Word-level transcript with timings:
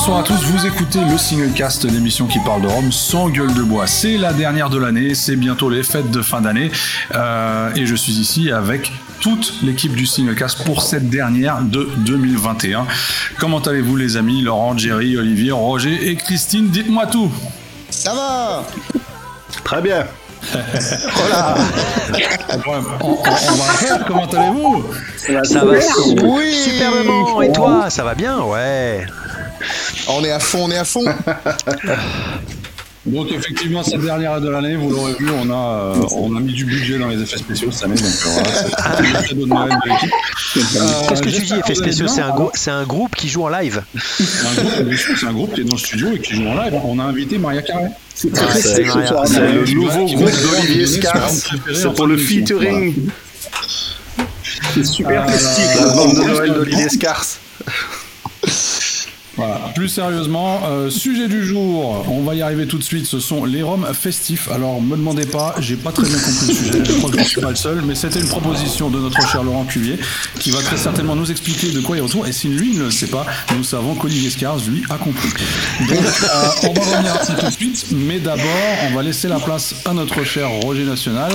bonsoir 0.00 0.20
à 0.20 0.22
tous. 0.22 0.42
Vous 0.44 0.66
écoutez 0.66 1.00
le 1.04 1.18
Single 1.18 1.52
Cast, 1.52 1.84
l'émission 1.84 2.26
qui 2.26 2.38
parle 2.38 2.62
de 2.62 2.68
Rome 2.68 2.90
sans 2.90 3.28
gueule 3.28 3.52
de 3.52 3.60
bois. 3.60 3.86
C'est 3.86 4.16
la 4.16 4.32
dernière 4.32 4.70
de 4.70 4.78
l'année, 4.78 5.14
c'est 5.14 5.36
bientôt 5.36 5.68
les 5.68 5.82
fêtes 5.82 6.10
de 6.10 6.22
fin 6.22 6.40
d'année. 6.40 6.70
Euh, 7.14 7.68
et 7.76 7.84
je 7.84 7.94
suis 7.94 8.14
ici 8.14 8.50
avec 8.50 8.90
toute 9.20 9.56
l'équipe 9.62 9.94
du 9.94 10.06
Single 10.06 10.34
Cast 10.34 10.64
pour 10.64 10.80
cette 10.80 11.10
dernière 11.10 11.60
de 11.60 11.86
2021. 11.98 12.86
Comment 13.38 13.58
allez-vous 13.58 13.94
les 13.96 14.16
amis? 14.16 14.40
Laurent, 14.40 14.74
Jerry, 14.74 15.18
Olivier, 15.18 15.52
Roger 15.52 16.08
et 16.08 16.16
Christine 16.16 16.70
Dites-moi 16.70 17.06
tout. 17.06 17.30
Ça 17.90 18.14
va? 18.14 18.64
Très 19.64 19.82
bien. 19.82 20.06
voilà. 21.14 21.56
on, 23.02 23.16
va 23.22 23.72
faire. 23.74 24.04
Comment 24.06 24.24
allez-vous? 24.24 24.82
Ça 25.44 25.62
va 25.62 25.72
oui. 26.22 26.54
superbement. 26.54 27.42
Et 27.42 27.52
toi, 27.52 27.90
ça 27.90 28.02
va 28.02 28.14
bien? 28.14 28.38
Ouais. 28.40 29.04
On 30.08 30.24
est 30.24 30.30
à 30.30 30.38
fond, 30.38 30.64
on 30.64 30.70
est 30.70 30.78
à 30.78 30.84
fond. 30.84 31.04
Donc 33.06 33.32
effectivement, 33.32 33.82
cette 33.82 34.02
dernière 34.02 34.42
de 34.42 34.50
l'année, 34.50 34.76
vous 34.76 34.90
l'aurez 34.90 35.14
vu, 35.14 35.30
on 35.30 35.50
a, 35.50 35.94
euh, 35.96 36.06
on 36.16 36.36
a 36.36 36.40
mis 36.40 36.52
du 36.52 36.66
budget 36.66 36.98
dans 36.98 37.08
les 37.08 37.22
effets 37.22 37.38
spéciaux 37.38 37.70
cette 37.70 37.84
année. 37.84 37.94
Donc 37.94 38.04
euh, 38.04 38.28
voilà, 38.28 38.48
c'est 38.52 39.28
cadeau 39.28 39.46
de 39.46 39.48
Noël 39.48 39.70
de 39.70 39.88
l'équipe. 39.88 40.10
Qu'est-ce 41.08 41.22
que 41.22 41.30
tu 41.30 41.42
dis, 41.42 41.54
effets 41.54 41.74
spéciaux 41.74 42.08
C'est 42.08 42.20
un, 42.20 42.34
c'est 42.52 42.70
un 42.70 42.84
groupe 42.84 43.16
qui 43.16 43.28
joue 43.28 43.44
en 43.44 43.48
live 43.48 43.82
C'est 43.96 45.26
un, 45.26 45.32
groupe 45.32 45.54
qui 45.54 45.62
est 45.62 45.64
dans 45.64 45.74
le 45.74 45.78
studio 45.78 46.12
et 46.12 46.18
qui 46.18 46.34
joue 46.34 46.46
en 46.46 46.62
live. 46.62 46.74
On 46.84 46.98
a 46.98 47.04
invité 47.04 47.38
Maria 47.38 47.62
Carré. 47.62 47.88
C'est 48.14 48.28
le 48.28 49.74
nouveau 49.74 50.04
groupe 50.04 50.30
d'Olivier 50.30 50.86
Scars. 50.86 51.30
C'est 51.30 51.94
pour 51.94 52.06
le 52.06 52.18
featuring. 52.18 52.94
C'est 54.74 54.84
super 54.84 55.28
festif, 55.30 55.80
la 55.80 55.94
bande 55.94 56.16
de 56.16 56.22
Noël 56.22 56.52
d'Olivier 56.52 56.90
Scars. 56.90 57.24
Voilà. 59.40 59.72
Plus 59.74 59.88
sérieusement, 59.88 60.60
euh, 60.68 60.90
sujet 60.90 61.26
du 61.26 61.42
jour, 61.42 62.04
on 62.10 62.20
va 62.20 62.34
y 62.34 62.42
arriver 62.42 62.66
tout 62.66 62.76
de 62.76 62.82
suite, 62.82 63.06
ce 63.06 63.20
sont 63.20 63.46
les 63.46 63.62
roms 63.62 63.86
festifs. 63.94 64.50
Alors, 64.52 64.82
me 64.82 64.96
demandez 64.96 65.24
pas, 65.24 65.54
j'ai 65.60 65.76
pas 65.76 65.92
très 65.92 66.06
bien 66.06 66.18
compris 66.18 66.46
le 66.48 66.54
sujet, 66.54 66.84
je 66.84 66.92
crois 66.98 67.10
que 67.10 67.18
je 67.18 67.24
suis 67.24 67.40
pas 67.40 67.48
le 67.48 67.56
seul, 67.56 67.80
mais 67.86 67.94
c'était 67.94 68.20
une 68.20 68.28
proposition 68.28 68.90
de 68.90 68.98
notre 68.98 69.26
cher 69.26 69.42
Laurent 69.42 69.64
Cuvier, 69.64 69.98
qui 70.38 70.50
va 70.50 70.60
très 70.60 70.76
certainement 70.76 71.16
nous 71.16 71.30
expliquer 71.30 71.70
de 71.70 71.80
quoi 71.80 71.96
il 71.96 72.02
retourne, 72.02 72.28
et 72.28 72.32
si 72.32 72.48
lui 72.48 72.74
ne 72.74 72.84
le 72.84 72.90
sait 72.90 73.06
pas, 73.06 73.24
nous 73.56 73.64
savons 73.64 73.94
qu'Olivier 73.94 74.28
Scars, 74.28 74.58
lui, 74.68 74.82
a 74.90 74.98
compris. 74.98 75.30
Donc, 75.88 75.98
euh, 75.98 76.68
on 76.68 76.72
va 76.74 76.80
revenir 76.82 77.14
à 77.14 77.24
ça 77.24 77.32
tout 77.32 77.46
de 77.46 77.50
suite, 77.50 77.86
mais 77.92 78.18
d'abord, 78.18 78.44
on 78.90 78.94
va 78.94 79.02
laisser 79.02 79.28
la 79.28 79.40
place 79.40 79.74
à 79.86 79.94
notre 79.94 80.22
cher 80.22 80.50
Roger 80.50 80.84
National. 80.84 81.32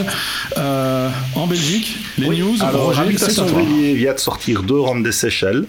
Euh, 0.60 1.10
en 1.34 1.48
Belgique, 1.48 1.98
les 2.20 2.30
news, 2.30 2.56
alors, 2.62 2.94
Roger, 2.94 3.18
c'est 3.18 3.40
à 3.40 3.46
toi. 3.46 3.62
vient 3.64 4.14
de 4.14 4.20
sortir 4.20 4.62
deux 4.62 4.80
roms 4.80 5.02
des 5.02 5.12
Seychelles. 5.12 5.66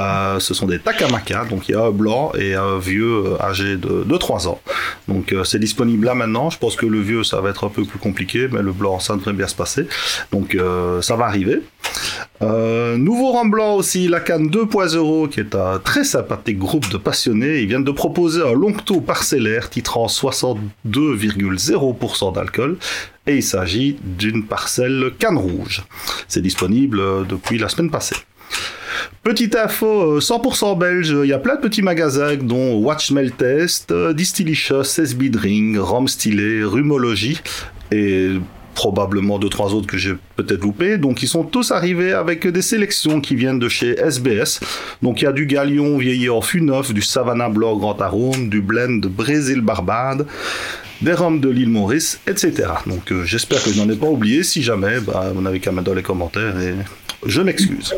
Euh, 0.00 0.40
ce 0.40 0.54
sont 0.54 0.66
des 0.66 0.78
Takamaka, 0.78 1.44
donc 1.44 1.68
il 1.68 1.72
y 1.72 1.74
a 1.74 1.82
un 1.82 1.90
blanc 1.90 2.32
et 2.38 2.54
un 2.54 2.78
vieux 2.78 3.26
euh, 3.26 3.42
âgé 3.42 3.76
de, 3.76 4.04
de 4.04 4.16
3 4.16 4.48
ans. 4.48 4.58
Donc 5.08 5.32
euh, 5.32 5.44
c'est 5.44 5.58
disponible 5.58 6.06
là 6.06 6.14
maintenant. 6.14 6.48
Je 6.48 6.56
pense 6.58 6.76
que 6.76 6.86
le 6.86 7.00
vieux 7.00 7.22
ça 7.22 7.42
va 7.42 7.50
être 7.50 7.64
un 7.64 7.68
peu 7.68 7.84
plus 7.84 7.98
compliqué, 7.98 8.48
mais 8.50 8.62
le 8.62 8.72
blanc 8.72 8.98
ça 8.98 9.14
devrait 9.16 9.34
bien 9.34 9.46
se 9.46 9.54
passer. 9.54 9.86
Donc 10.32 10.56
ça 11.02 11.16
va 11.16 11.26
arriver. 11.26 11.60
nouveau 12.40 13.32
rang 13.32 13.44
blanc 13.46 13.74
aussi, 13.74 14.08
la 14.08 14.20
canne 14.20 14.48
2.0 14.48 15.28
qui 15.28 15.40
est 15.40 15.54
un 15.54 15.78
très 15.78 16.04
sympathique 16.04 16.58
groupe 16.58 16.88
de 16.90 16.96
passionnés. 16.96 17.60
Ils 17.60 17.66
viennent 17.66 17.84
de 17.84 17.92
proposer 17.92 18.40
un 18.42 18.54
longto 18.54 19.02
parcellaire 19.02 19.68
titrant 19.68 20.06
62,0% 20.06 22.34
d'alcool 22.34 22.78
et 23.26 23.36
il 23.36 23.42
s'agit 23.42 23.98
d'une 24.02 24.46
parcelle 24.46 25.12
canne 25.18 25.36
rouge. 25.36 25.82
C'est 26.28 26.42
disponible 26.42 27.26
depuis 27.26 27.58
la 27.58 27.68
semaine 27.68 27.90
passée. 27.90 28.16
Petite 29.22 29.56
info 29.56 30.18
100% 30.18 30.72
euh, 30.72 30.74
belge, 30.74 31.16
il 31.22 31.28
y 31.28 31.32
a 31.32 31.38
plein 31.38 31.56
de 31.56 31.60
petits 31.60 31.82
magasins 31.82 32.36
dont 32.36 32.78
Watch 32.78 33.12
Test, 33.36 33.90
euh, 33.90 34.12
Distillicious, 34.12 34.98
SB 34.98 35.28
Drink, 35.28 35.76
Rome 35.78 36.08
Stylé, 36.08 36.64
Rumology 36.64 37.40
et 37.92 38.30
probablement 38.74 39.38
deux 39.38 39.48
trois 39.48 39.74
autres 39.74 39.86
que 39.86 39.98
j'ai 39.98 40.14
peut-être 40.36 40.62
loupé. 40.62 40.96
Donc 40.96 41.22
ils 41.22 41.28
sont 41.28 41.44
tous 41.44 41.70
arrivés 41.70 42.12
avec 42.12 42.46
des 42.46 42.62
sélections 42.62 43.20
qui 43.20 43.34
viennent 43.34 43.58
de 43.58 43.68
chez 43.68 43.90
SBS. 43.90 44.60
Donc 45.02 45.20
il 45.20 45.24
y 45.24 45.28
a 45.28 45.32
du 45.32 45.46
Galion 45.46 45.98
vieilli 45.98 46.30
en 46.30 46.40
du 46.90 47.02
Savannah 47.02 47.50
Blanc 47.50 47.76
Grand 47.76 48.00
Arôme, 48.00 48.48
du 48.48 48.62
blend 48.62 49.00
Brésil 49.04 49.60
Barbade, 49.60 50.26
des 51.02 51.12
rhums 51.12 51.40
de 51.40 51.50
l'île 51.50 51.68
Maurice, 51.68 52.20
etc. 52.26 52.68
Donc 52.86 53.12
euh, 53.12 53.24
j'espère 53.24 53.62
que 53.62 53.70
je 53.70 53.80
n'en 53.80 53.90
ai 53.90 53.96
pas 53.96 54.06
oublié. 54.06 54.42
Si 54.42 54.62
jamais, 54.62 55.00
bah, 55.00 55.30
vous 55.34 55.42
n'avez 55.42 55.60
qu'à 55.60 55.72
mettre 55.72 55.84
dans 55.84 55.94
les 55.94 56.02
commentaires 56.02 56.58
et 56.58 56.74
je 57.26 57.42
m'excuse. 57.42 57.94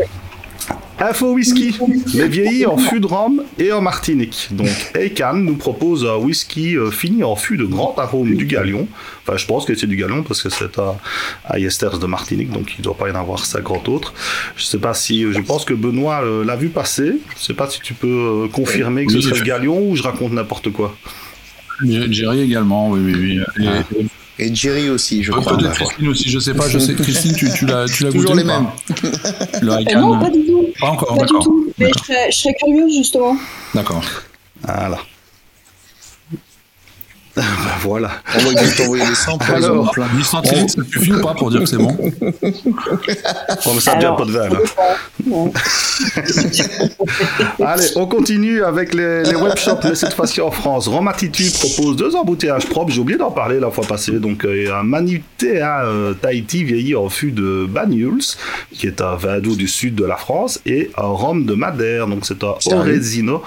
Info 1.03 1.33
whisky, 1.33 1.75
mais 2.15 2.29
vieilli 2.29 2.65
en 2.65 2.77
fût 2.77 3.01
de 3.01 3.07
rhum 3.07 3.43
et 3.59 3.73
en 3.73 3.81
Martinique. 3.81 4.49
Donc 4.53 4.69
Eikan 4.95 5.35
nous 5.35 5.57
propose 5.57 6.05
un 6.05 6.15
whisky 6.15 6.77
euh, 6.77 6.93
fini 6.93 7.25
en 7.25 7.35
fût 7.35 7.57
de 7.57 7.65
grand 7.65 7.99
arôme 7.99 8.37
du 8.37 8.47
Galion. 8.47 8.87
Enfin, 9.27 9.37
je 9.37 9.45
pense 9.47 9.65
que 9.65 9.75
c'est 9.75 9.89
du 9.89 9.97
Galion 9.97 10.23
parce 10.23 10.41
que 10.41 10.49
c'est 10.49 10.79
à, 10.79 10.97
à 11.45 11.59
de 11.59 12.07
Martinique, 12.07 12.53
donc 12.53 12.75
il 12.77 12.81
ne 12.81 12.85
doit 12.85 12.97
pas 12.97 13.09
y 13.09 13.11
en 13.11 13.17
avoir 13.17 13.45
50 13.45 13.89
autres. 13.89 14.15
Je 14.57 14.63
sais 14.63 14.79
pas 14.79 14.95
si, 14.95 15.23
je 15.33 15.41
pense 15.41 15.65
que 15.65 15.75
Benoît 15.75 16.23
euh, 16.23 16.45
l'a 16.45 16.55
vu 16.55 16.69
passer. 16.69 17.15
Je 17.37 17.43
sais 17.43 17.55
pas 17.55 17.69
si 17.69 17.81
tu 17.81 17.95
peux 17.95 18.45
euh, 18.45 18.49
confirmer 18.49 19.05
que 19.05 19.13
ce 19.13 19.21
serait 19.23 19.41
le 19.41 19.45
Galion 19.45 19.83
ou 19.85 19.97
je 19.97 20.05
raconte 20.05 20.33
n'importe 20.33 20.71
quoi. 20.71 20.97
Jerry 21.85 22.43
également, 22.43 22.91
oui, 22.91 23.01
oui, 23.05 23.41
oui. 23.59 23.67
Et 23.99 24.07
Jerry 24.53 24.91
aussi, 24.91 25.23
je 25.23 25.33
crois. 25.33 25.57
Peut-être 25.57 25.73
Christine 25.75 26.09
aussi, 26.09 26.31
je 26.31 26.39
sais 26.39 26.55
pas. 26.55 26.69
Je 26.69 26.79
sais, 26.79 26.95
Christine, 26.95 27.35
tu, 27.35 27.51
tu 27.53 27.67
l'as, 27.67 27.87
l'as 28.01 28.11
Toujours 28.11 28.35
les 28.35 28.45
mêmes. 28.45 28.67
Le 29.63 29.73
euh, 29.73 30.01
non, 30.01 30.19
pas 30.19 30.31
du 30.31 30.45
tout. 30.47 30.67
Pas 30.81 30.89
encore, 30.89 31.17
pas 31.17 31.27
du 31.27 31.33
tout. 31.43 31.73
Mais 31.79 31.91
je 31.97 32.05
serais, 32.05 32.31
je 32.31 32.37
serais 32.37 32.55
curieuse 32.55 32.95
justement. 32.97 33.37
D'accord. 33.75 34.03
Voilà. 34.63 34.99
Ben 37.35 37.43
voilà. 37.81 38.11
On 38.35 38.39
va 38.41 38.53
t'envoyer 38.77 39.07
des 39.07 39.15
samples. 39.15 39.51
Alors, 39.53 39.95
10 40.15 40.25
centilitres, 40.25 40.75
ça 40.75 40.85
suffit 40.85 41.13
ou 41.13 41.21
pas 41.21 41.35
pour 41.35 41.51
dire 41.51 41.61
que 41.61 41.67
c'est 41.67 41.79
bon 41.79 41.97
Bon, 42.21 43.75
mais 43.75 43.81
ça 43.81 43.95
devient 43.95 44.15
pas 44.17 44.25
de 44.25 44.33
vin, 44.33 44.49
Allez, 47.65 47.87
on 47.97 48.07
continue 48.07 48.63
avec 48.63 48.93
les, 48.95 49.23
les 49.23 49.35
webshops, 49.35 49.81
mais 49.85 49.95
cette 49.95 50.13
fois-ci 50.13 50.41
en 50.41 50.51
France. 50.51 50.89
Rome 50.89 51.09
Attitude 51.09 51.53
propose 51.55 51.97
deux 51.97 52.15
embouteillages 52.17 52.67
propres. 52.67 52.93
J'ai 52.93 53.01
oublié 53.01 53.19
d'en 53.19 53.31
parler 53.31 53.61
la 53.61 53.71
fois 53.71 53.87
passée. 53.87 54.19
Donc, 54.19 54.43
il 54.45 54.65
y 54.65 54.69
a 54.69 54.81
un 54.81 54.83
Manutea 54.83 55.85
euh, 55.85 56.13
Tahiti 56.15 56.65
vieilli 56.65 56.95
en 56.95 57.09
fût 57.09 57.31
de 57.31 57.67
Banyuls, 57.69 58.23
qui 58.73 58.87
est 58.87 59.01
un 59.01 59.15
vin 59.17 59.41
doux 59.41 59.57
du 59.57 59.69
sud 59.69 59.95
de 59.95 60.05
la 60.05 60.17
France, 60.17 60.61
et 60.67 60.91
un 60.99 61.07
rhum 61.07 61.47
de 61.47 61.55
Madère. 61.55 62.09
Donc, 62.09 62.27
c'est 62.27 62.45
un 62.45 62.57
Orezino 62.73 63.43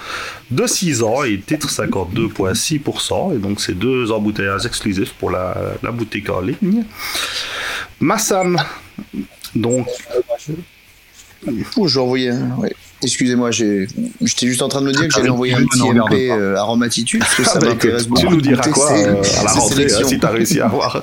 de 0.50 0.66
6 0.66 1.02
ans 1.02 1.24
et 1.24 1.38
titre 1.38 1.68
52,6%. 1.68 3.34
Et 3.34 3.38
donc, 3.38 3.60
c'est 3.60 3.75
deux 3.76 4.10
embouteillages 4.12 4.66
exclusifs 4.66 5.12
pour 5.14 5.30
la, 5.30 5.56
la 5.82 5.90
boutique 5.90 6.28
en 6.30 6.40
ligne. 6.40 6.84
Massam, 8.00 8.58
donc. 9.54 9.86
J'ai 11.86 12.00
envoyé 12.00 12.30
un. 12.30 12.56
Excusez-moi, 13.02 13.50
j'étais 13.50 14.46
juste 14.46 14.62
en 14.62 14.68
train 14.68 14.80
de 14.80 14.86
me 14.86 14.92
dire 14.92 15.06
que 15.06 15.12
j'allais 15.12 15.28
envoyer 15.28 15.54
un 15.54 15.64
petit 15.64 15.82
MP 15.82 16.30
euh, 16.30 16.56
aromatitude, 16.56 17.20
parce 17.20 17.34
que 17.34 17.44
ça 17.44 17.52
ah 17.56 17.58
bah 17.58 17.66
m'intéresse 17.68 18.08
beaucoup. 18.08 18.22
Tu 18.22 18.28
nous 18.28 18.40
diras 18.40 18.68
quoi 18.70 18.90
euh, 18.92 19.22
à 19.38 19.44
la 19.44 19.52
rentrée 19.52 19.88
si 19.88 20.18
tu 20.18 20.26
as 20.26 20.30
réussi 20.30 20.60
à 20.60 20.64
avoir 20.64 21.00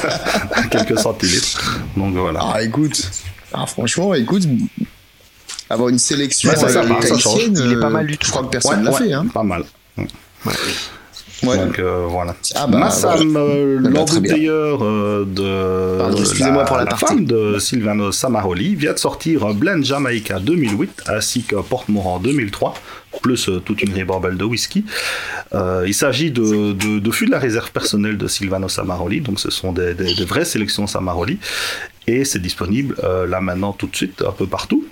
quelques 0.70 0.98
centilitres. 0.98 1.80
Donc 1.96 2.14
voilà. 2.14 2.40
Ah, 2.54 2.62
écoute, 2.62 3.10
ah, 3.52 3.64
franchement, 3.66 4.12
écoute, 4.14 4.46
avoir 5.70 5.88
une 5.88 5.98
sélection 5.98 6.50
ça, 6.50 6.68
ça, 6.68 6.84
ça, 6.84 7.18
change. 7.18 7.40
Il 7.56 7.72
est 7.72 7.80
pas 7.80 7.88
mal 7.88 8.06
du 8.06 8.18
tout. 8.18 8.26
Je 8.26 8.30
crois 8.30 8.44
que 8.44 8.50
personne 8.50 8.80
ne 8.80 8.84
l'a 8.84 8.92
fait. 8.92 9.12
Hein. 9.12 9.26
Pas 9.32 9.42
mal. 9.42 9.64
Ouais. 9.96 10.06
Donc 11.42 11.78
euh, 11.78 12.06
voilà. 12.08 12.34
Ah 12.54 12.66
bah, 12.66 12.78
Massam, 12.78 13.36
euh, 13.36 13.76
ah 13.78 13.82
bah, 13.82 13.90
l'embouteilleur 13.90 14.84
euh, 14.84 15.24
de 15.26 15.98
Pardon, 15.98 16.18
excusez-moi 16.18 16.64
pour 16.64 16.76
la, 16.76 16.84
la 16.84 16.96
femme 16.96 17.24
de 17.24 17.58
Silvano 17.58 18.12
Samaroli 18.12 18.74
vient 18.74 18.92
de 18.92 18.98
sortir 18.98 19.44
un 19.44 19.52
blend 19.52 19.82
Jamaica 19.82 20.38
2008 20.38 21.04
ainsi 21.08 21.42
qu'un 21.42 21.62
Porte-Morand 21.62 22.18
2003 22.20 22.74
plus 23.20 23.48
euh, 23.48 23.60
toute 23.60 23.82
une 23.82 23.92
ribambelle 23.92 24.36
de 24.36 24.44
whisky. 24.44 24.84
Euh, 25.54 25.84
il 25.86 25.94
s'agit 25.94 26.30
de, 26.30 26.72
de, 26.72 26.98
de 26.98 27.10
fûts 27.10 27.26
de 27.26 27.30
la 27.30 27.38
réserve 27.38 27.70
personnelle 27.70 28.16
de 28.16 28.26
Silvano 28.26 28.68
Samaroli, 28.68 29.20
donc 29.20 29.40
ce 29.40 29.50
sont 29.50 29.72
des, 29.72 29.94
des, 29.94 30.14
des 30.14 30.24
vraies 30.24 30.44
sélections 30.44 30.86
Samaroli, 30.86 31.38
et 32.06 32.24
c'est 32.24 32.40
disponible 32.40 32.96
euh, 33.04 33.26
là 33.26 33.40
maintenant 33.40 33.72
tout 33.72 33.86
de 33.86 33.96
suite 33.96 34.22
un 34.26 34.32
peu 34.32 34.46
partout. 34.46 34.84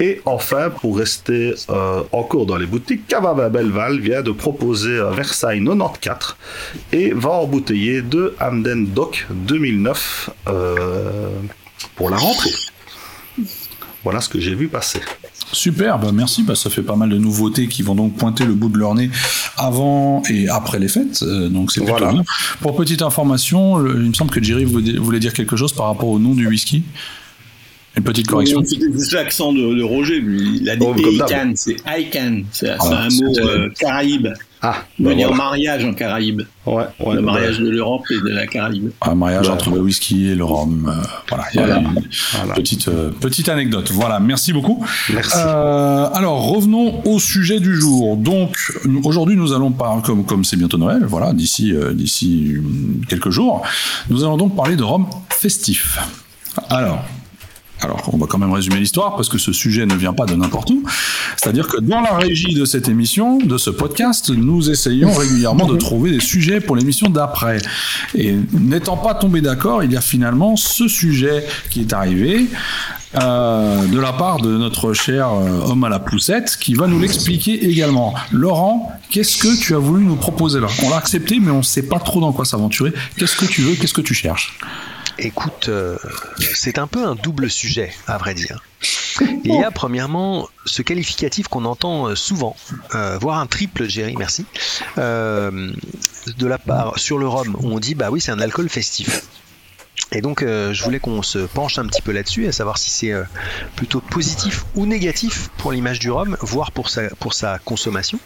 Et 0.00 0.20
enfin, 0.24 0.70
pour 0.70 0.98
rester 0.98 1.54
euh, 1.70 2.02
encore 2.10 2.46
dans 2.46 2.56
les 2.56 2.66
boutiques, 2.66 3.06
Cavava 3.06 3.48
Belval 3.48 4.00
vient 4.00 4.22
de 4.22 4.32
proposer 4.32 4.98
un 4.98 5.10
Versailles 5.10 5.62
94 5.64 6.36
et 6.92 7.12
va 7.12 7.30
embouteiller 7.30 8.02
deux 8.02 8.34
Hamden 8.40 8.86
Doc 8.86 9.26
2009 9.30 10.30
euh, 10.48 11.28
pour 11.94 12.10
la 12.10 12.16
rentrée. 12.16 12.50
Voilà 14.02 14.20
ce 14.20 14.28
que 14.28 14.40
j'ai 14.40 14.54
vu 14.54 14.66
passer. 14.68 15.00
Super, 15.52 15.98
bah 16.00 16.10
merci, 16.12 16.42
bah 16.42 16.56
ça 16.56 16.68
fait 16.68 16.82
pas 16.82 16.96
mal 16.96 17.08
de 17.08 17.16
nouveautés 17.16 17.68
qui 17.68 17.82
vont 17.82 17.94
donc 17.94 18.16
pointer 18.16 18.44
le 18.44 18.54
bout 18.54 18.68
de 18.68 18.76
leur 18.76 18.94
nez 18.96 19.10
avant 19.56 20.22
et 20.28 20.48
après 20.48 20.80
les 20.80 20.88
fêtes, 20.88 21.22
euh, 21.22 21.48
donc 21.48 21.70
c'est 21.70 21.84
bien. 21.84 22.24
Pour 22.60 22.74
petite 22.74 23.02
information, 23.02 23.78
il 23.86 24.08
me 24.08 24.12
semble 24.12 24.32
que 24.32 24.42
Jerry 24.42 24.64
voulait 24.64 25.20
dire 25.20 25.32
quelque 25.32 25.56
chose 25.56 25.72
par 25.72 25.86
rapport 25.86 26.08
au 26.08 26.18
nom 26.18 26.34
du 26.34 26.48
whisky. 26.48 26.82
Une 27.96 28.02
petite 28.02 28.26
correction. 28.26 28.62
C'est 28.64 29.12
l'accent 29.12 29.52
de, 29.52 29.74
de, 29.74 29.82
Roger, 29.82 30.20
lui. 30.20 30.58
Il 30.60 30.68
a 30.70 30.76
dit 30.76 30.84
Oh, 30.86 30.94
Aikan, 30.96 31.52
c'est 31.54 31.76
Aikan. 31.86 32.42
C'est 32.50 32.70
Ah, 32.70 32.76
c'est 32.80 32.92
un 32.92 33.24
mot 33.24 33.38
euh, 33.38 33.68
caraïbe. 33.78 34.28
Ah, 34.66 34.76
On 34.98 35.02
bah 35.04 35.10
va 35.10 35.16
dire 35.16 35.28
voilà. 35.28 35.44
mariage 35.44 35.84
en 35.84 35.92
Caraïbe. 35.92 36.40
Ouais, 36.64 36.84
ouais, 36.98 37.14
le 37.16 37.20
mariage 37.20 37.58
bah, 37.58 37.64
de 37.64 37.68
l'Europe 37.68 38.04
et 38.10 38.14
de 38.18 38.30
la 38.34 38.46
Caraïbe. 38.46 38.90
Un 39.02 39.14
mariage 39.14 39.46
entre 39.50 39.68
le 39.68 39.80
whisky 39.80 40.28
et 40.30 40.34
le 40.34 40.42
rhum. 40.42 40.88
euh, 40.88 41.02
voilà, 41.28 42.54
petite, 42.54 42.88
euh, 42.88 43.10
petite 43.20 43.50
anecdote. 43.50 43.90
Voilà, 43.92 44.20
merci 44.20 44.54
beaucoup. 44.54 44.82
Merci. 45.12 45.36
Euh, 45.36 46.08
alors 46.14 46.48
revenons 46.48 47.02
au 47.04 47.18
sujet 47.18 47.60
du 47.60 47.76
jour. 47.76 48.16
Donc 48.16 48.56
aujourd'hui 49.04 49.36
nous 49.36 49.52
allons 49.52 49.70
parler 49.70 50.00
comme 50.02 50.24
comme 50.24 50.44
c'est 50.44 50.56
bientôt 50.56 50.78
Noël, 50.78 51.04
voilà 51.06 51.34
d'ici 51.34 51.74
euh, 51.74 51.92
d'ici 51.92 52.54
quelques 53.08 53.30
jours, 53.30 53.62
nous 54.08 54.24
allons 54.24 54.38
donc 54.38 54.56
parler 54.56 54.76
de 54.76 54.82
rhum 54.82 55.06
festif. 55.28 55.98
Alors 56.70 57.04
alors, 57.84 58.08
on 58.12 58.16
va 58.16 58.26
quand 58.26 58.38
même 58.38 58.52
résumer 58.52 58.76
l'histoire 58.76 59.14
parce 59.14 59.28
que 59.28 59.36
ce 59.36 59.52
sujet 59.52 59.84
ne 59.84 59.94
vient 59.94 60.14
pas 60.14 60.24
de 60.24 60.34
n'importe 60.34 60.70
où. 60.70 60.82
C'est-à-dire 61.36 61.68
que 61.68 61.78
dans 61.80 62.00
la 62.00 62.14
régie 62.16 62.54
de 62.54 62.64
cette 62.64 62.88
émission, 62.88 63.38
de 63.38 63.58
ce 63.58 63.68
podcast, 63.68 64.30
nous 64.30 64.70
essayons 64.70 65.12
régulièrement 65.12 65.66
de 65.66 65.76
trouver 65.76 66.10
des 66.10 66.20
sujets 66.20 66.60
pour 66.60 66.76
l'émission 66.76 67.10
d'après. 67.10 67.58
Et 68.14 68.36
n'étant 68.52 68.96
pas 68.96 69.14
tombé 69.14 69.42
d'accord, 69.42 69.84
il 69.84 69.92
y 69.92 69.96
a 69.96 70.00
finalement 70.00 70.56
ce 70.56 70.88
sujet 70.88 71.44
qui 71.68 71.82
est 71.82 71.92
arrivé 71.92 72.46
euh, 73.16 73.86
de 73.86 74.00
la 74.00 74.12
part 74.12 74.40
de 74.40 74.56
notre 74.56 74.94
cher 74.94 75.28
euh, 75.28 75.66
homme 75.66 75.84
à 75.84 75.90
la 75.90 75.98
poussette 75.98 76.56
qui 76.58 76.74
va 76.74 76.86
nous 76.86 76.98
l'expliquer 76.98 77.68
également. 77.68 78.14
Laurent, 78.32 78.92
qu'est-ce 79.10 79.36
que 79.36 79.60
tu 79.60 79.74
as 79.74 79.78
voulu 79.78 80.04
nous 80.04 80.16
proposer 80.16 80.58
là? 80.58 80.68
On 80.82 80.88
l'a 80.88 80.96
accepté, 80.96 81.38
mais 81.38 81.50
on 81.50 81.58
ne 81.58 81.62
sait 81.62 81.86
pas 81.86 81.98
trop 81.98 82.20
dans 82.20 82.32
quoi 82.32 82.46
s'aventurer. 82.46 82.92
Qu'est-ce 83.18 83.36
que 83.36 83.44
tu 83.44 83.60
veux? 83.60 83.74
Qu'est-ce 83.74 83.94
que 83.94 84.00
tu 84.00 84.14
cherches? 84.14 84.58
Écoute, 85.18 85.68
euh, 85.68 85.96
c'est 86.54 86.78
un 86.78 86.86
peu 86.86 87.04
un 87.04 87.14
double 87.14 87.50
sujet, 87.50 87.92
à 88.06 88.18
vrai 88.18 88.34
dire. 88.34 88.62
Il 89.44 89.54
y 89.54 89.62
a 89.62 89.70
premièrement 89.70 90.48
ce 90.64 90.82
qualificatif 90.82 91.48
qu'on 91.48 91.64
entend 91.64 92.08
euh, 92.08 92.14
souvent, 92.16 92.56
euh, 92.94 93.16
voire 93.18 93.38
un 93.38 93.46
triple, 93.46 93.88
Jerry, 93.88 94.16
merci, 94.16 94.44
euh, 94.98 95.72
de 96.36 96.46
la 96.46 96.58
part 96.58 96.98
sur 96.98 97.18
le 97.18 97.28
rhum, 97.28 97.56
où 97.60 97.72
on 97.72 97.78
dit 97.78 97.94
bah 97.94 98.10
oui, 98.10 98.20
c'est 98.20 98.32
un 98.32 98.40
alcool 98.40 98.68
festif. 98.68 99.22
Et 100.12 100.20
donc, 100.20 100.42
euh, 100.42 100.72
je 100.72 100.82
voulais 100.84 101.00
qu'on 101.00 101.22
se 101.22 101.38
penche 101.38 101.78
un 101.78 101.86
petit 101.86 102.02
peu 102.02 102.12
là-dessus, 102.12 102.46
à 102.46 102.52
savoir 102.52 102.78
si 102.78 102.90
c'est 102.90 103.12
euh, 103.12 103.24
plutôt 103.76 104.00
positif 104.00 104.64
ou 104.74 104.86
négatif 104.86 105.48
pour 105.58 105.72
l'image 105.72 105.98
du 105.98 106.10
rhum, 106.10 106.36
voire 106.40 106.72
pour 106.72 106.88
sa, 106.88 107.08
pour 107.16 107.34
sa 107.34 107.58
consommation. 107.58 108.18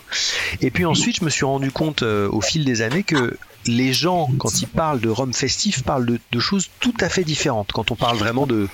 Et 0.61 0.71
puis 0.71 0.85
ensuite, 0.85 1.17
je 1.21 1.25
me 1.25 1.31
suis 1.31 1.45
rendu 1.45 1.71
compte 1.71 2.03
euh, 2.03 2.29
au 2.31 2.41
fil 2.41 2.65
des 2.65 2.83
années 2.83 3.05
que 3.05 3.37
les 3.67 3.93
gens, 3.93 4.29
quand 4.39 4.61
ils 4.63 4.69
parlent 4.69 5.01
de 5.01 5.09
rhum 5.09 5.33
festif, 5.33 5.83
parlent 5.83 6.07
de, 6.07 6.41
choses 6.41 6.71
tout 6.81 6.95
à 7.01 7.09
fait 7.09 7.25
différentes. 7.25 7.73
Quand 7.73 7.91
on 7.91 7.97
parle 7.97 8.17
vraiment 8.17 8.47
de, 8.47 8.69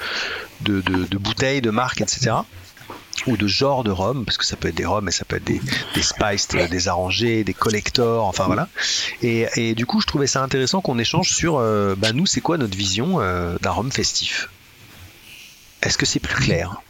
de, 0.60 1.18
bouteilles, 1.18 1.60
de 1.60 1.70
marques, 1.70 2.00
etc. 2.00 2.36
Ou 3.26 3.36
de 3.36 3.46
genre 3.46 3.84
de 3.84 3.90
rhum, 3.90 4.24
parce 4.24 4.36
que 4.36 4.44
ça 4.44 4.56
peut 4.56 4.68
être 4.68 4.74
des 4.74 4.84
rhums, 4.84 5.04
mais 5.04 5.10
ça 5.10 5.24
peut 5.24 5.36
être 5.36 5.44
des, 5.44 5.60
des 5.94 6.02
spiced, 6.02 6.54
euh, 6.56 6.68
des 6.68 6.88
arrangés, 6.88 7.44
des 7.44 7.54
collectors, 7.54 8.26
enfin 8.26 8.44
voilà. 8.44 8.68
Et, 9.22 9.46
et 9.56 9.74
du 9.74 9.86
coup, 9.86 10.00
je 10.00 10.06
trouvais 10.06 10.26
ça 10.26 10.42
intéressant 10.42 10.80
qu'on 10.80 10.98
échange 10.98 11.30
sur, 11.30 11.56
euh, 11.56 11.94
bah, 11.96 12.12
nous, 12.12 12.26
c'est 12.26 12.40
quoi 12.40 12.58
notre 12.58 12.76
vision 12.76 13.20
euh, 13.20 13.56
d'un 13.62 13.70
rhum 13.70 13.90
festif? 13.90 14.50
Est-ce 15.80 15.96
que 15.96 16.06
c'est 16.06 16.20
plus 16.20 16.34
clair? 16.34 16.82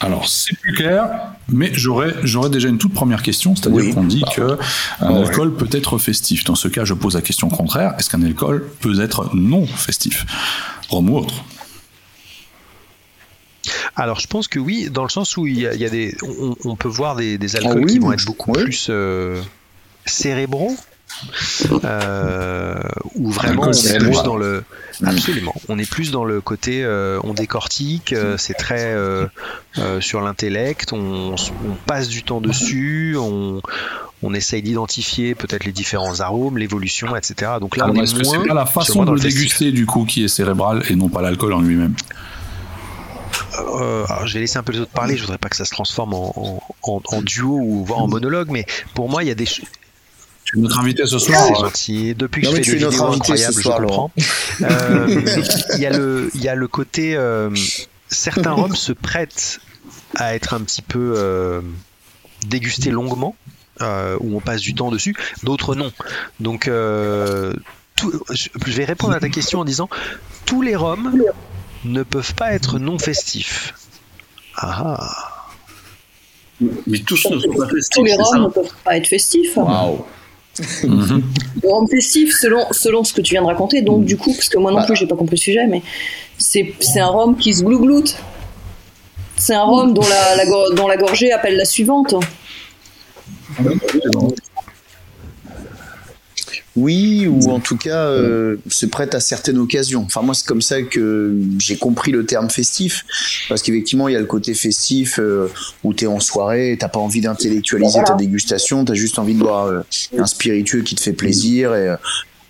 Alors, 0.00 0.28
c'est 0.28 0.56
plus 0.58 0.72
clair, 0.74 1.08
mais 1.48 1.70
j'aurais, 1.72 2.14
j'aurais 2.24 2.50
déjà 2.50 2.68
une 2.68 2.78
toute 2.78 2.92
première 2.92 3.22
question, 3.22 3.54
c'est-à-dire 3.56 3.84
Oui. 3.84 3.94
qu'on 3.94 4.04
dit 4.04 4.20
Bah, 4.22 4.32
que 4.34 4.58
un 5.00 5.12
ouais. 5.14 5.20
alcool 5.28 5.54
peut 5.54 5.68
être 5.72 5.96
festif. 5.98 6.44
Dans 6.44 6.56
ce 6.56 6.68
cas, 6.68 6.84
je 6.84 6.94
pose 6.94 7.14
la 7.14 7.22
question 7.22 7.48
contraire 7.48 7.94
est-ce 7.98 8.10
qu'un 8.10 8.22
alcool 8.22 8.68
peut 8.80 9.00
être 9.00 9.34
non 9.34 9.66
festif? 9.66 10.26
Rhum 10.90 11.08
ou 11.10 11.16
autre? 11.18 11.44
Alors, 13.96 14.18
je 14.20 14.26
pense 14.26 14.48
que 14.48 14.58
oui, 14.58 14.88
dans 14.90 15.04
le 15.04 15.08
sens 15.08 15.36
où 15.36 15.46
il 15.46 15.60
y 15.60 15.66
a, 15.66 15.74
il 15.74 15.80
y 15.80 15.86
a 15.86 15.90
des, 15.90 16.14
on, 16.22 16.54
on 16.64 16.76
peut 16.76 16.88
voir 16.88 17.16
des, 17.16 17.38
des 17.38 17.56
alcools 17.56 17.72
Ah 17.76 17.84
oui, 17.86 17.92
qui 17.92 17.98
vont 18.00 18.12
être 18.12 18.24
beaucoup 18.24 18.52
oui. 18.52 18.64
plus 18.64 18.88
euh, 18.90 19.40
cérébraux, 20.04 20.76
euh, 21.84 22.74
où 23.14 23.30
vraiment 23.30 23.64
on 23.64 23.70
est 23.70 23.72
cérébral. 23.72 24.10
plus 24.12 24.22
dans 24.22 24.36
le, 24.36 24.64
Mm. 25.00 25.08
absolument, 25.08 25.54
on 25.68 25.78
est 25.78 25.90
plus 25.90 26.12
dans 26.12 26.24
le 26.24 26.40
côté, 26.40 26.84
euh, 26.84 27.18
on 27.24 27.34
décortique, 27.34 28.12
euh, 28.12 28.36
c'est 28.38 28.54
très 28.54 28.92
euh, 28.94 29.26
euh, 29.78 30.00
sur 30.00 30.20
l'intellect, 30.20 30.92
on, 30.92 31.34
on 31.34 31.74
passe 31.86 32.08
du 32.08 32.22
temps 32.22 32.40
dessus, 32.40 33.16
on, 33.18 33.60
on 34.22 34.34
essaye 34.34 34.62
d'identifier 34.62 35.34
peut-être 35.34 35.64
les 35.64 35.72
différents 35.72 36.20
arômes, 36.20 36.58
l'évolution, 36.58 37.16
etc. 37.16 37.52
Donc 37.60 37.76
là, 37.76 37.86
on 37.86 37.90
Alors, 37.90 38.04
est 38.04 38.22
moins 38.22 38.24
c'est 38.42 38.46
pas 38.48 38.54
la 38.54 38.66
façon 38.66 39.04
de 39.04 39.10
le 39.12 39.18
déguster, 39.20 39.72
du 39.72 39.84
coup, 39.84 40.04
qui 40.04 40.22
est 40.24 40.28
cérébrale 40.28 40.84
et 40.88 40.94
non 40.94 41.08
pas 41.08 41.22
l'alcool 41.22 41.52
en 41.54 41.60
lui-même 41.60 41.94
Euh, 43.58 44.04
alors, 44.08 44.26
je 44.26 44.34
vais 44.34 44.40
laisser 44.40 44.58
un 44.58 44.62
peu 44.62 44.72
les 44.72 44.80
autres 44.80 44.90
parler, 44.92 45.16
je 45.16 45.22
voudrais 45.22 45.38
pas 45.38 45.48
que 45.48 45.56
ça 45.56 45.64
se 45.64 45.70
transforme 45.72 46.14
en, 46.14 46.32
en- 46.36 46.62
en- 46.92 47.02
en 47.16 47.22
duo 47.22 47.58
ou 47.60 47.84
voire 47.84 48.00
en 48.00 48.08
monologue, 48.08 48.48
mais 48.50 48.64
pour 48.94 49.08
moi, 49.08 49.22
il 49.24 49.28
y 49.28 49.32
a 49.32 49.34
des 49.34 49.46
Tu 50.44 50.58
es 50.58 50.60
notre 50.60 50.78
invité 50.78 51.06
ce 51.06 51.18
c'est 51.18 51.32
soir. 51.32 51.54
gentil. 51.54 52.14
Depuis 52.14 52.42
que 52.42 52.46
Non, 52.48 52.52
je 52.52 52.62
fais 52.62 52.70
des 52.72 52.84
vidéos 52.86 53.02
incroyables, 53.04 53.54
soir, 53.54 53.78
je 53.80 53.86
comprends. 53.86 54.10
Euh, 54.62 55.22
Il 55.76 55.80
y, 55.80 55.86
a 55.86 55.90
le- 55.90 56.30
il 56.34 56.42
y 56.42 56.48
a 56.48 56.54
le 56.54 56.68
côté. 56.68 57.16
euh, 57.16 57.50
certains 58.08 58.52
rhums 58.52 58.76
se 58.76 58.92
prêtent 58.92 59.60
à 60.16 60.34
être 60.34 60.54
un 60.54 60.60
petit 60.60 60.82
peu 60.82 61.14
euh, 61.16 61.60
dégustés 62.46 62.90
longuement, 62.90 63.34
euh, 63.80 64.16
où 64.20 64.36
on 64.36 64.40
passe 64.40 64.60
du 64.60 64.74
temps 64.74 64.90
dessus, 64.90 65.16
d'autres 65.42 65.74
non. 65.74 65.90
Donc, 66.40 66.68
euh, 66.68 67.52
tout- 67.96 68.22
je 68.32 68.50
vais 68.72 68.84
répondre 68.84 69.14
à 69.14 69.20
ta 69.20 69.28
question 69.30 69.60
en 69.60 69.64
disant 69.64 69.88
tous 70.46 70.60
les 70.62 70.76
rhums 70.76 71.12
ne 71.84 72.02
peuvent 72.02 72.34
pas 72.34 72.52
être 72.52 72.78
non 72.78 72.98
festifs. 72.98 73.74
Ah 74.56 74.98
ah. 75.00 75.46
Mais 76.86 76.98
tous 77.00 77.28
ne 77.30 77.40
sont 77.40 77.52
pas 77.56 77.66
festifs. 77.68 77.88
Tous 77.92 78.04
les 78.04 78.14
rhums 78.14 78.42
ne 78.44 78.48
peuvent 78.48 78.74
pas 78.84 78.96
être 78.96 79.08
festifs. 79.08 79.56
Waouh. 79.56 80.04
Mhm. 80.84 81.22
Le 81.62 81.68
rhum 81.68 81.88
festif, 81.88 82.32
selon, 82.40 82.64
selon 82.70 83.02
ce 83.04 83.12
que 83.12 83.20
tu 83.20 83.34
viens 83.34 83.42
de 83.42 83.46
raconter, 83.46 83.82
donc 83.82 84.04
du 84.04 84.16
coup, 84.16 84.32
parce 84.32 84.48
que 84.48 84.58
moi 84.58 84.70
non 84.70 84.78
Bah. 84.78 84.84
plus, 84.86 84.96
j'ai 84.96 85.06
pas 85.06 85.16
compris 85.16 85.36
le 85.36 85.40
sujet, 85.40 85.66
mais 85.66 85.82
c'est 86.38 86.74
c'est 86.80 87.00
un 87.00 87.08
rhum 87.08 87.36
qui 87.36 87.52
se 87.54 87.64
glougloute. 87.64 88.16
C'est 89.36 89.54
un 89.54 89.64
rhum 89.64 89.92
dont 89.94 90.06
la, 90.08 90.44
dont 90.76 90.86
la 90.86 90.96
gorgée 90.96 91.32
appelle 91.32 91.56
la 91.56 91.64
suivante. 91.64 92.14
Oui, 96.76 97.28
ou 97.28 97.50
en 97.50 97.60
tout 97.60 97.76
cas 97.76 98.06
euh, 98.06 98.56
se 98.68 98.86
prête 98.86 99.14
à 99.14 99.20
certaines 99.20 99.58
occasions. 99.58 100.02
Enfin 100.02 100.22
moi 100.22 100.34
c'est 100.34 100.46
comme 100.46 100.62
ça 100.62 100.82
que 100.82 101.36
j'ai 101.58 101.76
compris 101.76 102.10
le 102.10 102.26
terme 102.26 102.50
festif, 102.50 103.04
parce 103.48 103.62
qu'effectivement 103.62 104.08
il 104.08 104.14
y 104.14 104.16
a 104.16 104.20
le 104.20 104.26
côté 104.26 104.54
festif 104.54 105.20
euh, 105.20 105.48
où 105.84 105.94
t'es 105.94 106.06
en 106.06 106.18
soirée, 106.18 106.76
t'as 106.78 106.88
pas 106.88 106.98
envie 106.98 107.20
d'intellectualiser 107.20 108.00
ta 108.04 108.14
dégustation, 108.14 108.84
t'as 108.84 108.94
juste 108.94 109.20
envie 109.20 109.34
de 109.34 109.40
boire 109.40 109.66
euh, 109.66 109.80
un 110.18 110.26
spiritueux 110.26 110.82
qui 110.82 110.96
te 110.96 111.00
fait 111.00 111.12
plaisir 111.12 111.74
et 111.76 111.90
euh, 111.90 111.96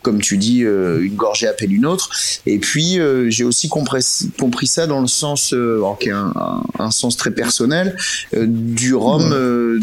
comme 0.05 0.21
tu 0.21 0.37
dis, 0.37 0.63
euh, 0.65 1.03
une 1.03 1.17
gorgée 1.17 1.49
appelle 1.49 1.73
une 1.73 1.87
autre. 1.87 2.11
Et 2.47 2.59
puis, 2.59 3.01
euh, 3.01 3.31
j'ai 3.31 3.43
aussi 3.43 3.69
compris, 3.69 4.05
compris 4.39 4.67
ça 4.69 4.87
dans 4.87 5.01
le 5.01 5.09
sens, 5.09 5.53
euh, 5.53 5.79
alors 5.79 5.99
qui 5.99 6.11
est 6.11 6.13
un, 6.13 6.33
un- 6.37 6.63
un 6.79 6.91
sens 6.91 7.17
très 7.17 7.31
personnel, 7.33 7.97
du 8.33 8.95
rhum, 8.95 9.81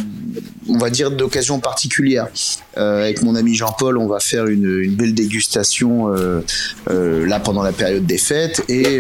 on 0.70 0.78
va 0.78 0.90
dire, 0.90 1.10
d'occasion 1.12 1.60
particulière. 1.60 2.28
Avec 2.75 3.24
mon 3.24 3.36
ami 3.36 3.56
Jean-Paul, 3.56 3.98
on 3.98 4.08
va 4.08 4.20
faire 4.20 4.46
une, 4.48 4.80
une 4.80 4.96
belle 4.96 5.13
dégustation 5.13 6.10
là 6.88 7.40
pendant 7.40 7.63
la 7.63 7.72
période 7.72 8.06
des 8.06 8.20
fêtes. 8.20 8.62
Et 8.70 9.00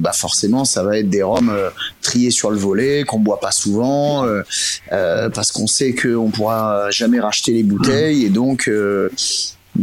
bah 0.00 0.12
forcément, 0.12 0.64
ça 0.64 0.82
va 0.84 0.98
être 0.98 1.10
des 1.10 1.22
rhums 1.22 1.52
triés 2.02 2.30
sur 2.30 2.50
le 2.50 2.56
volet, 2.56 3.04
qu'on 3.04 3.18
boit 3.18 3.40
pas 3.40 3.52
souvent, 3.52 4.24
parce 4.88 5.50
qu'on 5.50 5.66
sait 5.66 5.94
qu'on 5.94 6.30
pourra 6.30 6.90
jamais 6.90 7.18
racheter 7.20 7.52
les 7.52 7.64
bouteilles. 7.64 8.24
Et 8.24 8.30
donc... 8.30 8.70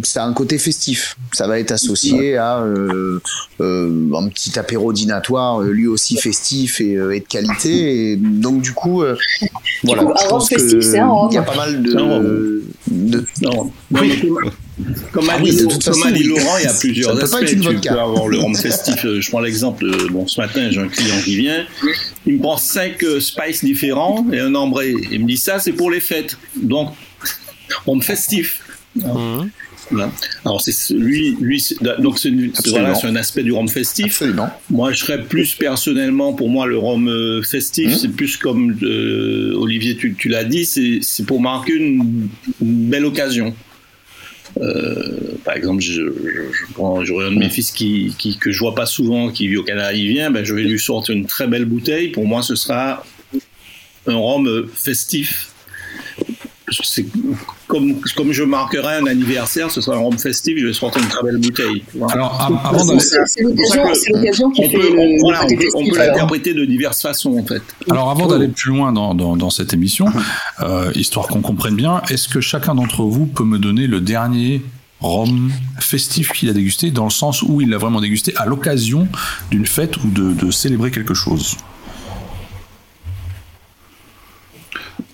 ça 0.03 0.23
a 0.23 0.27
un 0.27 0.33
côté 0.33 0.57
festif. 0.57 1.15
Ça 1.33 1.47
va 1.47 1.59
être 1.59 1.71
associé 1.71 2.37
à 2.37 2.59
euh, 2.61 3.19
euh, 3.61 4.09
un 4.13 4.27
petit 4.29 4.57
apéro 4.59 4.93
dînatoire, 4.93 5.61
euh, 5.61 5.71
lui 5.71 5.87
aussi 5.87 6.17
festif 6.17 6.81
et, 6.81 6.95
euh, 6.95 7.15
et 7.15 7.19
de 7.21 7.25
qualité. 7.25 8.11
Et 8.11 8.15
donc 8.17 8.61
du 8.61 8.73
coup, 8.73 9.01
euh, 9.03 9.15
voilà. 9.83 10.03
coup, 10.03 10.11
un 10.11 10.15
je 10.23 10.27
pense 10.27 10.49
festif, 10.49 10.81
c'est 10.81 10.99
un 10.99 11.07
rhum. 11.07 11.29
Il 11.31 11.35
y 11.35 11.37
a 11.37 11.41
pas 11.43 11.55
mal 11.55 11.81
de, 11.81 12.63
de 12.87 13.25
Non. 13.41 13.71
Mais 13.91 14.19
comme- 15.11 15.27
a 15.29 15.33
Ah 15.33 15.39
oui, 15.41 15.49
dit, 15.51 15.57
de 15.57 15.61
toute 15.63 15.83
comme 15.83 15.93
façon, 15.95 16.09
oui. 16.13 16.23
Laurent, 16.23 16.57
il 16.59 16.63
y 16.63 16.67
a 16.67 16.69
Ça 16.69 16.79
plusieurs 16.79 17.13
peut 17.13 17.19
pas 17.19 17.25
aspects. 17.25 17.43
être 17.43 17.51
une 17.53 17.61
Tu 17.61 17.67
vodka. 17.67 17.93
peux 17.93 17.99
avoir 17.99 18.27
le 18.27 18.37
rhum 18.39 18.55
festif. 18.55 19.05
Je 19.19 19.29
prends 19.29 19.39
l'exemple, 19.39 19.85
bon, 20.11 20.27
ce 20.27 20.39
matin, 20.39 20.69
j'ai 20.69 20.79
un 20.79 20.87
client 20.87 21.15
qui 21.23 21.35
vient, 21.37 21.65
il 22.27 22.35
me 22.35 22.39
prend 22.41 22.57
cinq 22.57 23.03
euh, 23.03 23.19
spices 23.19 23.63
différents 23.63 24.25
et 24.31 24.39
un 24.39 24.53
ambré. 24.53 24.93
Il 25.11 25.21
me 25.23 25.27
dit 25.27 25.37
ça, 25.37 25.57
c'est 25.59 25.71
pour 25.73 25.89
les 25.89 25.99
fêtes. 25.99 26.37
Donc, 26.61 26.91
rhum 27.87 28.01
festif. 28.03 28.61
Voilà. 29.89 30.11
Alors, 30.43 30.59
c'est 30.61 30.71
ce- 30.73 30.93
lui, 30.93 31.37
donc 31.99 32.19
c'est 32.19 32.29
voilà, 32.67 32.93
un 33.03 33.15
aspect 33.15 33.43
du 33.43 33.53
rhum 33.53 33.69
festif. 33.69 34.07
absolument. 34.07 34.49
Moi, 34.69 34.91
je 34.91 34.99
serais 34.99 35.23
plus 35.23 35.55
personnellement, 35.55 36.33
pour 36.33 36.49
moi, 36.49 36.65
le 36.67 36.77
rhum 36.77 37.07
euh, 37.07 37.41
festif, 37.41 37.91
Mhm. 37.91 37.97
c'est 37.97 38.09
plus 38.09 38.35
comme 38.37 38.77
euh, 38.83 39.53
Olivier, 39.55 39.95
tu, 39.95 40.13
tu 40.15 40.27
l'as 40.27 40.43
dit, 40.43 40.65
c'est 40.65 41.25
pour 41.25 41.39
marquer 41.41 41.73
une, 41.73 42.27
une 42.61 42.89
belle 42.89 43.05
occasion. 43.05 43.55
Euh, 44.59 45.35
par 45.45 45.55
exemple, 45.55 45.81
je, 45.81 46.01
je, 46.01 47.03
j'aurais 47.05 47.27
un 47.27 47.31
de 47.31 47.37
mes 47.37 47.49
fils 47.49 47.71
qui, 47.71 48.13
qui, 48.17 48.37
que 48.37 48.51
je 48.51 48.59
vois 48.59 48.73
pas 48.75 48.85
souvent, 48.87 49.29
qui 49.29 49.47
vit 49.47 49.57
au 49.57 49.63
Canada, 49.63 49.93
il 49.93 50.07
vient, 50.09 50.31
ben, 50.31 50.43
je 50.43 50.53
vais 50.53 50.63
lui 50.63 50.79
sortir 50.79 51.15
une 51.15 51.25
très 51.27 51.47
belle 51.47 51.65
bouteille. 51.65 52.09
Pour 52.09 52.25
moi, 52.25 52.41
ce 52.41 52.55
sera 52.55 53.05
un 54.07 54.15
rhum 54.15 54.67
festif. 54.73 55.51
C'est 56.81 57.05
comme, 57.67 57.95
comme 58.15 58.31
je 58.31 58.43
marquerai 58.43 58.95
un 58.95 59.05
anniversaire, 59.07 59.69
ce 59.69 59.81
sera 59.81 59.97
un 59.97 59.99
rhum 59.99 60.17
festif, 60.17 60.57
je 60.57 60.67
vais 60.67 60.73
sortir 60.73 61.01
une 61.03 61.09
très 61.09 61.23
belle 61.23 61.37
bouteille. 61.37 61.83
Alors, 62.11 62.41
av- 62.41 62.59
avant 62.63 62.85
d'aller. 62.85 62.99
C'est 62.99 63.41
l'occasion 63.43 64.49
qui 64.51 64.61
on 64.65 64.69
fait 64.69 64.77
on- 64.97 65.17
voilà, 65.19 65.45
peut, 65.45 65.55
on 65.75 65.83
l'interpréter 65.93 66.53
de 66.53 66.65
diverses 66.65 67.01
façons, 67.01 67.37
en 67.37 67.45
fait. 67.45 67.61
Alors 67.91 68.09
avant 68.09 68.27
d'aller 68.27 68.47
plus 68.47 68.69
loin 68.71 68.91
dans, 68.91 69.13
dans, 69.13 69.35
dans 69.35 69.49
cette 69.49 69.73
émission, 69.73 70.07
euh, 70.61 70.91
histoire 70.95 71.27
qu'on 71.27 71.41
comprenne 71.41 71.75
bien, 71.75 72.01
est-ce 72.09 72.27
que 72.29 72.41
chacun 72.41 72.75
d'entre 72.75 73.03
vous 73.03 73.25
peut 73.25 73.43
me 73.43 73.59
donner 73.59 73.87
le 73.87 73.99
dernier 74.01 74.61
rhum 75.01 75.51
festif 75.79 76.31
qu'il 76.31 76.49
a 76.49 76.53
dégusté, 76.53 76.89
dans 76.89 77.03
le 77.03 77.09
sens 77.11 77.43
où 77.43 77.61
il 77.61 77.69
l'a 77.69 77.77
vraiment 77.77 78.01
dégusté 78.01 78.33
à 78.37 78.45
l'occasion 78.45 79.07
d'une 79.51 79.65
fête 79.67 79.97
ou 80.03 80.07
de, 80.09 80.33
de 80.33 80.51
célébrer 80.51 80.89
quelque 80.91 81.13
chose? 81.13 81.55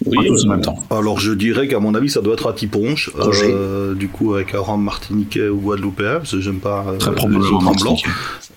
Oui, 0.06 0.28
tous 0.28 0.44
en 0.44 0.48
euh, 0.48 0.52
même 0.52 0.62
temps. 0.62 0.78
Alors 0.90 1.20
je 1.20 1.32
dirais 1.32 1.68
qu'à 1.68 1.80
mon 1.80 1.96
avis 1.96 2.10
ça 2.10 2.22
doit 2.22 2.34
être 2.34 2.50
à 2.50 2.54
Tiponche, 2.54 3.10
Roger. 3.16 3.52
euh, 3.54 3.94
du 3.96 4.08
coup 4.08 4.34
avec 4.36 4.54
un 4.56 4.60
rhum 4.60 4.84
martiniquais 4.84 5.48
ou 5.50 5.58
guadeloupéen, 5.58 6.16
parce 6.18 6.32
que 6.32 6.42
j'aime 6.42 6.60
pas 6.60 6.86
euh, 6.88 6.98
Très 6.98 7.10
les 7.12 7.16
probablement 7.16 7.72
blanc. 7.74 7.98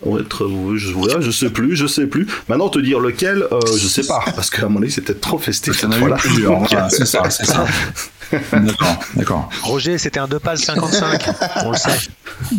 Ouais, 0.02 0.22
très- 0.24 0.44
je, 0.76 0.92
ouais, 0.94 1.14
je 1.20 1.30
sais 1.30 1.50
plus, 1.50 1.74
je 1.76 1.86
sais 1.86 2.06
plus. 2.06 2.26
Maintenant 2.48 2.68
te 2.68 2.78
dire 2.78 3.00
lequel, 3.00 3.44
euh, 3.50 3.60
je 3.76 3.86
sais 3.88 4.06
pas, 4.06 4.22
parce 4.34 4.50
qu'à 4.50 4.68
mon 4.68 4.82
avis 4.82 4.90
c'était 4.92 5.14
trop 5.14 5.38
festif. 5.38 5.78
Il 5.82 5.84
y 5.84 5.86
en 5.86 5.92
a 5.92 5.96
eu 5.96 6.00
Voilà. 6.00 6.16
plusieurs, 6.16 6.58
voilà, 6.58 6.88
c'est 6.90 7.06
ça, 7.06 7.28
c'est 7.30 7.46
ça. 7.46 7.64
D'accord, 8.52 8.98
d'accord. 9.14 9.48
Roger, 9.62 9.98
c'était 9.98 10.18
un 10.18 10.26
2 10.26 10.38
passes 10.40 10.62
55. 10.64 11.26
On 11.64 11.70
le 11.70 11.76
sait. 11.76 11.90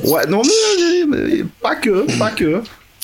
Ouais, 0.05 0.25
non 0.27 0.41
mais, 0.43 1.05
mais 1.07 1.43
pas 1.61 1.75
que, 1.75 2.17
pas 2.17 2.31
que. 2.31 2.61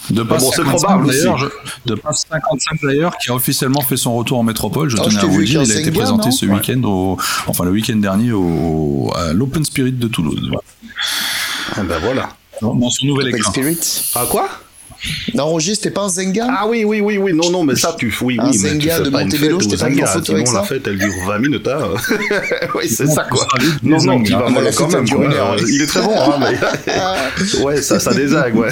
De 0.10 0.22
passe 0.24 0.44
bon, 0.44 0.50
c'est 0.52 0.58
55 0.64 0.78
probable 0.78 1.08
d'ailleurs, 1.08 1.38
je- 1.38 1.48
de 1.86 1.96
passe 1.96 2.26
55 2.30 2.80
d'ailleurs, 2.84 3.18
qui 3.18 3.30
a 3.32 3.36
officiellement 3.36 3.82
fait 3.82 3.96
son 3.98 4.16
retour 4.16 4.38
en 4.40 4.44
métropole. 4.44 4.90
Je 4.90 4.98
Ah, 5.00 5.04
tenais 5.04 5.12
je 5.16 5.20
à 5.20 5.30
vous 5.30 5.44
dire, 5.44 5.64
il 5.64 5.72
a 5.72 5.80
été 5.80 5.92
présenté 5.92 6.30
ce 6.32 6.46
week-end, 6.46 6.82
au, 6.84 7.18
enfin 7.48 7.64
le 7.64 7.72
week-end 7.72 7.96
dernier 7.96 8.32
au, 8.34 9.12
à 9.16 9.32
l'Open 9.34 9.64
Spirit 9.64 9.94
de 9.94 10.08
Toulouse. 10.08 10.52
Ah, 11.76 11.84
ben 11.84 12.00
voilà. 12.00 12.30
Dans 12.62 12.90
son 12.90 13.06
nouvel 13.06 13.28
Open 13.28 13.40
éclat. 13.40 13.50
Spirit. 13.50 14.12
Ah 14.16 14.26
quoi? 14.30 14.50
Non, 15.34 15.48
Roger, 15.48 15.76
c'était 15.76 15.92
pas 15.92 16.02
un 16.02 16.10
Zenga 16.10 16.48
Ah 16.50 16.66
oui, 16.68 16.84
oui, 16.86 17.02
oui, 17.02 17.18
oui, 17.18 17.34
non, 17.34 17.50
non, 17.50 17.64
mais 17.64 17.76
ça, 17.76 17.96
tu, 17.98 18.14
oui, 18.22 18.38
Un 18.40 18.50
oui, 18.50 18.58
mais 18.62 18.78
tu 18.78 18.88
Zenga 18.90 19.00
de 19.02 19.10
Montebello, 19.10 19.60
je 19.60 19.68
t'ai 19.70 19.78
pas 19.78 19.90
mis 19.90 19.96
en 20.02 20.06
Zenga, 20.06 20.12
photo 20.14 20.34
avec 20.34 20.48
sinon 20.48 20.60
la 20.60 20.64
ça 20.68 20.74
fête, 20.74 20.88
elle 20.88 20.98
dure 20.98 21.14
20 21.28 21.40
minutes, 21.40 21.68
hein. 21.68 21.90
oui, 22.76 22.88
c'est 22.88 23.08
ça, 23.08 23.24
quoi. 23.30 23.46
Ça 23.60 23.66
Non, 23.84 23.98
non, 24.04 24.24
vas 24.24 24.46
Ah, 24.48 24.50
mal 24.50 24.64
la 24.64 24.72
quand 24.72 24.88
même, 24.90 25.04
ouais. 25.04 25.28
Il 25.70 25.82
est 25.82 25.88
très 25.88 26.02
bon, 26.02 26.14
hein, 26.16 26.40
mais... 26.40 27.60
ouais, 27.64 27.82
ça, 27.82 28.00
ça 28.00 28.14
désague, 28.14 28.56
ouais. 28.56 28.70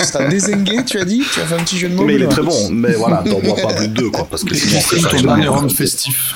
C'est 0.00 0.16
un 0.16 0.28
dézengué, 0.28 0.84
tu 0.84 0.98
as 0.98 1.04
dit? 1.04 1.22
Tu 1.32 1.40
as 1.40 1.44
fait 1.46 1.54
un 1.54 1.64
petit 1.64 1.78
jeu 1.78 1.88
de 1.88 1.94
mots 1.94 2.04
Mais 2.04 2.14
il 2.14 2.22
est 2.22 2.28
très 2.28 2.42
bon, 2.42 2.70
mais 2.70 2.92
voilà, 2.92 3.24
t'en 3.28 3.40
bois 3.40 3.56
pas 3.56 3.72
plus 3.74 3.88
de 3.88 3.94
deux, 3.94 4.10
quoi, 4.10 4.26
parce 4.30 4.44
que 4.44 4.54
sinon, 4.54 4.80
ça 4.80 5.08
ton 5.08 5.20
dernier 5.22 5.44
de- 5.44 5.48
rhum 5.48 5.70
festif. 5.70 6.34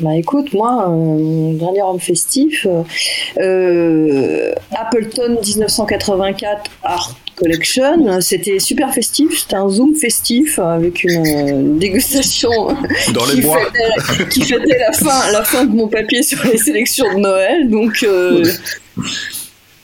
Bah 0.00 0.16
écoute, 0.16 0.52
moi, 0.52 0.88
euh, 0.90 1.54
dernier 1.56 1.82
rhum 1.82 2.00
festif, 2.00 2.66
euh, 2.66 2.82
euh, 3.40 4.52
Appleton 4.76 5.38
1984 5.40 6.62
Art 6.82 7.14
Collection, 7.36 8.20
c'était 8.20 8.58
super 8.60 8.94
festif, 8.94 9.40
c'était 9.40 9.56
un 9.56 9.68
zoom 9.68 9.94
festif 9.96 10.58
avec 10.60 11.02
une, 11.02 11.26
euh, 11.26 11.78
dégustation 11.78 12.50
Dans 13.12 13.26
les 13.26 13.34
qui, 13.34 13.40
bois. 13.40 13.58
fêtait, 13.58 14.28
qui 14.28 14.42
fêtait 14.42 14.78
la 14.78 14.92
fin, 14.92 15.32
la 15.32 15.42
fin 15.42 15.64
de 15.64 15.74
mon 15.74 15.88
papier 15.88 16.22
sur 16.22 16.44
les 16.44 16.58
sélections 16.58 17.12
de 17.14 17.18
Noël, 17.20 17.68
donc 17.68 18.04
euh, 18.04 18.44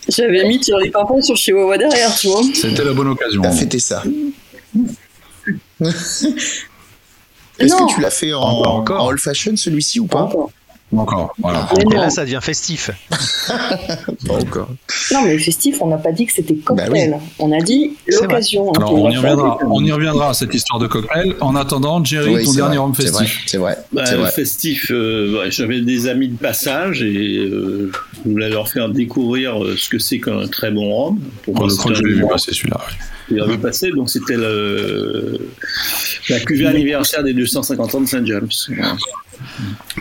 j'avais 0.09 0.47
mis 0.47 0.63
sur 0.63 0.79
les 0.79 0.91
pimpons 0.91 1.23
sur 1.23 1.37
Chihuahua 1.37 1.77
derrière, 1.77 2.15
tu 2.15 2.29
vois. 2.29 2.43
C'était 2.55 2.85
la 2.85 2.93
bonne 2.93 3.09
occasion. 3.09 3.43
T'as 3.43 3.51
fêté 3.53 3.81
ça. 3.81 4.05
Est-ce 5.81 7.75
que 7.75 7.95
tu 7.95 8.01
l'as 8.01 8.11
fait 8.11 8.33
en, 8.33 8.41
Encore, 8.43 9.03
en 9.05 9.09
old 9.09 9.19
fashion 9.19 9.57
celui-ci 9.57 9.99
ou 10.01 10.07
pas 10.07 10.23
Encore. 10.23 10.53
Encore, 10.97 11.35
voilà. 11.39 11.69
Et 11.81 11.85
non. 11.85 12.01
là, 12.01 12.11
ça 12.11 12.25
devient 12.25 12.41
festif. 12.43 12.91
Pas 14.27 14.35
encore. 14.35 14.69
Non, 15.13 15.23
mais 15.25 15.39
festif, 15.39 15.77
on 15.81 15.87
n'a 15.87 15.99
pas 15.99 16.11
dit 16.11 16.27
que 16.27 16.33
c'était 16.33 16.57
cocktail. 16.57 17.11
Bah 17.13 17.19
On 17.39 17.53
a 17.53 17.61
dit 17.61 17.93
l'occasion. 18.09 18.73
Alors 18.73 18.95
On 18.95 19.09
y 19.11 19.17
reviendra, 19.17 19.59
on 19.69 19.85
y 19.85 19.93
reviendra 19.93 20.31
à 20.31 20.35
cette 20.35 20.53
histoire 20.53 20.81
de 20.81 20.89
cocktail. 20.89 21.37
En 21.41 21.55
attendant, 21.55 22.03
Jerry, 22.05 22.35
Oui, 22.35 22.45
ton 22.45 22.53
dernier 22.55 22.77
vrai, 22.77 22.85
rhum 22.85 22.95
c'est 22.97 23.09
vrai, 23.09 23.25
festif. 23.25 23.43
C'est 23.47 23.59
vrai. 23.59 23.79
Bah, 23.93 24.05
vrai. 24.17 24.31
festif, 24.33 24.91
euh, 24.91 25.39
ouais, 25.39 25.51
j'avais 25.51 25.81
des 25.81 26.09
amis 26.09 26.29
de 26.29 26.37
passage 26.37 27.03
et 27.03 27.39
euh, 27.39 27.93
je 28.25 28.31
voulais 28.31 28.49
leur 28.49 28.69
faire 28.69 28.89
découvrir 28.89 29.63
euh, 29.63 29.77
ce 29.77 29.89
que 29.89 29.99
c'est 30.01 30.19
qu'un 30.19 30.49
très 30.49 30.73
bon 30.73 30.93
rhum. 30.93 31.21
Pour 31.45 31.55
Oh, 31.57 31.61
moi, 31.61 31.69
je 31.69 31.75
crois 31.77 31.93
que 31.93 31.99
je 31.99 32.03
c'était 32.03 32.15
l'ai 32.15 32.19
un 32.21 32.23
vu 32.23 32.29
passer 32.29 32.53
celui-là. 32.53 32.81
Il 33.31 33.41
avait 33.41 33.59
passé, 33.59 33.91
donc 33.93 34.11
c'était 34.11 34.37
la 34.37 36.41
cuvée 36.41 36.67
anniversaire 36.67 37.23
des 37.23 37.33
250 37.33 37.95
ans 37.95 38.01
de 38.01 38.07
Saint 38.07 38.25
James. 38.25 38.49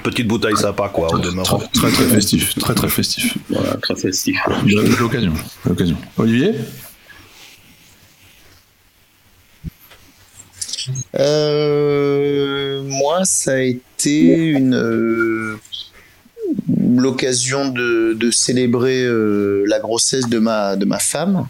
Petite 0.04 0.28
bouteille 0.28 0.58
sympa, 0.58 0.90
quoi, 0.90 1.14
au 1.14 1.20
demeurant. 1.20 1.60
Très, 1.60 1.68
très 1.70 1.92
très 1.92 2.06
festif, 2.06 2.56
très 2.56 2.76
très 2.76 2.90
festif. 2.90 3.38
Voilà, 3.50 3.76
très 3.76 3.96
festif. 3.96 4.38
J'avais 4.66 4.96
l'occasion, 5.00 5.34
l'occasion. 5.66 5.98
Olivier 6.18 6.56
Euh, 11.18 12.82
moi, 12.84 13.26
ça 13.26 13.54
a 13.54 13.60
été 13.60 14.36
une 14.36 14.76
euh, 14.76 15.60
l'occasion 16.96 17.70
de, 17.70 18.14
de 18.14 18.32
célébrer 18.32 19.04
euh, 19.04 19.64
la 19.68 19.80
grossesse 19.80 20.28
de 20.30 20.40
ma 20.40 20.76
de 20.76 20.86
ma 20.86 21.00
femme. 21.00 21.48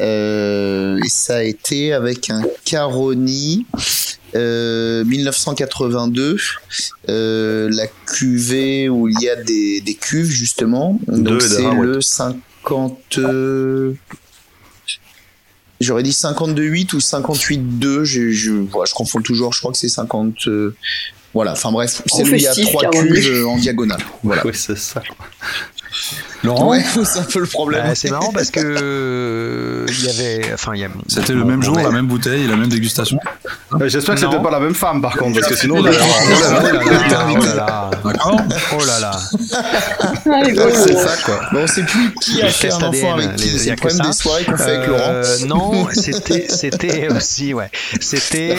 Euh, 0.00 0.98
et 1.04 1.08
ça 1.08 1.36
a 1.36 1.42
été 1.42 1.92
avec 1.92 2.30
un 2.30 2.42
Caroni 2.64 3.66
euh, 4.34 5.04
1982, 5.04 6.36
euh, 7.08 7.68
la 7.72 7.86
cuvée 8.06 8.88
où 8.88 9.08
il 9.08 9.20
y 9.20 9.28
a 9.28 9.36
des, 9.36 9.80
des 9.80 9.94
cuves 9.94 10.30
justement. 10.30 10.98
Donc 11.08 11.42
c'est 11.42 11.66
ouais. 11.66 11.84
le 11.86 12.00
50. 12.00 13.18
euh, 13.18 13.92
J'aurais 15.80 16.02
dit 16.02 16.10
52,8 16.10 16.94
ou 16.94 16.98
58,2. 16.98 18.04
Je, 18.04 18.30
je, 18.30 18.50
voilà, 18.52 18.88
je 18.88 18.94
confonds 18.94 19.22
toujours. 19.22 19.52
Je 19.54 19.60
crois 19.60 19.72
que 19.72 19.78
c'est 19.78 19.88
50. 19.88 20.34
euh, 20.46 20.74
voilà. 21.32 21.52
Enfin 21.52 21.72
bref, 21.72 22.02
c'est 22.06 22.22
lui, 22.24 22.38
il 22.38 22.42
y 22.42 22.46
a 22.46 22.54
trois 22.54 22.90
cuves 22.90 23.28
euh, 23.30 23.46
en 23.46 23.56
diagonale. 23.56 24.00
Voilà. 24.22 24.42
Oui, 24.46 24.52
c'est 24.54 24.76
ça. 24.76 25.02
Laurent 26.42 26.68
Ouais, 26.68 26.82
c'est 27.04 27.18
un 27.18 27.24
peu 27.24 27.40
le 27.40 27.46
problème. 27.46 27.86
Bah, 27.86 27.94
c'est 27.94 28.10
marrant 28.10 28.32
parce 28.32 28.50
que 28.50 28.60
euh, 28.60 29.86
il 29.88 30.04
y 30.04 30.08
avait, 30.08 30.52
enfin, 30.54 30.72
il 30.74 30.80
y 30.80 30.84
a. 30.84 30.88
C'était 31.08 31.32
le 31.32 31.44
même 31.44 31.62
jour, 31.62 31.76
la 31.76 31.90
même 31.90 32.06
bouteille, 32.06 32.46
la 32.46 32.56
même 32.56 32.68
dégustation. 32.68 33.18
Euh, 33.74 33.88
J'espère 33.88 34.14
que 34.14 34.20
c'était 34.20 34.42
pas 34.42 34.50
la 34.50 34.60
même 34.60 34.74
femme, 34.74 35.02
par 35.02 35.16
contre, 35.16 35.40
parce 35.40 35.52
que 35.52 35.56
sinon... 35.56 35.76
Oh 35.78 35.80
on 35.80 35.84
là 35.84 35.92
là, 35.92 35.98
Oh 36.00 36.40
là 36.40 36.62
là, 36.62 37.26
oh 37.30 37.44
là 37.44 37.54
là, 37.54 37.90
D'accord 38.04 38.40
oh 38.78 38.84
là 38.84 39.00
là. 39.00 39.10
Ah, 39.12 40.42
c'est 40.72 40.96
ça 40.96 41.16
quoi. 41.24 41.40
Bon, 41.52 41.62
on 41.62 41.66
sait 41.66 41.82
plus 41.82 42.14
qui 42.20 42.42
a 42.42 42.48
fait 42.48 42.72
un 42.72 42.82
enfant 42.82 43.14
avec 43.14 43.36
qui. 43.36 43.58
C'est 43.58 43.70
a 43.70 43.72
le 43.72 43.76
que 43.76 43.86
problème 43.86 44.06
des 44.06 44.12
soirées 44.12 44.44
qu'on 44.44 44.56
fait 44.56 44.76
avec 44.76 44.88
Laurent. 44.88 45.00
Euh, 45.08 45.38
non, 45.46 45.88
c'était 45.92 46.46
c'était 46.48 47.08
aussi 47.08 47.54
ouais. 47.54 47.70
C'était 48.00 48.56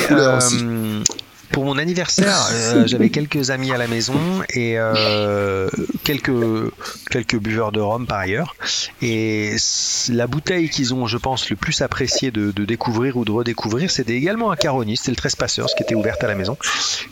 Pour 1.52 1.66
mon 1.66 1.78
anniversaire, 1.78 2.48
euh, 2.52 2.88
j'avais 2.88 3.10
quelques 3.10 3.52
amis 3.52 3.72
à 3.72 3.78
la 3.78 3.88
maison 3.88 4.14
et 4.54 4.78
euh, 4.78 5.70
quelques 6.04 6.32
quelques 7.10 7.38
buveurs 7.38 7.72
de 7.72 7.80
rhum 7.80 8.08
par 8.08 8.20
ailleurs. 8.20 8.56
Et 9.02 9.56
la 10.10 10.28
bouteille 10.28 10.70
qu'ils 10.70 10.94
ont, 10.94 11.08
je 11.08 11.18
pense, 11.18 11.50
le 11.50 11.56
plus 11.56 11.82
apprécié 11.82 12.32
de, 12.32 12.52
de 12.52 12.66
découvrir 12.66 13.18
ou 13.18 13.26
de 13.26 13.32
redécouvrir, 13.32 13.92
c'était 13.92 14.16
également 14.16 14.52
un 14.52 14.56
Caroni, 14.56 14.98
c'était 14.98 15.12
le 15.12 15.18
13 15.18 15.36
Passeurs, 15.36 15.70
ce 15.70 15.76
qui 15.76 15.84
était 15.84 15.96
ouverte 15.96 16.24
à 16.24 16.28
la 16.28 16.36
maison. 16.36 16.58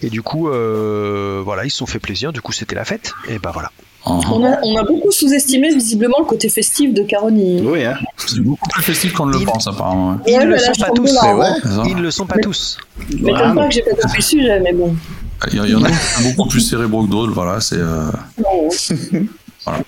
Et 0.01 0.09
du 0.09 0.21
coup, 0.21 0.49
euh, 0.49 1.41
voilà, 1.43 1.65
ils 1.65 1.71
se 1.71 1.77
sont 1.77 1.85
fait 1.85 1.99
plaisir. 1.99 2.33
Du 2.33 2.41
coup, 2.41 2.51
c'était 2.51 2.75
la 2.75 2.85
fête. 2.85 3.13
Et 3.27 3.39
ben 3.39 3.51
voilà. 3.51 3.71
Uh-huh. 4.05 4.23
On 4.31 4.43
a, 4.45 4.59
on 4.63 4.77
a 4.77 4.83
beaucoup 4.83 5.11
sous-estimé 5.11 5.73
visiblement 5.73 6.19
le 6.19 6.25
côté 6.25 6.47
festif 6.49 6.93
de 6.93 7.03
Caroni. 7.03 7.61
Oui, 7.61 7.83
hein. 7.83 7.95
C'est 8.17 8.39
beaucoup 8.39 8.67
plus 8.69 8.81
festif 8.83 9.13
qu'on 9.13 9.25
ne 9.25 9.37
le 9.37 9.45
pense, 9.45 9.67
apparemment. 9.67 10.11
ouais. 10.11 10.17
Ils 10.27 10.37
Ouais, 10.37 10.45
ne 10.45 10.51
le 10.51 10.57
sont 10.59 10.73
pas 10.79 10.89
tous. 10.91 11.17
hein. 11.21 11.35
ouais. 11.35 11.49
Ça. 11.63 11.83
Ils 11.85 11.95
ne 11.97 12.01
le 12.01 12.11
sont 12.11 12.25
pas 12.25 12.37
tous. 12.41 12.77
M'étonne 13.09 13.21
Voilà. 13.21 13.53
pas 13.53 13.67
que 13.67 13.73
j'ai 13.73 13.81
pas 13.81 13.91
compris 14.01 14.17
le 14.17 14.23
sujet, 14.23 14.59
mais 14.61 14.73
bon. 14.73 14.95
Il 15.51 15.55
y, 15.69 15.75
en 15.75 15.83
a 15.83 15.89
qui 15.89 15.95
sont 15.95 16.29
beaucoup 16.35 16.49
plus 16.49 16.59
cérébraux 16.61 17.05
que 17.05 17.11
d'autres, 17.11 17.33
voilà, 17.33 17.59
c'est... 17.59 17.77
euh. 17.77 18.09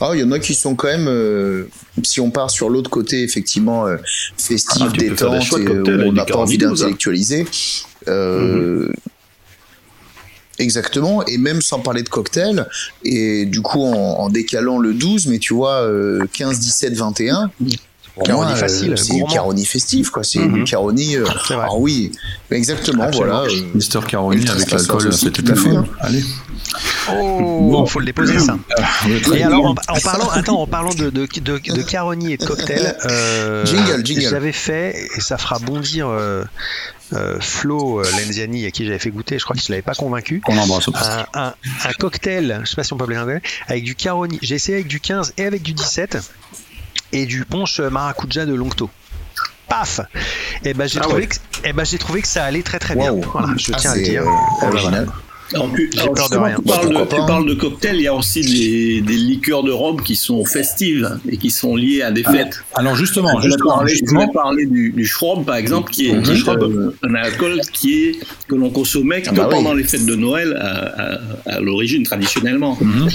Ah, 0.00 0.10
il 0.14 0.20
y 0.20 0.24
en 0.24 0.32
a 0.32 0.38
qui 0.40 0.54
sont 0.54 0.74
quand 0.74 0.88
même, 0.88 1.06
euh, 1.06 1.68
si 2.02 2.20
on 2.20 2.30
part 2.30 2.50
sur 2.50 2.68
l'autre 2.68 2.90
côté, 2.90 3.22
effectivement, 3.22 3.86
euh, 3.86 3.98
festif, 4.36 4.82
Ah, 4.84 4.88
des 4.88 5.10
détente, 5.10 5.42
chouettes 5.42 5.68
et, 5.68 5.70
euh, 5.70 6.04
on 6.06 6.12
n'a 6.12 6.24
pas 6.24 6.38
envie 6.38 6.58
Caroni, 6.58 6.76
d'intellectualiser. 6.78 7.46
Euh, 8.08 8.88
Mhm. 8.88 8.92
Exactement, 10.62 11.26
et 11.26 11.38
même 11.38 11.60
sans 11.60 11.80
parler 11.80 12.02
de 12.02 12.08
cocktail, 12.08 12.66
et 13.04 13.46
du 13.46 13.62
coup 13.62 13.82
en, 13.82 14.28
décalant 14.28 14.78
le 14.78 14.94
12, 14.94 15.26
mais 15.26 15.38
tu 15.38 15.54
vois, 15.54 15.82
euh, 15.82 16.24
15, 16.32 16.60
17, 16.60 16.94
21, 16.94 17.50
pour 18.14 18.24
Caroni 18.24 18.46
moi, 18.50 18.56
euh, 18.56 18.60
facile, 18.60 18.98
c'est 18.98 19.14
du. 19.14 19.24
Caroni 19.24 19.64
festif, 19.64 20.10
quoi. 20.10 20.22
C'est 20.24 20.38
Mhm. 20.40 20.52
du 20.54 20.64
Caroni. 20.64 21.16
euh, 21.16 21.24
C'est 21.48 21.54
ah 21.54 21.68
oui, 21.76 22.12
exactement, 22.50 23.04
Absolument. 23.04 23.36
voilà. 23.42 23.50
euh, 23.52 23.62
Mister 23.74 24.00
Caroni 24.06 24.48
avec 24.48 24.70
l'alcool, 24.70 25.12
c'était 25.12 25.42
tout 25.42 25.52
à 25.52 25.54
fait, 25.54 25.70
hein. 25.70 25.84
Allez. 26.00 26.22
Oh, 27.10 27.84
faut 27.86 27.98
le 27.98 28.06
déposer 28.06 28.38
ça. 28.38 28.56
Très 29.24 29.38
Et 29.38 29.42
alors, 29.42 29.66
en, 29.66 29.70
en 29.72 30.00
parlant, 30.00 30.28
attends, 30.30 30.60
en 30.62 30.66
parlant 30.66 30.94
de, 30.94 31.10
de, 31.10 31.26
de, 31.40 31.58
de 31.58 31.82
carogne 31.86 32.30
et 32.30 32.36
de 32.36 32.44
cocktail, 32.44 32.96
euh, 33.06 33.66
Jingle, 33.66 34.04
jingle. 34.06 34.22
j'avais 34.22 34.52
fait, 34.52 34.94
et 35.16 35.20
ça 35.20 35.36
fera 35.38 35.58
bondir 35.58 36.08
euh, 36.08 36.44
euh, 37.12 37.36
Flo 37.40 38.00
euh, 38.00 38.04
Lenziani, 38.18 38.64
à 38.66 38.70
qui 38.70 38.84
j'avais 38.86 38.98
fait 38.98 39.10
goûter, 39.10 39.38
je 39.38 39.44
crois 39.44 39.56
qu'il 39.56 39.70
ne 39.70 39.74
l'avait 39.74 39.82
pas 39.82 39.94
convaincu, 39.94 40.40
On 40.48 40.54
l'embrasse 40.54 40.88
au 40.88 40.92
passage. 40.92 41.26
un, 41.34 41.42
un, 41.48 41.54
un 41.84 41.92
cocktail, 41.98 42.60
je 42.64 42.70
sais 42.70 42.76
pas 42.76 42.84
si 42.84 42.92
on 42.92 42.96
peut 42.96 43.04
appeler 43.04 43.18
un 43.18 43.24
cocktail, 43.26 43.42
avec 43.68 43.84
du 43.84 43.94
carogne. 43.94 44.38
J'ai 44.40 44.54
essayé 44.54 44.76
avec 44.78 44.88
du 44.88 45.00
15 45.00 45.34
et 45.36 45.44
avec 45.44 45.62
du 45.62 45.72
17, 45.74 46.18
et 47.12 47.26
du 47.26 47.44
punch 47.44 47.80
maracuja 47.80 48.46
de 48.46 48.54
Longto. 48.54 48.90
Paf 49.68 50.00
Et 50.64 50.74
ben 50.74 50.86
j'ai 50.88 50.98
Ah 50.98 51.02
trouvé 51.04 51.22
ouais. 51.22 51.26
que, 51.28 51.36
eh 51.64 51.72
ben 51.72 51.84
j'ai 51.84 51.98
trouvé 51.98 52.20
que 52.22 52.28
ça 52.28 52.44
allait 52.44 52.62
très 52.62 52.78
très 52.78 52.94
bien. 52.94 53.12
Voilà, 53.12 53.48
je 53.56 53.72
Ah, 53.72 53.76
tiens 53.78 53.92
à 53.92 53.96
le 53.96 54.02
dire. 54.02 54.22
euh, 54.22 54.66
original. 54.66 55.08
Alors, 55.54 55.70
tu, 55.74 55.90
J'ai 55.92 56.00
alors, 56.00 56.14
peur 56.14 56.30
de 56.30 56.36
rien. 56.36 56.56
Tu 56.56 56.62
parles, 56.62 56.88
de, 56.88 56.98
tu 57.00 57.06
pas, 57.16 57.26
parles 57.26 57.48
de 57.48 57.54
cocktails, 57.54 57.96
il 57.96 58.02
y 58.02 58.06
a 58.06 58.14
aussi 58.14 58.40
des, 58.40 59.00
des 59.00 59.16
liqueurs 59.16 59.62
de 59.62 59.70
rhum 59.72 60.00
qui 60.02 60.16
sont 60.16 60.44
festives 60.44 61.18
et 61.28 61.36
qui 61.36 61.50
sont 61.50 61.76
liées 61.76 62.02
à 62.02 62.10
des 62.10 62.22
fêtes. 62.22 62.62
Alors 62.74 62.96
justement, 62.96 63.38
je 63.40 63.48
justement, 63.48 63.70
parler, 63.76 63.92
je 63.92 63.98
justement, 63.98 64.28
parler 64.28 64.66
du, 64.66 64.90
du 64.90 65.04
Schrob, 65.06 65.44
par 65.44 65.56
exemple, 65.56 65.90
qui 65.92 66.08
est, 66.08 66.12
Mhm. 66.14 66.22
qui 66.22 66.30
est, 66.32 66.36
Schrob. 66.36 66.62
euh, 66.62 66.90
un 67.02 67.14
alcool 67.14 67.60
qui 67.72 68.04
est, 68.04 68.18
que 68.48 68.54
l'on 68.54 68.70
consommait 68.70 69.22
que 69.22 69.28
Ah 69.30 69.32
bah 69.34 69.44
oui. 69.48 69.54
pendant 69.56 69.74
les 69.74 69.84
fêtes 69.84 70.06
de 70.06 70.14
Noël 70.14 70.56
à, 70.60 71.12
à- 71.14 71.18
à 71.56 71.60
l'origine, 71.60 72.02
traditionnellement. 72.04 72.78
Mhm. 72.80 73.08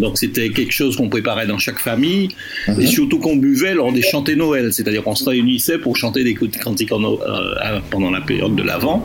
Donc 0.00 0.18
c'était 0.18 0.50
quelque 0.50 0.72
chose 0.72 0.96
qu'on 0.96 1.08
préparait 1.08 1.46
dans 1.46 1.56
chaque 1.58 1.78
famille 1.78 2.28
Mhm. 2.68 2.80
et 2.80 2.86
surtout 2.86 3.18
qu'on 3.18 3.36
buvait 3.36 3.74
lors 3.74 3.92
des 3.92 4.02
chantés 4.02 4.36
Noël, 4.36 4.72
c'est-à-dire 4.72 5.02
qu'on 5.02 5.14
se 5.14 5.28
réunissait 5.28 5.78
pour 5.78 5.96
chanter 5.96 6.24
des 6.24 6.34
cantiques 6.34 6.92
en 6.92 7.02
euh, 7.02 7.16
pendant 7.90 8.10
la 8.10 8.20
période 8.20 8.54
de 8.54 8.62
l'Avent. 8.62 9.02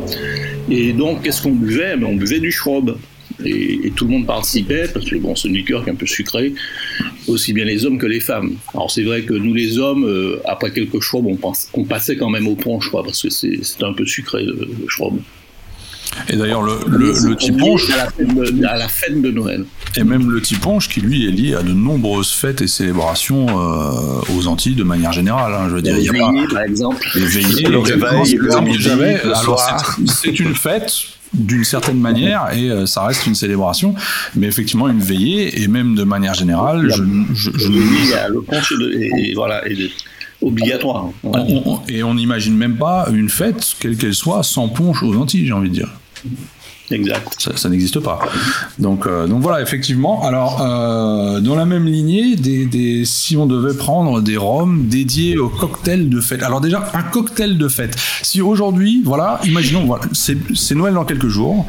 Et 0.70 0.94
donc 0.94 1.22
qu'est-ce 1.24 1.42
qu'on 1.42 1.52
buvait? 1.52 1.96
Ben, 1.98 2.08
On 2.10 2.16
buvait 2.16 2.40
du 2.40 2.52
Et, 3.44 3.88
et 3.88 3.92
tout 3.92 4.06
le 4.06 4.12
monde 4.12 4.27
participait 4.27 4.88
parce 4.94 5.06
que 5.10 5.15
bon, 5.15 5.36
c'est 5.36 5.48
une 5.48 5.56
liqueur 5.56 5.84
qui 5.84 5.89
est 5.89 5.94
un 5.94 5.96
peu 5.96 6.06
sucrée, 6.06 6.53
aussi 7.27 7.51
bien 7.53 7.65
les 7.65 7.84
hommes 7.86 7.98
que 7.98 8.06
les 8.06 8.20
femmes. 8.20 8.53
Alors 8.74 8.92
c'est 8.92 9.03
vrai 9.03 9.24
que 9.24 9.34
nous 9.34 9.53
les 9.56 9.80
hommes, 9.80 10.06
euh, 10.06 10.38
après 10.46 10.72
quelques 10.72 11.00
Schrob, 11.01 11.25
on, 11.25 11.36
pense- 11.36 11.68
on 11.74 11.84
passait 11.84 12.15
quand 12.15 12.30
même 12.30 12.48
au 12.48 12.56
punch, 12.56 12.89
quoi, 12.89 13.03
parce 13.03 13.22
que 13.24 13.30
c'est 13.30 13.60
un 13.82 13.94
peu 13.94 14.06
sucré 14.06 14.44
le, 14.44 14.53
le 14.53 14.88
et 16.30 16.36
d'ailleurs 16.36 16.62
le, 16.62 16.74
le, 16.88 17.08
le 17.08 17.94
à 17.94 17.98
la, 17.98 18.12
fête 18.12 18.36
de, 18.36 18.65
à 18.65 18.77
la 18.77 18.88
fête 18.88 19.20
de 19.20 19.32
Noël. 19.32 19.65
et 19.98 20.03
même 20.03 20.30
le 20.30 20.39
petit 20.42 20.56
punch 20.56 20.88
qui 20.88 21.01
lui 21.01 21.25
est 21.27 21.32
lié 21.32 21.56
à 21.56 21.63
de 21.63 21.74
nombreuses 21.74 22.32
fêtes 22.32 22.62
et 22.62 22.68
célébrations 22.68 23.48
euh, 23.50 24.22
aux 24.38 24.46
Antilles 24.48 24.75
de 24.75 24.84
manière 24.84 25.12
générale. 25.12 25.53
hein. 25.53 25.65
Je 25.70 25.75
veux 25.75 25.82
dire, 25.82 25.98
il 25.98 26.03
y 26.06 26.10
a 26.10 26.12
pas 26.13 26.32
Veillées, 26.32 26.48
par 26.53 26.62
exemple. 26.63 27.08
les 27.15 27.25
veillées, 27.25 27.68
Le 27.68 27.80
exactement, 27.80 28.10
réveil, 28.12 28.25
c'est 28.27 28.38
le 28.38 28.80
j'avais. 28.80 29.13
le 29.15 29.22
Alors, 29.36 29.42
soir. 29.60 29.98
c'est- 30.06 30.13
c'est 30.30 30.39
une 30.39 30.53
fête 30.53 30.94
d'une 31.34 31.63
certaine 31.63 32.00
manière 32.00 32.54
et 32.54 32.70
euh, 32.70 32.86
ça 32.86 33.04
reste 33.06 33.25
une 33.25 33.36
célébration, 33.36 33.96
mais 34.36 34.48
effectivement 34.48 34.88
une 34.88 35.00
veillée 35.00 35.62
et 35.63 35.68
même 35.68 35.96
de 35.96 36.04
manière 36.04 36.34
générale, 36.36 36.88
je, 36.90 37.02
le 38.30 38.42
punch 38.42 38.72
de- 38.74 38.92
et, 38.94 39.30
et 39.32 39.34
voilà, 39.34 39.68
et 39.68 39.75
de- 39.75 39.90
obligatoire. 40.42 41.06
on- 41.24 41.32
on- 41.66 41.82
et 41.88 42.04
on 42.04 42.13
n'imagine 42.16 42.56
même 42.56 42.75
pas 42.75 43.08
une 43.13 43.30
fête, 43.30 43.66
quelle 43.80 43.98
qu'elle 43.98 44.13
soit, 44.13 44.44
sans 44.44 44.68
punch 44.68 45.02
aux 45.02 45.16
Antilles, 45.16 45.46
j'ai 45.48 45.54
envie 45.54 45.70
de 45.70 45.75
dire. 45.75 45.90
Exact. 46.92 47.36
Ça, 47.40 47.56
ça 47.56 47.70
n'existe 47.70 48.00
pas. 48.00 48.20
Donc, 48.78 49.08
euh, 49.08 49.25
donc 49.25 49.42
voilà, 49.42 49.62
effectivement. 49.62 50.24
Alors, 50.24 50.62
euh, 50.62 51.40
dans 51.40 51.56
la 51.56 51.66
même 51.66 51.86
lignée, 51.86 52.36
des, 52.36 52.66
des, 52.66 53.06
si 53.06 53.38
on 53.38 53.46
devait 53.46 53.75
prendre 53.75 54.22
des 54.22 54.38
rhums 54.38 54.88
dédiés 54.88 55.38
au 55.38 55.50
cocktail 55.50 56.10
de 56.10 56.20
fête. 56.22 56.44
Alors 56.44 56.62
déjà, 56.62 56.92
un 56.94 57.04
cocktail 57.04 57.58
de 57.58 57.68
fête. 57.68 57.98
Si 58.22 58.42
aujourd'hui, 58.42 59.02
voilà, 59.04 59.40
imaginons, 59.46 59.86
voilà, 59.86 60.04
c'est 60.12 60.38
c'est 60.56 60.75
Noël 60.75 60.94
dans 60.94 61.06
quelques 61.06 61.30
jours. 61.30 61.66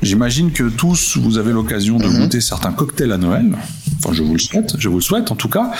J'imagine 0.00 0.50
que 0.50 0.64
tous, 0.64 1.16
vous 1.18 1.38
avez 1.38 1.52
l'occasion 1.52 1.98
de 1.98 2.08
goûter 2.08 2.40
certains 2.40 2.72
cocktails 2.72 3.12
à 3.12 3.18
Noël. 3.18 3.56
Enfin, 3.98 4.12
je 4.12 4.22
vous 4.22 4.32
le 4.32 4.40
souhaite, 4.40 4.74
je 4.78 4.88
vous 4.88 4.96
le 4.96 5.02
souhaite 5.02 5.30
en 5.30 5.36
tout 5.36 5.48
cas. 5.48 5.70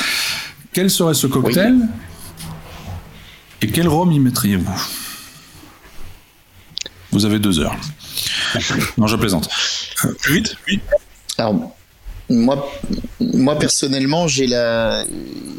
Quel 0.72 0.90
serait 0.90 1.14
ce 1.14 1.26
cocktail? 1.26 1.88
Et 3.62 3.68
quel 3.68 3.88
rhum 3.88 4.12
y 4.12 4.20
mettriez-vous? 4.20 4.80
Vous 7.12 7.26
avez 7.26 7.38
deux 7.38 7.60
heures. 7.60 7.76
Non, 8.96 9.06
je 9.06 9.16
plaisante. 9.16 9.48
Plus 10.20 10.34
vite, 10.34 10.56
oui. 10.66 10.80
Alors, 11.38 11.74
moi, 12.30 12.70
moi 13.20 13.58
personnellement, 13.58 14.26
j'ai 14.26 14.46
la, 14.46 15.04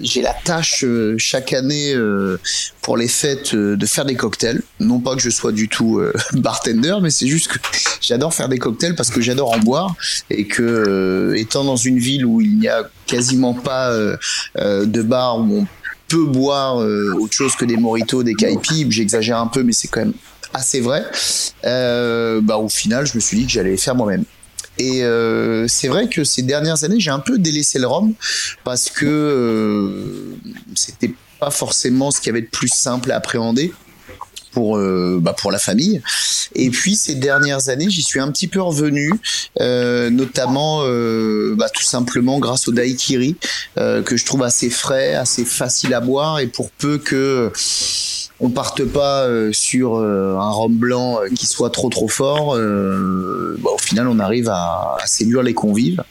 j'ai 0.01 0.21
la 0.21 0.33
tâche 0.33 0.83
euh, 0.83 1.15
chaque 1.17 1.53
année 1.53 1.93
euh, 1.93 2.39
pour 2.81 2.97
les 2.97 3.07
fêtes 3.07 3.53
euh, 3.53 3.75
de 3.75 3.85
faire 3.85 4.05
des 4.05 4.15
cocktails. 4.15 4.61
Non 4.79 4.99
pas 4.99 5.15
que 5.15 5.21
je 5.21 5.29
sois 5.29 5.51
du 5.51 5.69
tout 5.69 5.99
euh, 5.99 6.13
bartender, 6.33 6.95
mais 7.01 7.11
c'est 7.11 7.27
juste 7.27 7.49
que 7.49 7.59
j'adore 8.01 8.33
faire 8.33 8.49
des 8.49 8.57
cocktails 8.57 8.95
parce 8.95 9.11
que 9.11 9.21
j'adore 9.21 9.51
en 9.51 9.59
boire 9.59 9.95
et 10.31 10.47
que 10.47 10.63
euh, 10.63 11.37
étant 11.37 11.63
dans 11.63 11.75
une 11.75 11.99
ville 11.99 12.25
où 12.25 12.41
il 12.41 12.57
n'y 12.57 12.67
a 12.67 12.89
quasiment 13.05 13.53
pas 13.53 13.91
euh, 13.91 14.17
euh, 14.57 14.85
de 14.85 15.01
bar 15.03 15.39
où 15.39 15.59
on 15.59 15.67
peut 16.07 16.25
boire 16.25 16.81
euh, 16.81 17.13
autre 17.19 17.33
chose 17.33 17.55
que 17.55 17.65
des 17.65 17.77
mojitos, 17.77 18.23
des 18.23 18.35
caipis, 18.35 18.87
j'exagère 18.89 19.37
un 19.37 19.47
peu, 19.47 19.63
mais 19.63 19.73
c'est 19.73 19.87
quand 19.87 20.01
même 20.01 20.13
assez 20.53 20.79
vrai. 20.81 21.05
Euh, 21.65 22.41
bah, 22.41 22.57
au 22.57 22.69
final, 22.69 23.05
je 23.05 23.15
me 23.15 23.19
suis 23.19 23.37
dit 23.37 23.45
que 23.45 23.51
j'allais 23.51 23.77
faire 23.77 23.95
moi-même. 23.95 24.25
Et 24.77 25.03
euh, 25.03 25.67
c'est 25.67 25.87
vrai 25.87 26.09
que 26.09 26.23
ces 26.23 26.41
dernières 26.41 26.83
années, 26.83 26.99
j'ai 26.99 27.11
un 27.11 27.19
peu 27.19 27.37
délaissé 27.37 27.77
le 27.77 27.87
rhum 27.87 28.13
parce 28.63 28.89
que 28.89 29.05
euh, 29.05 30.35
c'était 30.75 31.13
pas 31.39 31.51
forcément 31.51 32.09
ce 32.09 32.19
qu'il 32.19 32.27
y 32.27 32.29
avait 32.31 32.41
de 32.41 32.49
plus 32.49 32.69
simple 32.69 33.11
à 33.11 33.17
appréhender 33.17 33.71
pour 34.51 34.77
euh, 34.77 35.19
bah, 35.21 35.33
pour 35.33 35.51
la 35.51 35.59
famille. 35.59 36.01
Et 36.55 36.69
puis 36.69 36.95
ces 36.95 37.15
dernières 37.15 37.69
années, 37.69 37.89
j'y 37.89 38.03
suis 38.03 38.19
un 38.19 38.31
petit 38.31 38.47
peu 38.47 38.61
revenu, 38.61 39.11
euh, 39.59 40.09
notamment 40.09 40.81
euh, 40.83 41.55
bah, 41.57 41.69
tout 41.69 41.83
simplement 41.83 42.39
grâce 42.39 42.67
au 42.67 42.71
daiquiri 42.71 43.35
euh, 43.77 44.01
que 44.01 44.15
je 44.15 44.25
trouve 44.25 44.43
assez 44.43 44.69
frais, 44.69 45.15
assez 45.15 45.45
facile 45.45 45.93
à 45.93 45.99
boire 45.99 46.39
et 46.39 46.47
pour 46.47 46.71
peu 46.71 46.97
que 46.97 47.51
on 48.43 48.49
parte 48.49 48.83
pas 48.83 49.23
euh, 49.23 49.53
sur 49.53 49.95
euh, 49.95 50.35
un 50.37 50.49
rhum 50.49 50.73
blanc 50.73 51.21
euh, 51.21 51.29
qui 51.33 51.45
soit 51.45 51.69
trop 51.69 51.89
trop 51.89 52.09
fort, 52.09 52.57
bah, 52.57 53.69
au 53.73 53.77
final 53.77 54.09
on 54.09 54.19
arrive 54.19 54.49
à, 54.49 54.97
à 55.01 55.07
séduire 55.07 55.43
les 55.43 55.53
convives. 55.53 56.03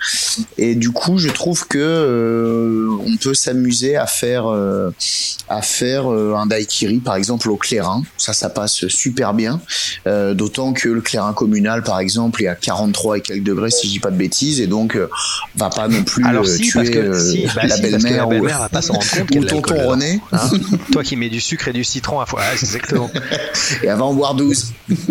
Et 0.56 0.74
du 0.74 0.90
coup, 0.90 1.18
je 1.18 1.28
trouve 1.28 1.66
que 1.68 2.88
on 3.06 3.16
peut 3.18 3.34
s'amuser 3.34 3.96
à 3.96 4.06
faire 4.06 4.46
à 5.48 5.62
faire 5.62 6.06
un 6.06 6.46
daiquiri 6.46 7.00
par 7.00 7.16
exemple 7.16 7.50
au 7.50 7.56
clairin. 7.56 8.02
Ça, 8.16 8.32
ça 8.32 8.48
passe 8.48 8.88
super 8.88 9.34
bien. 9.34 9.60
D'autant 10.06 10.72
que 10.72 10.88
le 10.88 11.02
clairin 11.02 11.34
communal, 11.34 11.82
par 11.82 12.00
exemple, 12.00 12.42
est 12.42 12.48
à 12.48 12.54
43 12.54 13.18
et 13.18 13.20
quelques 13.20 13.44
degrés 13.44 13.70
si 13.70 13.88
je 13.88 13.92
dis 13.92 14.00
pas 14.00 14.10
de 14.10 14.16
bêtises, 14.16 14.60
et 14.60 14.66
donc 14.66 14.98
va 15.56 15.68
pas 15.68 15.88
non 15.88 16.02
plus 16.02 16.24
Alors 16.24 16.46
si, 16.46 16.62
tuer 16.62 16.72
parce 16.74 16.90
que, 16.90 17.18
si, 17.18 17.46
bah 17.54 17.66
la 17.66 17.76
si, 17.76 17.82
belle-mère 17.82 18.28
ou, 18.28 18.42
va 18.46 18.68
pas 18.70 18.80
s'en 18.80 18.94
rendre 18.94 19.26
compte 19.26 19.36
ou 19.36 19.44
tonton. 19.44 19.88
René. 19.88 20.20
Hein? 20.32 20.50
Toi 20.92 21.02
qui 21.02 21.16
mets 21.16 21.28
du 21.28 21.40
sucre 21.40 21.68
et 21.68 21.72
du 21.72 21.84
citron 21.84 22.21
à 22.22 22.26
fois. 22.26 22.42
Exactement. 22.52 23.10
et 23.82 23.90
en 23.90 24.14
boire 24.14 24.34
12. 24.34 24.72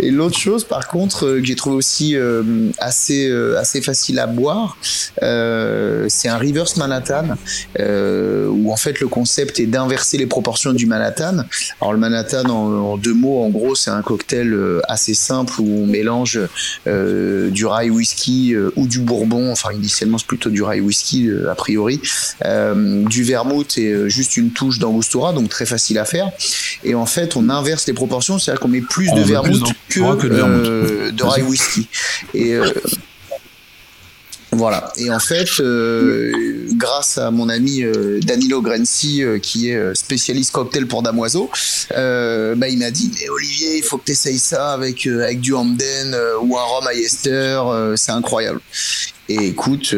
et 0.00 0.10
l'autre 0.10 0.38
chose, 0.38 0.64
par 0.64 0.88
contre, 0.88 1.26
euh, 1.26 1.40
que 1.40 1.46
j'ai 1.46 1.56
trouvé 1.56 1.76
aussi 1.76 2.16
euh, 2.16 2.70
assez, 2.78 3.28
euh, 3.28 3.58
assez 3.58 3.80
facile 3.80 4.18
à 4.18 4.26
boire, 4.26 4.76
euh, 5.22 6.06
c'est 6.08 6.28
un 6.28 6.38
reverse 6.38 6.76
Manhattan, 6.76 7.36
euh, 7.78 8.48
où 8.48 8.72
en 8.72 8.76
fait 8.76 9.00
le 9.00 9.08
concept 9.08 9.60
est 9.60 9.66
d'inverser 9.66 10.18
les 10.18 10.26
proportions 10.26 10.72
du 10.72 10.86
Manhattan. 10.86 11.44
Alors 11.80 11.92
le 11.92 11.98
Manhattan, 11.98 12.44
en, 12.44 12.92
en 12.92 12.96
deux 12.96 13.14
mots, 13.14 13.42
en 13.42 13.48
gros, 13.50 13.74
c'est 13.74 13.90
un 13.90 14.02
cocktail 14.02 14.56
assez 14.88 15.14
simple 15.14 15.60
où 15.60 15.82
on 15.82 15.86
mélange 15.86 16.40
euh, 16.86 17.50
du 17.50 17.66
rye 17.66 17.90
whisky 17.90 18.54
euh, 18.54 18.70
ou 18.76 18.86
du 18.86 19.00
bourbon, 19.00 19.50
enfin 19.52 19.72
initialement 19.72 20.18
c'est 20.18 20.26
plutôt 20.26 20.50
du 20.50 20.62
rye 20.62 20.80
whisky 20.80 21.28
euh, 21.28 21.50
a 21.50 21.54
priori, 21.54 22.00
euh, 22.44 23.04
du 23.06 23.22
vermouth 23.22 23.78
et 23.78 23.92
euh, 23.92 24.08
juste 24.08 24.36
une 24.36 24.50
touche 24.50 24.78
donc 25.18 25.48
très 25.48 25.66
facile 25.66 25.98
à 25.98 26.04
faire. 26.04 26.30
Et 26.84 26.94
en 26.94 27.06
fait, 27.06 27.36
on 27.36 27.48
inverse 27.48 27.86
les 27.86 27.92
proportions, 27.92 28.38
c'est-à-dire 28.38 28.60
qu'on 28.60 28.68
met 28.68 28.80
plus 28.80 29.08
On 29.10 29.16
de 29.16 29.22
vermouth 29.22 29.62
que, 29.88 30.26
de 30.26 30.34
euh, 30.34 31.10
de 31.10 31.24
rye 31.24 31.42
whisky. 31.42 31.88
Et 32.34 32.54
euh, 32.54 32.70
voilà. 34.60 34.92
Et 34.98 35.10
en 35.10 35.18
fait, 35.18 35.48
euh, 35.60 36.66
grâce 36.74 37.16
à 37.16 37.30
mon 37.30 37.48
ami 37.48 37.82
euh, 37.82 38.20
Danilo 38.20 38.60
Grenzi, 38.60 39.22
euh, 39.22 39.38
qui 39.38 39.70
est 39.70 39.94
spécialiste 39.94 40.52
cocktail 40.52 40.86
pour 40.86 41.02
damoiseau, 41.02 41.48
bah, 41.88 42.68
il 42.68 42.78
m'a 42.78 42.90
dit 42.90 43.10
Mais 43.14 43.30
Olivier, 43.30 43.78
il 43.78 43.82
faut 43.82 43.96
que 43.96 44.04
tu 44.04 44.12
essayes 44.12 44.38
ça 44.38 44.72
avec, 44.72 45.06
avec 45.06 45.40
du 45.40 45.54
Hamden 45.54 46.14
ou 46.42 46.58
un 46.58 46.62
rhum 46.62 46.86
à 46.86 46.92
Yester, 46.92 47.58
euh, 47.64 47.96
c'est 47.96 48.12
incroyable. 48.12 48.60
Et 49.30 49.46
écoute, 49.46 49.94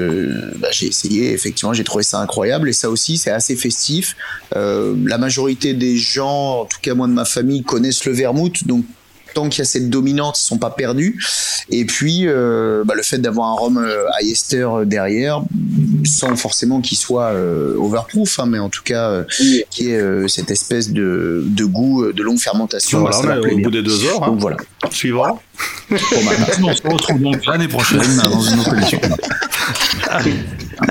bah, 0.60 0.68
j'ai 0.70 0.86
essayé, 0.86 1.32
effectivement, 1.32 1.74
j'ai 1.74 1.82
trouvé 1.82 2.04
ça 2.04 2.20
incroyable. 2.20 2.68
Et 2.68 2.72
ça 2.72 2.88
aussi, 2.88 3.18
c'est 3.18 3.32
assez 3.32 3.56
festif. 3.56 4.14
La 4.54 5.18
majorité 5.18 5.74
des 5.74 5.96
gens, 5.96 6.60
en 6.60 6.64
tout 6.66 6.78
cas 6.80 6.94
moi 6.94 7.08
de 7.08 7.14
ma 7.14 7.24
famille, 7.24 7.64
connaissent 7.64 8.04
le 8.04 8.12
vermouth, 8.12 8.64
donc 8.68 8.84
tant 9.32 9.48
qu'il 9.48 9.60
y 9.60 9.62
a 9.62 9.64
cette 9.64 9.90
dominante, 9.90 10.38
ils 10.38 10.44
sont 10.44 10.58
pas 10.58 10.70
perdus. 10.70 11.18
Et 11.70 11.84
puis, 11.84 12.26
euh, 12.26 12.82
bah, 12.84 12.94
le 12.94 13.02
fait 13.02 13.18
d'avoir 13.18 13.48
un 13.48 13.54
rhum 13.54 13.78
euh, 13.78 14.04
à 14.18 14.22
ester 14.22 14.66
derrière, 14.86 15.42
sans 16.04 16.34
forcément 16.36 16.80
qu'il 16.80 16.98
soit 16.98 17.32
euh, 17.32 17.74
overproof, 17.78 18.38
hein, 18.40 18.46
mais 18.46 18.58
en 18.58 18.68
tout 18.68 18.82
cas, 18.82 19.08
euh, 19.10 19.24
qui 19.70 19.90
est 19.90 20.00
euh, 20.00 20.28
cette 20.28 20.50
espèce 20.50 20.90
de, 20.90 21.44
de 21.46 21.64
goût 21.64 22.04
euh, 22.04 22.12
de 22.12 22.22
longue 22.22 22.38
fermentation. 22.38 23.00
Voilà, 23.00 23.40
au 23.40 23.58
bout 23.58 23.70
des 23.70 23.82
deux 23.82 24.04
heures. 24.06 24.22
hein. 24.22 24.26
Donc 24.28 24.40
voilà. 24.40 24.56
Suivant. 24.90 25.40
on 25.90 25.96
se 26.74 26.82
retrouve 26.88 27.20
donc 27.20 27.44
l'année 27.46 27.68
prochaine 27.68 28.00
dans 28.22 28.40
une 28.40 28.60
autre 28.60 28.74
émission. 28.74 29.00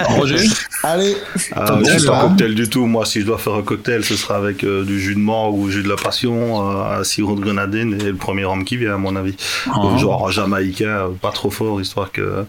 Roger 0.10 0.48
Allez, 0.84 1.16
Ah, 1.54 1.66
Cocktail, 1.68 2.00
c'est 2.00 2.06
pas 2.08 2.18
un 2.24 2.28
cocktail 2.30 2.56
du 2.56 2.70
tout. 2.70 2.86
Moi, 2.86 3.06
si 3.06 3.22
je 3.22 3.26
dois 3.26 3.38
faire 3.38 3.54
un 3.54 3.62
cocktail, 3.62 4.04
ce 4.04 4.16
sera 4.16 4.38
avec 4.38 4.64
euh, 4.64 4.84
du 4.84 5.00
jus 5.00 5.16
de 5.16 5.20
mangue 5.20 5.56
ou 5.58 5.70
jus 5.70 5.84
de 5.84 5.90
la 5.90 5.96
passion, 5.96 6.72
euh, 6.72 7.00
un 7.00 7.04
sirop 7.04 7.36
de 7.36 7.42
grenadine 7.42 7.94
et 8.00 8.06
le 8.06 8.16
premier 8.16 8.46
rhum 8.46 8.64
qui 8.64 8.78
vient, 8.78 8.96
à 8.96 8.98
mon 8.98 9.16
avis. 9.16 9.36
Ah. 9.68 9.80
Euh, 9.84 9.98
Genre 9.98 10.32
jamaïcain, 10.32 10.86
euh, 10.88 11.08
pas 11.22 11.32
trop 11.32 11.52
fort, 11.52 11.80
histoire 11.82 12.12
que 12.12 12.46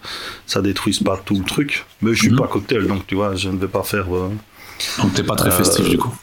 ça 0.47 0.62
détruise 0.62 1.01
pas 1.01 1.21
tout 1.25 1.37
le 1.38 1.45
truc. 1.45 1.85
Mais 2.01 2.14
je 2.14 2.21
suis 2.21 2.31
Mhm. 2.31 2.38
pas 2.38 2.47
cocktail, 2.47 2.87
donc 2.87 3.07
tu 3.07 3.14
vois, 3.16 3.35
je 3.35 3.49
ne 3.49 3.59
vais 3.59 3.66
pas 3.68 3.83
faire. 3.83 4.07
euh, 4.14 4.29
Donc 5.03 5.12
t'es 5.14 5.23
pas 5.23 5.37
très 5.37 5.51
festif 5.51 5.88
du 5.88 5.99
coup. 5.99 6.14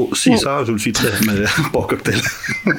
Oh, 0.00 0.08
si, 0.14 0.38
ça, 0.38 0.62
je 0.64 0.70
le 0.72 0.78
suis 0.78 0.92
très, 0.92 1.10
mais 1.26 1.42
pas 1.72 1.78
en 1.80 1.82
cocktail. 1.82 2.20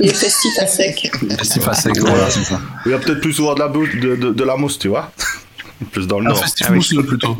Il 0.00 0.08
est 0.10 0.14
festif 0.14 0.52
à 0.60 0.66
sec. 0.66 1.10
Festif 1.38 1.66
à 1.68 1.72
sec, 1.74 1.96
voilà, 1.98 2.28
c'est 2.30 2.44
ça. 2.44 2.60
Il 2.84 2.92
y 2.92 2.94
a 2.94 2.98
peut-être 2.98 3.20
plus 3.20 3.32
souvent 3.32 3.54
de 3.54 3.60
la, 3.60 3.68
bou- 3.68 3.86
de, 3.86 4.16
de, 4.16 4.30
de 4.32 4.44
la 4.44 4.56
mousse, 4.56 4.78
tu 4.78 4.88
vois. 4.88 5.10
plus 5.92 6.06
dans 6.06 6.18
le 6.20 6.26
Un 6.26 6.30
nord. 6.30 6.38
festif 6.42 6.66
Ah 6.68 6.72
oui. 6.72 6.76
mousseux 6.78 7.02
plutôt. 7.04 7.36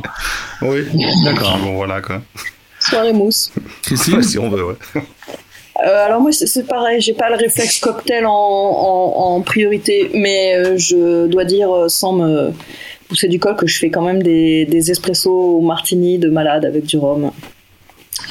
Oui. 0.63 0.85
D'accord. 1.25 1.59
Bon, 1.59 1.75
voilà, 1.75 2.01
quoi. 2.01 2.23
Soirée 2.81 3.13
mousse. 3.13 3.53
Ouais, 3.91 4.23
si 4.23 4.39
on 4.39 4.49
veut, 4.49 4.65
ouais. 4.65 4.75
Euh, 5.87 6.07
alors 6.07 6.23
moi 6.23 6.33
c'est- 6.33 6.67
pareil, 6.67 7.03
j'ai 7.03 7.13
pas 7.13 7.29
le 7.29 7.37
réflexe 7.37 7.81
cocktail 7.81 8.25
en, 8.25 8.31
en, 8.33 9.35
en 9.37 9.41
priorité, 9.43 10.11
mais 10.15 10.55
euh, 10.57 10.79
je 10.79 11.27
dois 11.27 11.45
dire 11.45 11.71
euh, 11.71 11.89
sans 11.91 12.15
me 12.15 12.53
pousser 13.09 13.29
du 13.29 13.39
col 13.39 13.57
que 13.57 13.67
je 13.67 13.77
fais 13.79 13.91
quand 13.91 14.01
même 14.01 14.23
des, 14.23 14.65
des 14.65 14.91
espressos 14.91 15.31
au 15.59 15.61
martini 15.61 16.17
de 16.19 16.31
malade 16.31 16.65
avec 16.65 16.87
du 16.87 16.97
rhum. 16.97 17.31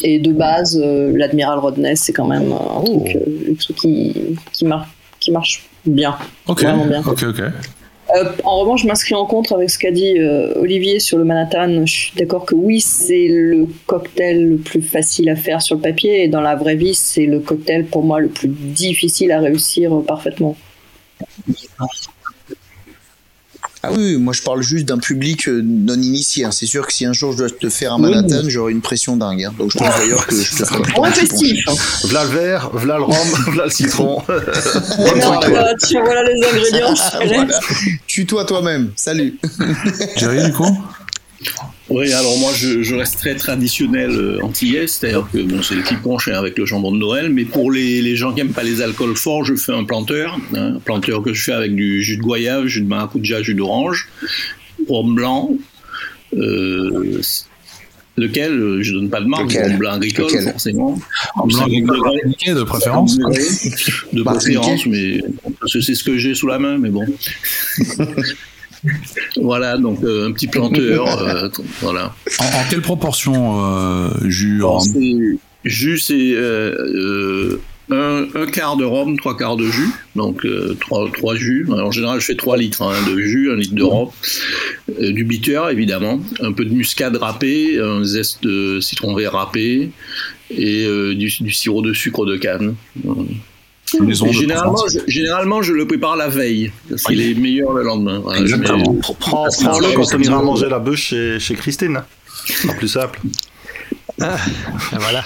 Et 0.04 0.20
de 0.20 0.32
base, 0.32 0.80
euh, 0.84 1.12
l'admiral 1.16 1.60
Rodness 1.60 2.02
c'est 2.02 2.14
quand 2.14 2.28
même 2.28 2.52
un 2.52 2.82
truc, 2.84 3.16
euh, 3.16 3.52
un 3.52 3.56
truc 3.56 3.76
qui, 3.78 4.14
qui, 4.54 4.66
mar- 4.66 4.88
qui 5.20 5.32
marche 5.32 5.66
bien. 5.86 6.16
Ok, 6.48 6.62
Vraiment 6.64 6.86
bien. 6.86 7.02
ok, 7.06 7.24
ok. 7.30 7.42
Euh, 8.16 8.24
en 8.44 8.60
revanche, 8.60 8.84
je 8.84 8.88
m'inscris 8.88 9.16
en 9.16 9.26
contre 9.26 9.54
avec 9.56 9.70
ce 9.72 9.80
qu'a 9.80 9.90
dit 9.90 10.20
euh, 10.20 10.54
Olivier 10.62 11.00
sur 11.00 11.18
le 11.18 11.24
Manhattan. 11.24 11.88
Je 11.88 11.92
suis 11.92 12.14
d'accord 12.16 12.46
que 12.46 12.54
oui, 12.54 12.80
c'est 12.80 13.28
le 13.28 13.68
cocktail 13.88 14.48
le 14.48 14.58
plus 14.58 14.84
facile 14.84 15.28
à 15.30 15.36
faire 15.36 15.60
sur 15.64 15.76
le 15.76 15.82
papier, 15.82 16.24
et 16.24 16.28
dans 16.28 16.42
la 16.42 16.56
vraie 16.56 16.76
vie, 16.76 16.94
c'est 16.94 17.26
le 17.26 17.40
cocktail 17.40 17.86
pour 17.86 18.04
moi 18.04 18.20
le 18.20 18.28
plus 18.28 18.48
difficile 18.48 19.32
à 19.32 19.40
réussir 19.40 19.92
euh, 19.96 20.02
parfaitement. 20.04 20.56
Ah 23.88 23.94
oui, 23.96 24.18
moi 24.18 24.34
je 24.34 24.42
parle 24.42 24.62
juste 24.62 24.86
d'un 24.86 24.98
public 24.98 25.48
euh, 25.48 25.62
non 25.64 25.96
initié. 25.96 26.46
hein. 26.46 26.52
C'est 26.52 26.66
sûr 26.66 26.86
que 26.88 26.94
si 26.94 27.06
un 27.06 27.14
jour 27.14 27.32
je 27.34 27.38
dois 27.38 27.50
te 27.50 27.70
faire 27.70 27.94
un 27.94 27.98
Manhattan, 27.98 28.44
j'aurai 28.48 28.72
une 28.72 28.82
pression 28.82 29.16
dingue. 29.18 29.44
hein. 29.44 29.54
Donc 29.58 29.72
je 29.72 29.78
pense 29.78 29.96
d'ailleurs 29.98 30.26
que 30.28 30.36
je 30.36 30.56
te 30.58 30.66
ferai 30.66 30.82
petit 31.12 31.20
festif. 31.28 31.66
hein. 31.68 31.74
V'là 32.06 32.24
le 32.24 32.30
verre, 32.30 32.70
v'là 32.74 32.98
le 32.98 33.04
rhum, 33.04 33.28
v'là 33.54 33.66
le 33.66 33.70
citron. 33.72 34.22
Bonne 34.28 34.44
Non, 35.16 35.22
soirée. 35.22 35.50
voilà, 35.50 35.74
tiens, 35.80 36.02
voilà 36.04 36.24
les 36.24 36.48
ingrédients. 36.48 36.94
Voilà. 37.36 37.60
Tue-toi 38.08 38.46
toi-même. 38.46 38.92
Salut. 38.96 39.40
Jerry, 40.18 40.44
du 40.46 40.54
coup? 40.54 40.78
Oui, 41.90 42.12
alors 42.14 42.38
moi 42.40 42.52
je, 42.56 42.82
je 42.82 42.96
reste 42.96 43.20
très 43.20 43.36
traditionnel 43.36 44.10
euh, 44.10 44.40
antillais, 44.42 44.88
c'est-à-dire 44.88 45.28
que 45.32 45.38
bon, 45.38 45.62
c'est 45.62 45.76
le 45.76 45.84
hein, 45.84 46.40
avec 46.40 46.58
le 46.58 46.66
jambon 46.66 46.92
de 46.92 46.98
Noël, 46.98 47.30
mais 47.30 47.46
pour 47.46 47.72
les, 47.72 48.02
les 48.02 48.16
gens 48.16 48.32
qui 48.32 48.38
n'aiment 48.38 48.54
pas 48.54 48.64
les 48.64 48.82
alcools 48.82 49.16
forts, 49.16 49.46
je 49.46 49.54
fais 49.56 49.72
un 49.72 49.84
planteur, 49.84 50.40
hein, 50.56 50.76
un 50.76 50.80
planteur 50.80 51.22
que 51.22 51.32
je 51.34 51.44
fais 51.44 51.52
avec 51.52 51.76
du 51.76 52.02
jus 52.02 52.18
de 52.18 52.24
goyave, 52.24 52.66
jus 52.66 52.82
de 52.82 52.88
maracuja, 52.88 53.44
jus 53.44 53.54
d'orange, 53.54 54.10
rhum 54.90 55.14
blanc, 55.14 55.52
euh, 56.36 57.22
lequel, 58.18 58.54
euh, 58.54 58.82
je 58.82 58.94
donne 58.94 59.12
pas 59.12 59.22
de 59.22 59.28
marque, 59.28 59.52
rhum 59.54 59.78
blanc 59.78 59.92
agricole 59.94 60.26
Lequel 60.26 60.42
forcément. 60.42 61.00
En 61.36 61.46
blanc, 61.46 61.60
50 61.60 61.84
degrés. 61.84 62.22
Niqué, 62.26 62.54
de 62.56 62.64
préférence. 62.64 63.18
De 64.12 64.24
Bah, 64.24 64.34
préférence, 64.34 64.88
mais 64.88 65.22
parce 65.60 65.74
que 65.74 65.82
c'est 65.82 65.94
ce 65.94 66.04
que 66.04 66.18
j'ai 66.18 66.34
sous 66.34 66.48
la 66.48 66.58
main, 66.58 66.80
mais 66.80 66.90
bon. 66.90 67.06
voilà, 69.42 69.78
donc 69.78 70.04
euh, 70.04 70.28
un 70.28 70.32
petit 70.32 70.48
planteur, 70.48 71.22
euh, 71.22 71.50
voilà. 71.82 72.14
En, 72.40 72.46
en 72.46 72.70
quelle 72.70 72.82
proportion 72.82 73.64
euh, 73.66 74.10
jus 74.26 74.62
Jus, 75.64 76.00
c'est 76.00 76.36
un, 77.92 78.26
un 78.34 78.46
quart 78.48 78.78
de 78.78 78.84
rhum, 78.86 79.18
trois 79.18 79.38
quarts 79.38 79.58
de 79.58 79.66
jus, 79.66 79.90
donc 80.16 80.44
euh, 80.46 80.76
trois, 80.80 81.10
trois 81.12 81.36
jus. 81.36 81.68
Alors, 81.72 81.88
en 81.88 81.92
général, 81.92 82.20
je 82.20 82.26
fais 82.26 82.36
3 82.36 82.58
litres 82.58 82.82
hein, 82.82 82.94
de 83.08 83.20
jus, 83.20 83.52
un 83.52 83.56
litre 83.56 83.76
de 83.76 83.84
rhum, 83.84 84.10
Euh, 85.02 85.12
du 85.12 85.24
bitter 85.24 85.62
évidemment, 85.72 86.20
un 86.42 86.52
peu 86.52 86.66
de 86.66 86.74
muscade 86.74 87.16
râpée, 87.16 87.80
un 87.80 88.04
zeste 88.04 88.44
de 88.44 88.80
citron 88.80 89.16
vert 89.16 89.34
râpé 89.34 89.90
et 90.52 90.86
euh, 90.86 91.16
du, 91.16 91.32
du 91.42 91.52
sirop 91.52 91.82
de 91.82 91.94
sucre 91.94 92.26
de 92.26 92.38
canne. 92.38 92.76
Généralement, 94.32 94.88
je, 94.92 95.00
généralement, 95.08 95.62
je 95.62 95.74
le 95.74 95.86
prépare 95.88 96.16
la 96.16 96.28
veille, 96.28 96.72
parce 96.90 97.04
qu'il 97.04 97.22
est 97.22 97.34
meilleur 97.36 97.72
le 97.74 97.84
lendemain. 97.84 98.20
Voilà, 98.20 98.40
Exactement. 98.42 98.94
mets- 98.94 99.00
Prends- 99.20 99.48
Prends-le 99.62 99.94
quand 99.96 100.14
on 100.16 100.20
ira 100.22 100.42
manger 100.42 100.70
la 100.70 100.80
bûche 100.80 101.08
chez, 101.10 101.40
chez 101.40 101.56
Christine. 101.56 102.02
C'est 102.46 102.76
plus 102.78 102.88
simple. 102.88 103.20
Ah, 104.22 104.38
voilà. 105.00 105.24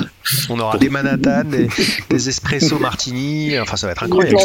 On 0.50 0.60
aura 0.60 0.78
des 0.78 0.90
Manhattan, 0.90 1.44
des, 1.46 1.70
des 2.10 2.30
espresso 2.30 2.80
martini. 2.80 3.58
Enfin, 3.60 3.78
ça 3.78 3.86
va 3.88 3.92
être 3.94 4.04
incroyable. 4.04 4.36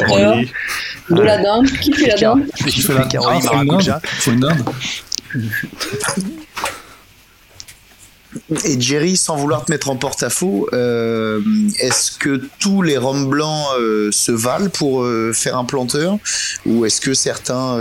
Oui. 1.11 1.17
De 1.17 1.23
la 1.23 1.43
dinde. 1.43 1.67
Qui 1.81 1.93
fait 1.93 2.09
la 2.09 2.17
dinde 2.17 2.45
Qui 2.69 2.81
fait 2.83 2.95
la 2.95 3.05
Caroline 3.07 3.43
Ah, 3.51 3.65
dinde 3.65 4.01
Faut 4.05 4.31
une 4.33 4.41
dinde 4.41 4.65
Et 8.65 8.81
Jerry, 8.81 9.17
sans 9.17 9.37
vouloir 9.37 9.65
te 9.65 9.73
mettre 9.73 9.89
en 9.91 9.97
porte-à-faux, 9.97 10.69
euh, 10.73 11.41
est-ce 11.81 12.13
que 12.19 12.43
tous 12.59 12.83
les 12.83 12.97
rhums 12.99 13.29
blancs 13.29 13.67
euh, 13.79 14.11
se 14.13 14.33
valent 14.33 14.69
pour 14.69 15.03
euh, 15.03 15.33
faire 15.33 15.57
un 15.57 15.65
planteur? 15.65 16.19
Ou 16.67 16.85
est-ce 16.85 17.01
que 17.01 17.15
certains 17.15 17.79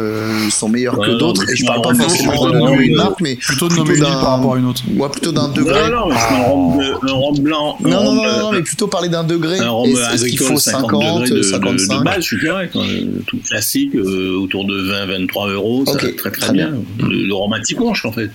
sont 0.52 0.70
meilleurs 0.70 0.98
Ouais, 0.98 1.08
que 1.08 1.14
d'autres? 1.14 1.50
Et 1.50 1.56
je 1.56 1.66
parle 1.66 1.82
pas 1.82 1.94
forcément 1.94 2.48
de 2.48 2.58
nommer 2.58 2.86
une 2.86 2.96
marque, 2.96 3.22
mais 3.22 3.36
Plutôt 3.36 3.68
de 3.68 3.76
nommer 3.76 3.96
une 3.96 4.04
par 4.04 4.38
rapport 4.38 4.56
à 4.56 4.58
une 4.58 4.66
autre. 4.66 4.82
ouais, 4.96 5.10
plutôt 5.10 5.32
d'un 5.32 5.50
degré. 5.50 5.90
non, 5.90 6.08
non, 6.08 6.08
mais 6.10 6.16
un 6.16 6.44
rhum, 6.44 6.82
un 7.08 7.12
rhum 7.12 7.40
blanc. 7.40 7.78
un 7.84 7.90
Non, 7.90 8.04
non, 8.04 8.16
non, 8.16 8.40
non, 8.40 8.52
mais 8.52 8.62
plutôt 8.62 8.88
parler 8.88 9.10
d'un 9.10 9.24
degré. 9.24 9.60
un 9.60 9.70
rhum 9.70 9.90
Est-ce 9.90 10.14
est-ce 10.14 10.26
qu'il 10.26 10.40
faut 10.40 10.58
50 10.58 10.92
50, 10.92 11.22
degrés 11.22 11.30
de, 11.30 11.36
de, 11.38 11.42
55 11.44 12.00
de 12.00 12.04
base, 12.04 12.24
je 12.24 12.38
dirais, 12.38 12.70
quoi. 12.72 12.84
tout 13.28 13.38
classique, 13.38 13.96
autour 13.96 14.66
de 14.66 14.82
20-23 15.28 15.52
euros, 15.52 15.84
ça 15.86 15.94
va 15.94 15.98
très 16.00 16.12
très, 16.14 16.32
très 16.32 16.54
bien. 16.54 16.74
Le, 17.00 17.28
le 17.28 17.34
rhum 17.34 17.54
anti-punch, 17.54 18.06
en 18.06 18.12
fait. 18.12 18.32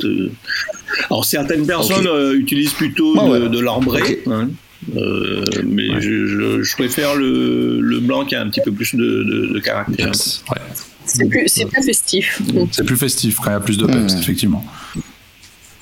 Alors 1.11 1.25
certaines 1.25 1.67
personnes 1.67 2.07
euh, 2.07 2.35
utilisent 2.39 2.73
plutôt 2.73 3.15
de, 3.15 3.45
ouais. 3.45 3.49
de 3.49 3.59
l'ambré, 3.61 4.23
hein. 4.27 4.49
Euh, 4.97 5.45
mais 5.67 6.01
je, 6.01 6.27
je, 6.27 6.63
je 6.63 6.77
préfère 6.77 7.17
le, 7.17 7.81
le 7.81 7.99
blanc 8.01 8.25
qui 8.25 8.37
a 8.37 8.41
un 8.43 8.49
petit 8.49 8.61
peu 8.65 8.71
plus 8.71 8.95
de, 8.95 9.05
de, 9.05 9.53
de 9.53 9.59
caractère. 9.59 10.07
Yes. 10.07 10.45
Ouais. 10.51 10.57
C'est 11.05 11.27
plus, 11.29 11.41
plus 11.73 11.83
festif. 11.83 12.41
C'est 12.71 12.85
plus 12.85 12.97
festif 12.97 13.37
quand 13.37 13.51
il 13.51 13.55
y 13.55 13.57
a 13.57 13.61
plus 13.61 13.77
de 13.79 13.87
peps, 13.87 14.15
Mmh. 14.15 14.19
effectivement. 14.19 14.65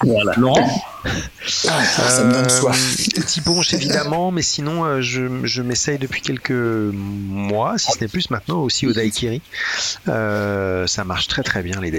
Voilà. 0.04 0.32
Laurent 0.36 0.84
Ah, 1.68 1.84
ça 1.84 2.24
me 2.24 2.32
donne 2.32 2.48
soif. 2.48 2.76
Euh, 2.76 3.20
Petit 3.20 3.40
punch 3.40 3.72
évidemment, 3.72 4.30
mais 4.30 4.42
sinon 4.42 4.84
euh, 4.84 5.00
je, 5.00 5.22
je 5.44 5.62
m'essaye 5.62 5.98
depuis 5.98 6.20
quelques 6.20 6.50
mois, 6.50 7.78
si 7.78 7.92
ce 7.92 8.00
n'est 8.00 8.08
plus 8.08 8.28
maintenant, 8.30 8.58
aussi 8.58 8.86
au 8.86 8.92
daiquiri. 8.92 9.40
Euh, 10.08 10.86
ça 10.86 11.04
marche 11.04 11.28
très 11.28 11.42
très 11.42 11.62
bien 11.62 11.80
les 11.80 11.90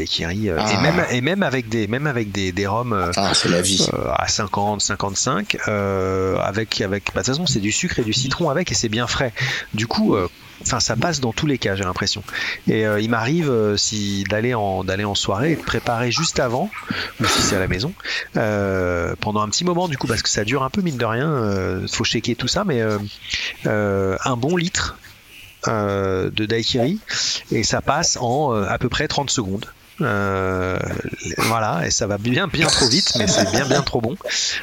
et 0.59 0.75
Ah. 0.77 0.81
même 0.81 1.05
et 1.09 1.21
même 1.21 1.43
avec 1.43 1.69
des 1.69 1.87
même 1.87 2.07
avec 2.07 2.31
des 2.31 2.51
des 2.51 2.67
euh, 2.93 3.11
Ah, 3.15 3.31
c'est 3.33 3.49
la 3.49 3.61
vie. 3.61 3.87
euh, 3.93 4.09
à 4.15 4.27
50, 4.27 4.81
55, 4.81 5.57
euh, 5.67 6.37
avec 6.37 6.81
avec 6.81 7.05
bah, 7.15 7.21
de 7.21 7.25
toute 7.25 7.33
façon 7.35 7.45
c'est 7.47 7.59
du 7.59 7.71
sucre 7.71 7.99
et 7.99 8.03
du 8.03 8.13
citron 8.13 8.49
avec 8.49 8.71
et 8.71 8.75
c'est 8.75 8.89
bien 8.89 9.07
frais. 9.07 9.33
Du 9.73 9.87
coup, 9.87 10.15
enfin 10.61 10.79
ça 10.79 10.95
passe 10.95 11.19
dans 11.19 11.33
tous 11.33 11.45
les 11.45 11.57
cas, 11.57 11.75
j'ai 11.75 11.83
l'impression. 11.83 12.23
Et 12.67 12.85
euh, 12.85 12.99
il 12.99 13.09
m'arrive 13.09 13.49
euh, 13.49 13.77
si 13.77 14.23
d'aller 14.29 14.53
en 14.53 14.83
d'aller 14.83 15.05
en 15.05 15.15
soirée 15.15 15.53
et 15.53 15.55
de 15.55 15.61
préparer 15.61 16.11
juste 16.11 16.39
avant, 16.39 16.69
ou 17.19 17.25
si 17.25 17.41
c'est 17.41 17.55
à 17.55 17.59
la 17.59 17.67
maison, 17.67 17.93
euh, 18.35 19.15
pendant 19.19 19.41
un 19.41 19.49
petit 19.49 19.65
moment 19.65 19.87
du 19.87 19.97
coup 19.97 20.07
parce 20.07 20.21
que 20.21 20.29
ça 20.29 20.43
dure 20.43 20.63
un 20.63 20.69
peu 20.69 20.81
mine 20.81 20.97
de 20.97 21.05
rien, 21.05 21.29
euh, 21.29 21.87
faut 21.87 22.03
checker 22.03 22.35
tout 22.35 22.47
ça, 22.47 22.63
mais 22.65 22.81
un 23.65 24.37
bon 24.37 24.55
litre. 24.55 24.97
de 25.65 26.45
daiquiri 26.45 26.99
et 27.51 27.63
ça 27.63 27.81
passe 27.81 28.17
en 28.21 28.53
à 28.53 28.77
peu 28.77 28.87
près 28.87 29.07
30 29.07 29.29
secondes 29.29 29.65
euh, 30.01 30.77
voilà, 31.39 31.85
et 31.87 31.91
ça 31.91 32.05
va 32.07 32.17
bien 32.17 32.47
bien 32.47 32.67
trop 32.67 32.87
vite, 32.87 33.13
mais 33.17 33.27
c'est 33.27 33.49
bien 33.51 33.65
bien 33.65 33.81
trop 33.81 34.01
bon. 34.01 34.15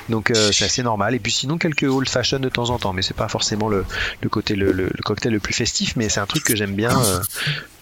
Donc 0.09 0.31
euh, 0.31 0.51
c'est 0.53 0.65
assez 0.65 0.83
normal. 0.83 1.15
Et 1.15 1.19
puis 1.19 1.33
sinon 1.33 1.59
quelques 1.59 1.85
old 1.85 2.09
fashion 2.09 2.39
de 2.39 2.49
temps 2.49 2.71
en 2.71 2.79
temps, 2.79 2.93
mais 2.93 3.03
c'est 3.03 3.17
pas 3.17 3.29
forcément 3.29 3.69
le, 3.69 3.85
le 4.21 4.29
côté 4.29 4.55
le, 4.55 4.73
le- 4.73 4.91
le 4.95 5.03
cocktail 5.03 5.33
le 5.33 5.41
plus 5.41 5.55
festif, 5.55 5.95
mais 5.97 6.09
c'est 6.09 6.21
un 6.21 6.27
truc 6.27 6.45
que 6.45 6.55
j'aime 6.57 6.75
bien 6.75 7.01
euh, 7.01 7.21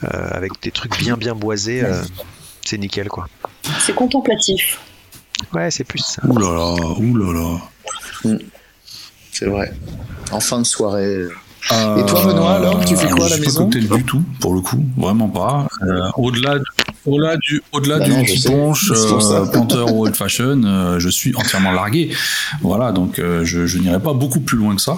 euh, 0.05 0.29
avec 0.33 0.53
des 0.63 0.71
trucs 0.71 0.97
bien 0.99 1.17
bien 1.17 1.35
boisés. 1.35 1.83
euh, 1.83 2.03
c'est 2.65 2.79
nickel 2.79 3.09
quoi. 3.09 3.29
C'est 3.81 3.95
contemplatif. 3.95 4.79
Ouais, 5.53 5.71
c'est 5.71 5.85
plus 5.85 5.99
ça. 5.99 6.23
Ouh 6.27 6.39
là 6.39 6.53
là, 6.55 6.75
ouh 6.99 7.17
là 7.17 7.33
là. 8.25 8.39
C'est 9.33 9.47
vrai. 9.47 9.73
En 10.31 10.41
fin 10.41 10.59
de 10.61 10.65
soirée. 10.65 11.27
Et 11.71 12.05
toi, 12.07 12.25
Benoît, 12.27 12.55
alors, 12.55 12.85
tu 12.85 12.97
fais 12.97 13.09
quoi 13.09 13.27
à 13.27 13.29
la 13.31 13.37
je 13.37 13.41
maison? 13.43 13.51
suis 13.51 13.59
pas 13.59 13.65
cocktail 13.65 13.99
du 13.99 14.05
tout, 14.05 14.23
pour 14.41 14.55
le 14.55 14.61
coup, 14.61 14.85
vraiment 14.97 15.29
pas. 15.29 15.67
Euh, 15.83 16.11
au-delà, 16.17 16.59
au-delà 17.07 17.37
du, 17.37 17.63
au-delà 17.73 17.99
Bah 17.99 18.05
du 18.09 18.37
sais. 18.37 18.49
punch, 18.51 18.91
euh, 18.91 19.47
planteur 19.47 19.93
ou 19.95 20.05
old 20.07 20.15
fashion, 20.17 20.63
euh, 20.65 20.99
je 20.99 21.09
suis 21.09 21.35
entièrement 21.37 21.73
largué. 21.73 22.11
Voilà, 22.61 22.93
donc 22.93 23.19
euh, 23.19 23.45
je, 23.45 23.67
je 23.67 23.79
n'irai 23.79 24.01
pas 24.01 24.13
beaucoup 24.13 24.41
plus 24.41 24.57
loin 24.59 24.75
que 24.77 24.83
ça. 24.83 24.97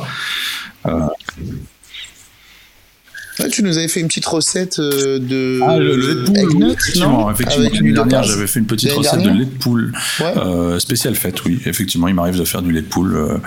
Ouais, 3.40 3.48
tu 3.48 3.64
nous 3.64 3.78
avais 3.78 3.88
fait 3.88 3.98
une 3.98 4.06
petite 4.06 4.26
recette 4.26 4.78
euh, 4.78 5.18
de. 5.18 5.58
Ah, 5.66 5.76
le, 5.76 5.96
le 5.96 6.06
lait 6.06 6.14
de 6.14 6.24
poule, 6.26 6.38
eggnog, 6.38 6.70
effectivement, 6.78 7.10
non 7.22 7.30
effectivement. 7.32 7.64
Avec 7.64 7.74
L'année 7.74 7.90
de 7.90 7.94
dernière, 7.96 8.22
j'avais 8.22 8.46
fait 8.46 8.60
une 8.60 8.66
petite 8.66 8.92
recette 8.92 9.22
de 9.22 9.28
lait 9.30 9.44
de 9.46 9.50
poule 9.58 9.92
Ouais. 10.20 10.34
euh, 10.36 10.78
spéciale 10.78 11.16
faite, 11.16 11.44
oui. 11.44 11.60
Effectivement, 11.66 12.06
il 12.06 12.14
m'arrive 12.14 12.38
de 12.38 12.44
faire 12.44 12.62
du 12.62 12.70
lait 12.70 12.82
de 12.82 12.86
poule. 12.86 13.16
euh, 13.16 13.38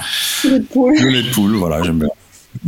Le 0.43 0.59
poule. 0.61 0.93
le 0.99 1.07
lait 1.09 1.23
de 1.23 1.29
poule, 1.29 1.53
voilà, 1.55 1.83
j'aime 1.83 1.99
bien. 1.99 2.09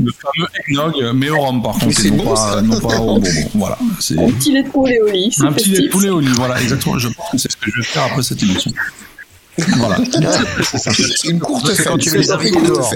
Le 0.02 0.12
fameux 0.12 0.48
eggnog, 0.68 1.12
mais 1.15 1.30
au 1.30 1.39
rhum 1.39 1.62
par 1.63 1.74
contre, 1.74 1.92
c'est 2.00 2.08
et 2.08 2.12
non, 2.12 2.24
bon, 2.24 2.34
pas, 2.36 2.54
ça. 2.54 2.62
non 2.62 2.80
pas 2.80 3.00
au 3.00 3.06
bonbon. 3.15 3.30
Voilà, 3.56 3.78
c'est 4.00 4.20
Un 4.20 4.30
petit 4.32 4.52
lait 4.54 4.63
de 4.63 4.70
poule 4.70 4.92
et 4.92 5.00
au 5.02 5.08
lit. 5.08 5.32
c'est 5.36 5.44
un 5.46 5.52
petit 5.52 5.70
lait 5.72 5.82
de 5.82 5.89
poulet 5.89 6.10
au 6.10 6.20
lit. 6.20 6.28
Voilà, 6.36 6.62
exactement. 6.62 6.98
Je 7.00 7.08
pense 7.10 7.32
que 7.32 7.38
c'est 7.38 7.52
ce 7.52 7.58
que 7.58 7.72
je 7.72 7.78
vais 7.78 7.84
faire 7.86 8.04
après 8.04 8.22
cette 8.22 8.42
émission. 8.44 8.72
Voilà. 9.76 9.98
Une 11.26 11.39
courte 11.39 11.68
C'est 11.68 11.76
fête. 11.76 11.88
quand 11.88 11.98
tu 11.98 12.10
c'est 12.12 12.52
courte 12.52 12.65
dehors. 12.65 12.94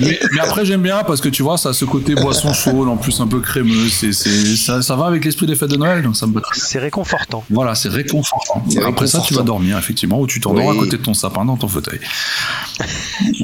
mais, 0.00 0.18
mais 0.32 0.40
après 0.40 0.64
j'aime 0.64 0.80
bien 0.80 1.02
parce 1.06 1.20
que 1.20 1.28
tu 1.28 1.42
vois 1.42 1.58
ça 1.58 1.68
a 1.68 1.72
ce 1.74 1.84
côté 1.84 2.14
boisson 2.14 2.54
chaude 2.54 2.88
en 2.88 2.96
plus 2.96 3.20
un 3.20 3.26
peu 3.26 3.40
crémeux 3.40 3.90
c'est 3.90 4.12
c'est 4.14 4.56
ça, 4.56 4.80
ça 4.80 4.96
va 4.96 5.04
avec 5.04 5.22
l'esprit 5.26 5.44
des 5.46 5.54
fêtes 5.54 5.68
de 5.68 5.76
Noël 5.76 6.02
donc 6.02 6.16
ça 6.16 6.26
me. 6.26 6.40
C'est 6.54 6.78
réconfortant. 6.78 7.44
voilà 7.50 7.74
c'est 7.74 7.90
réconfortant 7.90 8.64
C'est 8.70 8.82
après 8.82 9.06
ça 9.06 9.20
tu 9.20 9.34
vas 9.34 9.42
dormir 9.42 9.76
effectivement 9.76 10.18
ou 10.18 10.26
tu 10.26 10.40
t'endors 10.40 10.64
Oui. 10.64 10.76
à 10.76 10.80
côté 10.80 10.96
de 10.96 11.02
ton 11.02 11.12
sapin 11.12 11.44
dans 11.44 11.56
ton 11.58 11.68
fauteuil 11.68 12.00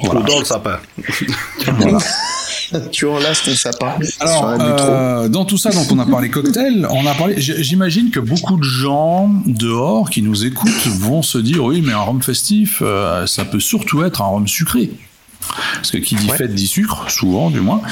Ou 0.02 0.08
dans 0.22 0.38
le 0.38 0.44
sapin. 0.46 0.78
voilà. 1.66 1.98
Tu 2.90 3.06
enlaces 3.06 3.42
ton 3.42 3.54
sapin 3.54 3.94
Alors, 4.20 4.56
euh, 4.60 5.28
dans 5.28 5.44
tout 5.44 5.58
ça, 5.58 5.70
donc 5.70 5.90
on 5.90 5.98
a 5.98 6.06
parlé 6.06 6.30
cocktail, 6.30 6.86
on 6.90 7.06
a 7.06 7.14
parlé. 7.14 7.34
J'imagine 7.38 8.10
que 8.10 8.20
beaucoup 8.20 8.56
de 8.56 8.64
gens 8.64 9.30
dehors 9.46 10.10
qui 10.10 10.22
nous 10.22 10.44
écoutent 10.44 10.86
vont 10.86 11.22
se 11.22 11.38
dire 11.38 11.64
oui, 11.64 11.82
mais 11.84 11.92
un 11.92 12.00
rhum 12.00 12.22
festif, 12.22 12.82
euh, 12.82 13.26
ça 13.26 13.44
peut 13.44 13.60
surtout 13.60 14.02
être 14.04 14.22
un 14.22 14.26
rhum 14.26 14.48
sucré. 14.48 14.90
Parce 15.74 15.90
que 15.90 15.98
qui 15.98 16.14
dit 16.14 16.30
Ouais. 16.30 16.36
fête 16.36 16.54
dit 16.54 16.68
sucre, 16.68 17.10
souvent 17.10 17.50
du 17.50 17.60
moins. 17.60 17.82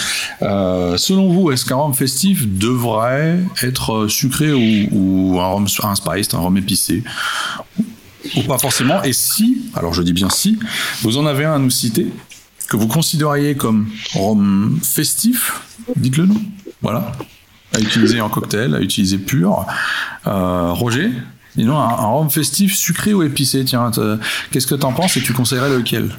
Euh, 0.42 0.96
selon 0.96 1.32
vous, 1.32 1.50
est-ce 1.50 1.64
qu'un 1.64 1.76
rhum 1.76 1.94
festif 1.94 2.46
devrait 2.46 3.40
être 3.62 4.06
sucré 4.08 4.52
ou, 4.52 4.88
ou 4.92 5.40
un 5.40 5.46
rhum 5.46 5.66
un 5.82 5.94
spiced, 5.94 6.34
un 6.34 6.38
rhum 6.38 6.56
épicé? 6.56 7.02
Ou 8.36 8.42
pas 8.42 8.58
forcément 8.58 9.02
Et 9.02 9.12
si, 9.12 9.62
alors 9.74 9.94
je 9.94 10.02
dis 10.02 10.12
bien 10.12 10.30
si, 10.30 10.58
vous 11.02 11.16
en 11.16 11.26
avez 11.26 11.44
un 11.44 11.54
à 11.54 11.58
nous 11.58 11.70
citer? 11.70 12.06
Que 12.70 12.76
vous 12.78 12.86
considériez 12.88 13.56
comme 13.56 13.88
rhum 14.14 14.78
festif, 14.82 15.60
dites-le 15.96 16.24
nous. 16.26 16.40
Voilà. 16.80 17.12
À 17.74 17.80
utiliser 17.80 18.20
en 18.20 18.28
cocktail, 18.30 18.74
à 18.74 18.80
utiliser 18.80 19.18
pur. 19.18 19.66
Euh, 20.26 20.72
Roger 20.72 21.10
Dis-nous, 21.56 21.74
un, 21.74 21.88
un 21.88 22.06
rhum 22.06 22.30
festif 22.30 22.76
sucré 22.76 23.12
ou 23.12 23.24
épicé? 23.24 23.64
Tiens, 23.64 23.90
te- 23.90 24.18
qu'est-ce 24.52 24.68
que 24.68 24.76
t'en 24.76 24.92
penses 24.92 25.16
et 25.16 25.20
tu 25.20 25.32
conseillerais 25.32 25.68
lequel? 25.76 26.10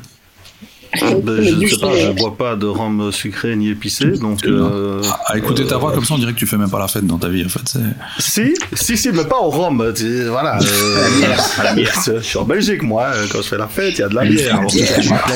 Ben, 1.23 1.41
je 1.41 1.55
ne 1.55 1.67
sais 1.67 1.77
pas, 1.79 1.95
je 1.97 2.11
bois 2.11 2.35
pas 2.35 2.55
de 2.55 2.65
rhum 2.65 3.11
sucré 3.11 3.55
ni 3.55 3.69
épicé, 3.69 4.05
donc. 4.19 4.45
euh, 4.45 5.01
À 5.25 5.37
écouter 5.37 5.65
ta 5.65 5.77
voix 5.77 5.93
comme 5.93 6.03
ça, 6.05 6.15
on 6.15 6.17
dirait 6.17 6.33
que 6.33 6.37
tu 6.39 6.45
fais 6.47 6.57
même 6.57 6.69
pas 6.69 6.79
la 6.79 6.87
fête 6.89 7.05
dans 7.05 7.17
ta 7.17 7.29
vie, 7.29 7.45
en 7.45 7.49
fait. 7.49 7.61
c'est- 7.65 7.79
Si, 8.19 8.53
si, 8.73 8.97
si, 8.97 9.09
mais 9.11 9.23
pas 9.23 9.39
au 9.39 9.49
rhum. 9.49 9.91
tu- 9.95 10.25
Voilà. 10.25 10.59
euh, 10.61 11.85
Je 12.17 12.19
suis 12.21 12.37
en 12.37 12.43
Belgique, 12.43 12.83
moi. 12.83 13.03
euh, 13.13 13.25
Quand 13.31 13.37
je 13.41 13.47
fais 13.47 13.57
la 13.57 13.67
fête, 13.67 13.93
il 13.97 14.01
y 14.01 14.03
a 14.03 14.09
de 14.09 14.15
la 14.15 14.25
bière. 14.25 14.59
Donc, 14.61 14.71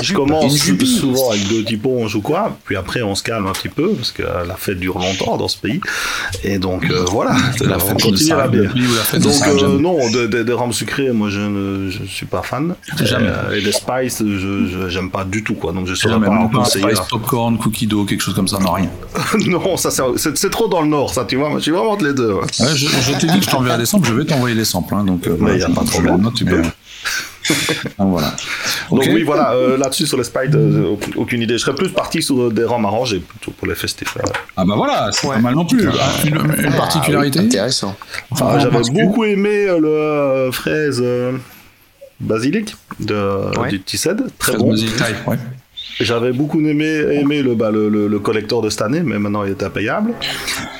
je 0.01 0.13
commence 0.13 0.57
souvent 0.85 1.31
avec 1.31 1.47
deux 1.47 1.63
petits 1.63 1.77
ponges 1.77 2.15
ou 2.15 2.21
quoi. 2.21 2.57
Puis 2.65 2.75
après, 2.75 3.01
on 3.01 3.15
se 3.15 3.23
calme 3.23 3.47
un 3.47 3.51
petit 3.53 3.69
peu 3.69 3.89
parce 3.93 4.11
que 4.11 4.23
la 4.23 4.55
fête 4.57 4.79
dure 4.79 4.97
longtemps 4.99 5.37
dans 5.37 5.47
ce 5.47 5.57
pays. 5.57 5.79
Et 6.43 6.59
donc, 6.59 6.89
euh, 6.89 7.05
voilà. 7.09 7.35
La 7.61 7.77
on 7.77 7.79
fête 7.79 8.01
continue 8.01 8.29
de 8.31 8.35
la 8.35 8.47
bière. 8.47 8.73
la 9.13 9.19
Donc 9.19 9.33
euh, 9.47 9.79
non, 9.79 10.09
de, 10.09 10.27
de, 10.27 10.43
de 10.43 10.53
rhum 10.53 10.73
sucré, 10.73 11.11
moi 11.11 11.29
je 11.29 11.39
ne 11.39 11.89
je 11.89 12.03
suis 12.05 12.25
pas 12.25 12.41
fan. 12.41 12.75
Jamais. 13.01 13.27
Euh, 13.29 13.55
et 13.57 13.61
des 13.61 13.71
spices, 13.71 14.19
je 14.21 14.65
je- 14.67 14.89
j'aime 14.89 15.11
pas 15.11 15.23
du 15.23 15.43
tout 15.43 15.44
quoi. 15.53 15.71
Donc 15.71 15.85
je 15.85 15.93
saurais 15.93 16.19
pas 16.19 16.29
même 16.31 16.49
conseiller. 16.51 16.95
spice 16.95 17.07
popcorn, 17.09 17.57
cookie 17.59 17.85
dough, 17.85 18.05
quelque 18.07 18.21
chose 18.21 18.33
comme 18.33 18.47
ça, 18.47 18.57
non, 18.59 18.71
rien. 18.71 18.89
non, 19.47 19.77
ça 19.77 19.89
c'est- 19.91 20.49
trop 20.49 20.67
dans 20.67 20.81
le 20.81 20.87
nord, 20.87 21.13
ça 21.13 21.25
tu 21.25 21.35
vois. 21.35 21.49
Moi, 21.49 21.59
je 21.59 21.63
suis 21.63 21.71
vraiment 21.71 21.95
les 21.97 22.13
deux. 22.13 22.33
ouais. 22.33 22.41
Ouais, 22.41 22.75
je 22.75 22.87
je 22.87 23.19
t'ai 23.19 23.27
dit 23.27 23.39
que 23.39 23.45
je 23.45 23.49
t'enverrai 23.51 23.77
des 23.77 23.85
samples, 23.85 24.07
je 24.09 24.13
vais 24.13 24.25
t'envoyer 24.25 24.55
les 24.55 24.65
samples, 24.65 24.95
hein, 24.95 25.03
donc 25.03 25.27
euh, 25.27 25.35
Mais 25.39 25.59
y 25.59 25.63
a 25.63 25.69
pas 25.69 25.83
de 25.83 25.89
problème. 25.89 26.21
note, 26.21 26.33
tu 26.33 26.45
peux- 26.45 26.61
Donc, 27.99 28.09
voilà. 28.09 28.33
Donc 28.89 29.03
oui, 29.13 29.21
voilà, 29.21 29.51
euh, 29.53 29.77
là-dessus 29.77 30.07
sur 30.07 30.17
les 30.17 30.23
spices, 30.23 30.49
euh, 30.55 30.95
aucune- 31.15 31.41
idée. 31.43 31.53
Je 31.59 31.63
serais 31.63 31.75
plus 31.75 31.89
parti 31.89 32.23
sur 32.23 32.41
euh, 32.41 32.49
des 32.51 32.63
rhums 32.63 32.85
arrangés 32.85 33.19
plutôt 33.19 33.51
pour 33.51 33.67
les 33.67 33.75
festifs. 33.75 34.15
ouais. 34.15 34.23
Ah 34.57 34.65
bah 34.65 34.73
voilà, 34.75 35.09
c'est 35.11 35.27
Ouais. 35.27 35.35
pas 35.35 35.41
mal 35.41 35.53
non 35.53 35.65
plus. 35.65 35.87
Ah, 35.89 36.09
Une, 36.25 36.37
une 36.37 36.73
particularité 36.73 37.37
Ah 37.37 37.41
oui, 37.43 37.47
intéressant. 37.47 37.95
Enfin, 38.31 38.47
Ah, 38.49 38.55
en 38.55 38.59
J'avais 38.59 38.81
beaucoup 38.89 39.25
aimé 39.25 39.67
euh, 39.67 39.79
le 39.79 39.87
euh, 39.89 40.51
fraise 40.51 40.99
euh, 41.03 41.33
basilic 42.19 42.75
de, 42.99 43.57
Ouais. 43.59 43.69
du 43.69 43.81
Tissed, 43.81 44.15
très 44.37 44.51
Fraise 44.53 44.57
bon. 44.63 44.71
basilic 44.71 44.95
Thai, 44.97 45.13
ouais. 45.27 45.37
J'avais 45.99 46.33
beaucoup 46.33 46.59
aimé, 46.59 46.85
aimé 47.11 47.41
le, 47.41 47.55
bah, 47.55 47.71
le, 47.71 47.87
le, 47.87 48.07
le 48.07 48.19
collector 48.19 48.61
de 48.61 48.69
cette 48.69 48.81
année, 48.81 49.01
mais 49.01 49.17
maintenant 49.17 49.43
il 49.45 49.51
est 49.51 49.63
impayable. 49.63 50.13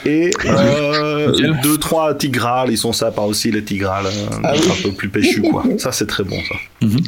Et 0.06 0.30
euh, 0.46 1.32
deux, 1.64 1.78
trois 1.78 2.14
tigrales, 2.16 2.70
ils 2.70 2.78
sont 2.78 2.92
sympas 2.92 3.22
aussi, 3.24 3.50
les 3.52 3.64
tigrales, 3.64 4.08
euh, 4.08 4.26
Ah 4.44 4.54
oui. 4.56 4.68
un 4.70 4.82
peu 4.84 4.92
plus 4.92 5.10
péchus, 5.10 5.42
quoi. 5.42 5.64
Ça, 5.78 5.92
c'est 5.94 6.06
très 6.08 6.24
bon, 6.24 6.38
ça. 6.50 6.56
Mhm. 6.86 7.00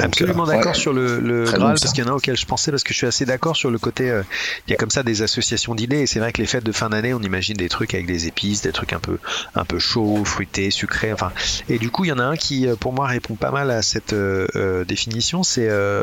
Absolument 0.00 0.46
d'accord 0.46 0.72
ouais. 0.72 0.78
sur 0.78 0.92
le, 0.92 1.20
le 1.20 1.44
Graal, 1.44 1.60
bon, 1.60 1.66
parce 1.68 1.92
qu'il 1.92 2.04
y 2.04 2.06
en 2.08 2.10
a 2.10 2.14
auxquels 2.16 2.36
je 2.36 2.44
pensais, 2.46 2.70
parce 2.72 2.82
que 2.82 2.92
je 2.92 2.98
suis 2.98 3.06
assez 3.06 3.24
d'accord 3.24 3.54
sur 3.56 3.70
le 3.70 3.78
côté. 3.78 4.10
euh, 4.10 4.22
Il 4.66 4.72
y 4.72 4.74
a 4.74 4.76
comme 4.76 4.90
ça 4.90 5.02
des 5.04 5.22
associations 5.22 5.74
d'idées, 5.76 6.00
et 6.00 6.06
c'est 6.06 6.18
vrai 6.18 6.32
que 6.32 6.40
les 6.40 6.46
fêtes 6.46 6.64
de 6.64 6.72
fin 6.72 6.88
d'année, 6.90 7.14
on 7.14 7.20
imagine 7.20 7.56
des 7.56 7.68
trucs 7.68 7.94
avec 7.94 8.06
des 8.06 8.26
épices, 8.26 8.62
des 8.62 8.72
trucs 8.72 8.92
un 8.92 8.98
peu, 9.00 9.18
un 9.54 9.64
peu 9.64 9.78
chauds, 9.78 10.24
fruités, 10.24 10.70
sucrés. 10.72 11.12
Enfin, 11.12 11.30
et 11.68 11.78
du 11.78 11.90
coup, 11.90 12.04
il 12.04 12.08
y 12.08 12.12
en 12.12 12.18
a 12.18 12.24
un 12.24 12.36
qui, 12.36 12.66
pour 12.80 12.92
moi, 12.92 13.06
répond 13.06 13.34
pas 13.36 13.52
mal 13.52 13.70
à 13.70 13.82
cette 13.82 14.12
euh, 14.12 14.46
euh, 14.56 14.84
définition. 14.84 15.42
C'est 15.44 15.68
euh, 15.68 16.02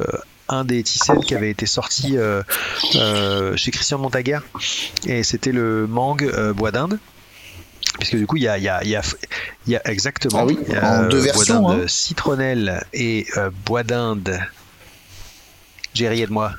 un 0.50 0.66
des 0.66 0.84
Tissel 0.84 1.20
qui 1.20 1.36
avait 1.36 1.50
été 1.50 1.66
sorti 1.66 2.18
euh, 2.18 2.44
euh, 2.96 3.56
chez 3.56 3.72
Christian 3.72 4.00
Montaguer, 4.00 4.40
et 5.08 5.24
c'était 5.24 5.52
le 5.52 5.88
mangue 5.88 6.24
euh, 6.24 6.54
bois 6.54 6.72
d'Inde. 6.72 7.00
Puisque 8.00 8.16
du 8.16 8.26
coup, 8.26 8.38
il 8.38 8.44
y 8.44 8.48
a, 8.48 8.58
il 8.58 8.64
y, 8.64 8.70
a, 8.70 8.84
il 8.84 8.90
y, 8.90 8.96
a, 8.96 9.04
il 9.68 9.74
y 9.74 9.76
a 9.76 9.88
exactement 9.88 10.40
Ah 10.40 10.46
oui, 10.46 10.58
il 10.68 10.74
y 10.74 10.76
a, 10.76 11.02
en 11.02 11.10
deux 11.10 11.20
versions, 11.20 11.62
bois 11.62 11.74
d'Inde 11.74 11.84
hein. 11.84 11.88
citronnelle 11.88 12.84
et 12.92 13.28
euh, 13.38 13.52
bois 13.66 13.84
d'Inde. 13.84 14.40
Jerry, 15.94 16.22
aide-moi. 16.22 16.54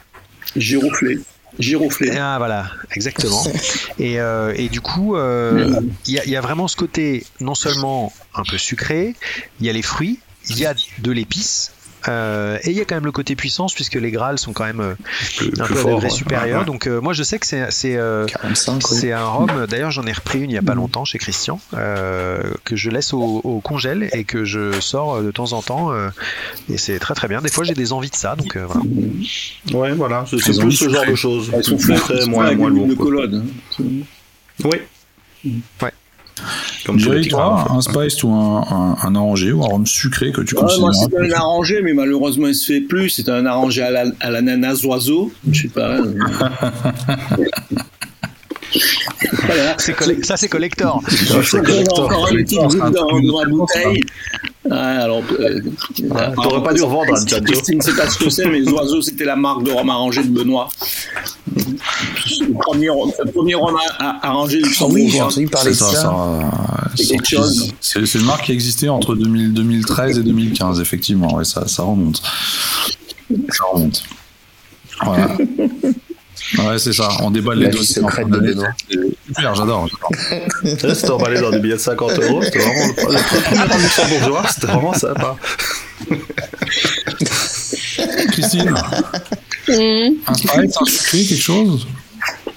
Giroflé. 0.55 1.19
Giroflé. 1.59 2.17
Ah 2.17 2.37
voilà, 2.39 2.71
exactement. 2.93 3.43
et, 3.99 4.21
euh, 4.21 4.55
et 4.57 4.69
du 4.69 4.81
coup, 4.81 5.17
euh, 5.17 5.81
il 6.07 6.15
y, 6.15 6.19
a, 6.19 6.25
il 6.25 6.31
y 6.31 6.37
a 6.37 6.41
vraiment 6.41 6.69
ce 6.69 6.77
côté 6.77 7.25
non 7.41 7.55
seulement 7.55 8.13
un 8.35 8.43
peu 8.45 8.59
sucré, 8.59 9.15
il 9.61 9.67
y 9.67 9.71
a 9.71 9.73
les 9.73 9.83
fruits, 9.83 10.21
il 10.49 10.59
y 10.59 10.67
a 10.67 10.75
de 10.99 11.13
l'épice. 11.13 11.73
Euh, 12.09 12.59
et 12.63 12.71
il 12.71 12.77
y 12.77 12.81
a 12.81 12.85
quand 12.85 12.95
même 12.95 13.05
le 13.05 13.13
côté 13.13 13.37
puissance 13.37 13.75
puisque 13.75 13.95
les 13.95 14.11
Graals 14.11 14.39
sont 14.39 14.53
quand 14.53 14.65
même 14.65 14.81
euh, 14.81 14.95
plus, 15.37 15.53
un 15.61 15.65
plus 15.65 15.75
peu 15.75 15.81
à 15.81 15.83
fort, 15.83 15.91
degré 15.93 16.05
ouais. 16.09 16.11
supérieur. 16.11 16.61
Ouais. 16.61 16.67
Donc 16.67 16.87
euh, 16.87 17.01
moi 17.01 17.13
je 17.13 17.23
sais 17.23 17.39
que 17.39 17.47
c'est 17.47 17.71
c'est 17.71 17.97
euh, 17.97 18.27
45, 18.27 18.83
quoi. 18.83 18.97
c'est 18.97 19.13
un 19.13 19.25
rhum. 19.25 19.67
D'ailleurs 19.69 19.91
j'en 19.91 20.05
ai 20.05 20.13
repris 20.13 20.41
une 20.41 20.51
il 20.51 20.55
y 20.55 20.59
a 20.59 20.63
pas 20.63 20.75
longtemps 20.75 21.05
chez 21.05 21.19
Christian 21.19 21.61
euh, 21.75 22.43
que 22.65 22.77
je 22.77 22.91
laisse 22.91 23.13
au, 23.13 23.41
au 23.45 23.61
congèle 23.61 24.09
et 24.13 24.25
que 24.25 24.45
je 24.45 24.79
sors 24.81 25.23
de 25.23 25.31
temps 25.31 25.53
en 25.53 25.63
temps 25.63 25.93
euh, 25.93 26.09
et 26.71 26.79
c'est 26.79 26.99
très 26.99 27.15
très 27.15 27.29
bien. 27.29 27.41
Des 27.41 27.51
fois 27.51 27.65
j'ai 27.65 27.75
des 27.75 27.93
envies 27.93 28.11
de 28.11 28.17
ça 28.17 28.37
donc 28.37 28.57
euh, 28.57 28.67
voilà. 28.67 28.85
Ouais, 29.73 29.93
voilà, 29.93 30.25
c'est 30.29 30.37
plus 30.37 30.73
ce 30.73 30.89
genre 30.89 31.07
de 31.07 31.15
choses. 31.15 31.51
Elles 31.53 31.65
sont 31.65 31.79
moins, 32.29 32.55
moins 32.55 32.71
l'huile 32.71 32.89
de 32.89 32.95
lourd. 32.95 34.75
Comme 36.87 36.99
Jerry, 36.99 37.27
en 37.27 37.29
toi, 37.29 37.65
fait. 37.69 37.73
un 37.75 37.81
spice 37.81 38.23
ou 38.25 38.31
un, 38.33 38.65
un, 38.71 38.97
un 39.09 39.15
arrangé 39.15 39.53
ou 39.53 39.65
un 39.65 39.69
rhum 39.69 39.87
sucré 39.87 40.33
que 40.33 40.41
tu 40.43 40.55
Ouais, 40.57 40.63
moi, 40.79 40.91
considères 40.91 41.21
c'est 41.29 41.33
un 41.35 41.37
arrangé, 41.39 41.81
mais 41.83 41.93
malheureusement, 41.95 42.47
il 42.49 42.55
se 42.55 42.73
fait 42.73 42.81
plus. 42.81 43.09
C'est 43.11 43.29
un 43.29 43.47
arrangé 43.47 43.83
à 43.83 43.91
la- 43.91 44.11
à 44.21 44.31
l'ananas 44.31 44.83
oiseau. 44.85 45.33
Je 45.51 45.63
sais 45.63 45.69
pas. 45.69 45.99
voilà. 49.47 49.77
Ça 50.23 50.37
c'est 50.37 50.49
collector. 50.49 51.03
Je 51.09 51.57
qu'on 51.59 51.67
a 51.67 52.05
encore 52.05 52.27
un 52.29 52.35
petit 52.37 52.57
groupe 52.57 52.79
dans, 52.79 52.91
dans 53.21 53.41
la 53.43 53.49
bouteille. 53.49 54.03
Ouais, 54.65 54.77
alors, 54.79 55.23
euh, 55.41 55.61
T'aurais 56.43 56.63
pas 56.63 56.73
dû 56.73 56.83
revendre 56.83 57.13
un 57.15 57.27
Giorgio. 57.27 57.45
Christine 57.53 57.79
ne 57.79 57.83
sait 57.83 57.95
pas 57.95 58.09
ce 58.09 58.19
que 58.19 58.31
c'est, 58.31 58.47
mais 58.49 58.61
les 58.61 58.69
oiseaux, 58.71 59.03
c'était 59.03 59.25
la 59.27 59.37
marque 59.37 59.63
de 59.63 59.71
rhum 59.71 59.91
arrangé 59.91 60.23
de 60.23 60.29
Benoît. 60.29 60.69
Le 61.55 62.53
premier, 62.59 62.87
le 62.87 63.31
premier 63.31 63.55
rhum 63.55 63.77
à- 63.99 64.05
à- 64.11 64.27
arrangé 64.29 64.63
Ah 64.81 64.85
oui, 64.89 65.11
j'ai 65.11 65.21
entendu 65.21 65.47
parler 65.49 65.75
C'est 65.75 65.85
de 65.85 65.91
ça, 65.91 65.97
ça. 66.01 66.51
C'est 67.81 68.07
c'est 68.07 68.19
une 68.19 68.25
marque 68.25 68.47
qui 68.47 68.53
existait 68.53 68.89
entre 68.89 69.15
2000 69.15 69.53
2013 69.53 70.19
et 70.19 70.23
2015, 70.23 70.81
effectivement. 70.81 71.35
Ouais, 71.35 71.45
ça, 71.45 71.69
ça 71.69 71.83
remonte. 71.83 72.23
Ça 73.51 73.65
remonte. 73.73 74.03
Voilà. 75.05 75.29
Ouais, 76.59 76.79
c'est 76.79 76.93
ça. 76.93 77.09
On 77.21 77.31
déballe 77.31 77.59
les 77.59 77.77
en 77.79 77.83
secrète 77.83 78.29
de. 78.29 78.39
Benoît. 78.39 78.69
C'est 78.89 78.99
Super, 79.29 79.55
j'adore. 79.55 79.89
C'était 80.65 81.11
emballé 81.11 81.41
dans 81.41 81.51
des 81.51 81.59
billets 81.59 81.75
de 81.75 81.81
50 81.81 82.11
euros, 82.19 82.43
c'était 82.43 82.59
vraiment 82.59 82.87
le, 82.87 83.13
le 83.15 83.67
premier 83.69 83.83
luxembourgeois, 83.83 84.45
c'était 84.53 84.67
vraiment 84.67 84.93
sympa. 84.93 85.37
Christine, 88.33 88.75
Mmh. 89.67 89.73
un 90.27 90.35
spice, 90.35 90.77
un 90.79 90.85
sucré, 90.85 91.25
quelque 91.25 91.41
chose? 91.41 91.87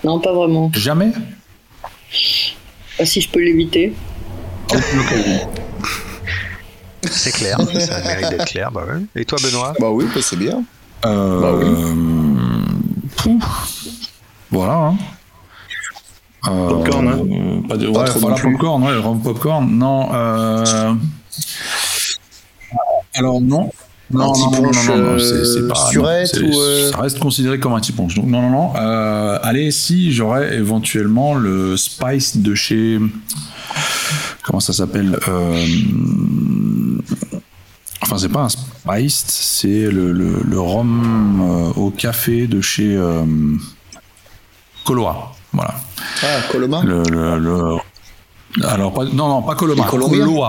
Non, 0.03 0.19
pas 0.19 0.33
vraiment. 0.33 0.69
Jamais? 0.75 1.11
Bah, 2.99 3.05
si 3.05 3.21
je 3.21 3.29
peux 3.29 3.39
l'éviter. 3.39 3.93
C'est 7.09 7.31
clair, 7.31 7.57
ça 7.79 8.01
mérite 8.01 8.29
d'être 8.31 8.45
clair. 8.45 8.71
Bah 8.73 8.83
ouais. 8.85 9.01
Et 9.15 9.23
toi, 9.23 9.37
Benoît? 9.41 9.73
Bah 9.79 9.89
oui, 9.89 10.05
bah, 10.13 10.19
c'est 10.21 10.35
bien. 10.35 10.63
Euh, 11.05 11.39
Bah 11.41 11.53
pouf. 13.15 13.76
Voilà. 14.57 14.73
Hein. 14.73 14.97
Euh, 16.47 16.69
Popcorn, 16.69 17.07
hein 17.07 17.61
pas 17.67 17.77
de, 17.77 17.87
Pas 17.87 17.99
ouais, 17.99 18.05
trop 18.05 18.19
voilà, 18.19 18.35
non 18.35 18.51
popcorn, 18.51 18.83
ouais, 18.83 19.23
popcorn. 19.23 19.69
Non. 19.69 20.09
Euh... 20.13 20.93
Alors 23.13 23.39
non. 23.41 23.71
Non, 24.09 24.31
non, 24.33 24.51
non, 24.51 24.61
non, 24.61 24.71
non, 24.71 24.93
euh, 24.95 25.19
c'est 25.19 25.43
c'est 25.43 25.67
pas. 25.67 25.89
ou, 25.93 26.59
euh, 26.59 26.91
Ça 26.91 27.01
reste 27.01 27.19
considéré 27.19 27.59
comme 27.59 27.73
un 27.73 27.79
petit 27.81 27.91
punch. 27.91 28.15
Donc 28.15 28.25
non, 28.25 28.41
non, 28.41 28.49
non. 28.49 28.73
Euh, 28.77 29.37
allez, 29.43 29.69
si 29.69 30.13
j'aurais 30.13 30.55
éventuellement 30.55 31.35
le 31.35 31.75
spice 31.75 32.37
de 32.37 32.55
chez. 32.55 32.99
Comment 34.43 34.61
ça 34.61 34.71
s'appelle 34.71 35.19
euh... 35.27 35.65
Enfin, 38.01 38.17
c'est 38.17 38.29
pas 38.29 38.43
un 38.43 38.49
spiced, 38.49 39.25
c'est 39.29 39.91
le, 39.91 40.13
le, 40.13 40.59
rhum 40.59 41.41
euh, 41.41 41.73
au 41.81 41.89
café 41.91 42.47
de 42.47 42.61
chez 42.61 42.95
euh, 42.95 43.25
Coloa. 44.87 45.31
Voilà. 45.51 45.73
Ah, 46.23 46.27
Coloma 46.49 46.81
Le, 46.85 47.03
le, 47.11 47.37
le- 47.39 47.77
Alors, 48.65 48.93
pas, 48.93 49.03
non, 49.03 49.27
non, 49.27 49.41
pas 49.41 49.55
Coloma. 49.55 49.83
Colo, 49.83 50.43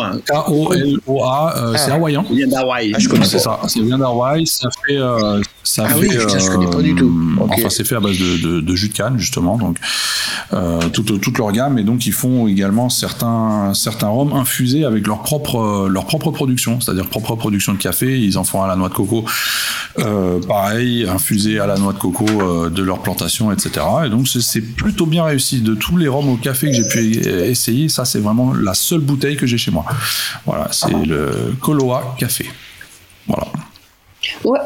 hein. 0.00 0.18
K-O-L-O-A. 0.26 1.56
euh, 1.58 1.74
C'est 1.76 1.90
Ah. 1.90 1.94
hawaïen. 1.94 2.24
Il 2.30 2.36
vient 2.38 2.48
d'Hawaï. 2.48 2.92
Ah, 2.94 2.98
je 2.98 3.08
connais 3.08 3.26
ça, 3.26 3.38
ça 3.38 3.58
vient 3.80 3.98
d'Hawaï, 3.98 4.46
ça 4.46 4.68
fait. 4.86 4.96
euh, 4.96 5.40
ça 5.62 5.84
Ah 5.86 5.90
fait 5.94 6.00
oui, 6.00 6.08
putain, 6.08 6.38
je 6.38 6.48
connais 6.48 6.70
pas 6.70 6.82
du 6.82 6.94
tout. 6.94 7.12
Ok. 7.40 7.50
Enfin, 7.52 7.68
c'est 7.70 7.84
fait 7.86 7.94
à 7.96 8.00
base 8.00 8.18
de, 8.18 8.36
de, 8.38 8.60
de 8.60 8.74
jus 8.74 8.88
de 8.88 8.94
canne, 8.94 9.18
justement, 9.18 9.56
donc 9.58 9.76
euh, 10.52 10.80
toute, 10.88 11.20
toute 11.20 11.38
leur 11.38 11.52
gamme, 11.52 11.78
et 11.78 11.84
donc 11.84 12.06
ils 12.06 12.12
font 12.12 12.48
également 12.48 12.88
certains, 12.88 13.72
certains 13.74 14.08
rhums 14.08 14.32
infusés 14.32 14.84
avec 14.84 15.06
leur 15.06 15.22
propre, 15.22 15.56
euh, 15.60 15.88
leur 15.88 16.06
propre 16.06 16.30
production, 16.30 16.80
c'est-à-dire 16.80 17.06
propre 17.08 17.36
production 17.36 17.72
de 17.74 17.78
café, 17.78 18.18
ils 18.18 18.36
en 18.38 18.44
font 18.44 18.62
à 18.62 18.66
la 18.68 18.74
noix 18.74 18.88
de 18.88 18.94
coco, 18.94 19.24
euh, 19.98 20.40
pareil, 20.40 21.06
infusé 21.08 21.60
à 21.60 21.66
la 21.66 21.76
noix 21.76 21.92
de 21.92 21.98
coco 21.98 22.24
euh, 22.28 22.70
de 22.70 22.82
leur 22.82 23.00
plantation, 23.00 23.52
etc. 23.52 23.70
Et 24.06 24.08
donc 24.10 24.26
c'est- 24.28 24.60
plutôt 24.60 25.06
bien 25.06 25.24
réussi. 25.24 25.60
De 25.60 25.74
tous 25.74 25.96
les 25.96 26.08
rhums 26.08 26.28
au 26.30 26.36
café 26.36 26.68
que 26.68 26.72
j'ai 26.72 26.88
pu 26.88 26.98
essayer, 27.44 27.88
ça 27.88 28.04
c'est 28.04 28.18
vraiment 28.20 28.52
la 28.54 28.74
seule 28.74 29.00
bouteille 29.00 29.36
que 29.36 29.46
j'ai 29.46 29.58
chez 29.58 29.70
moi. 29.70 29.84
Voilà, 30.46 30.68
c'est 30.72 30.90
le 31.06 31.54
Koloa 31.60 32.16
Café. 32.18 32.48
Voilà. 33.28 33.46
Ouais, 34.44 34.58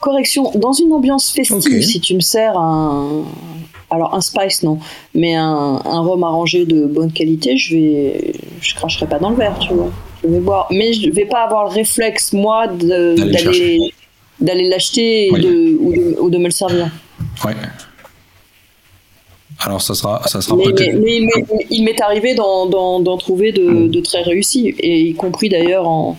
correction, 0.00 0.50
dans 0.54 0.72
une 0.72 0.92
ambiance 0.92 1.30
festive, 1.30 1.82
si 1.82 2.00
tu 2.00 2.14
me 2.14 2.20
sers 2.20 2.56
un. 2.58 3.24
Alors, 3.92 4.14
un 4.14 4.20
spice, 4.20 4.62
non, 4.62 4.78
mais 5.14 5.34
un, 5.34 5.80
un 5.84 6.00
rhum 6.00 6.22
arrangé 6.22 6.64
de 6.64 6.86
bonne 6.86 7.10
qualité, 7.12 7.56
je 7.56 7.74
vais. 7.76 8.32
Je 8.60 8.74
cracherai 8.76 9.06
pas 9.06 9.18
dans 9.18 9.30
le 9.30 9.36
verre, 9.36 9.58
tu 9.58 9.72
vois. 9.74 9.90
Je 10.22 10.28
vais 10.28 10.38
boire. 10.40 10.68
Mais 10.70 10.92
je 10.92 11.10
vais 11.10 11.24
pas 11.24 11.42
avoir 11.42 11.64
le 11.64 11.70
réflexe, 11.70 12.32
moi, 12.32 12.66
D'aller 14.40 14.68
l'acheter 14.68 15.28
Oui. 15.32 15.40
ou, 15.80 15.92
de, 15.92 16.16
ou 16.20 16.30
de 16.30 16.38
me 16.38 16.44
le 16.44 16.50
servir. 16.50 16.88
Ouais. 17.44 17.52
Alors 19.62 19.82
ça 19.82 19.94
sera, 19.94 20.22
ça 20.26 20.40
sera 20.40 20.56
Mais, 20.56 20.64
peut-être. 20.64 20.94
mais 20.98 21.16
il 21.18 21.26
m'est- 21.26 21.66
il 21.70 21.84
m'est 21.84 22.00
arrivé 22.00 22.34
d'en, 22.34 23.16
trouver 23.18 23.52
de, 23.52 23.88
de 23.88 24.00
très 24.00 24.22
réussis, 24.22 24.68
et 24.78 25.00
y 25.02 25.14
compris 25.14 25.50
d'ailleurs 25.50 25.86
en, 25.86 26.16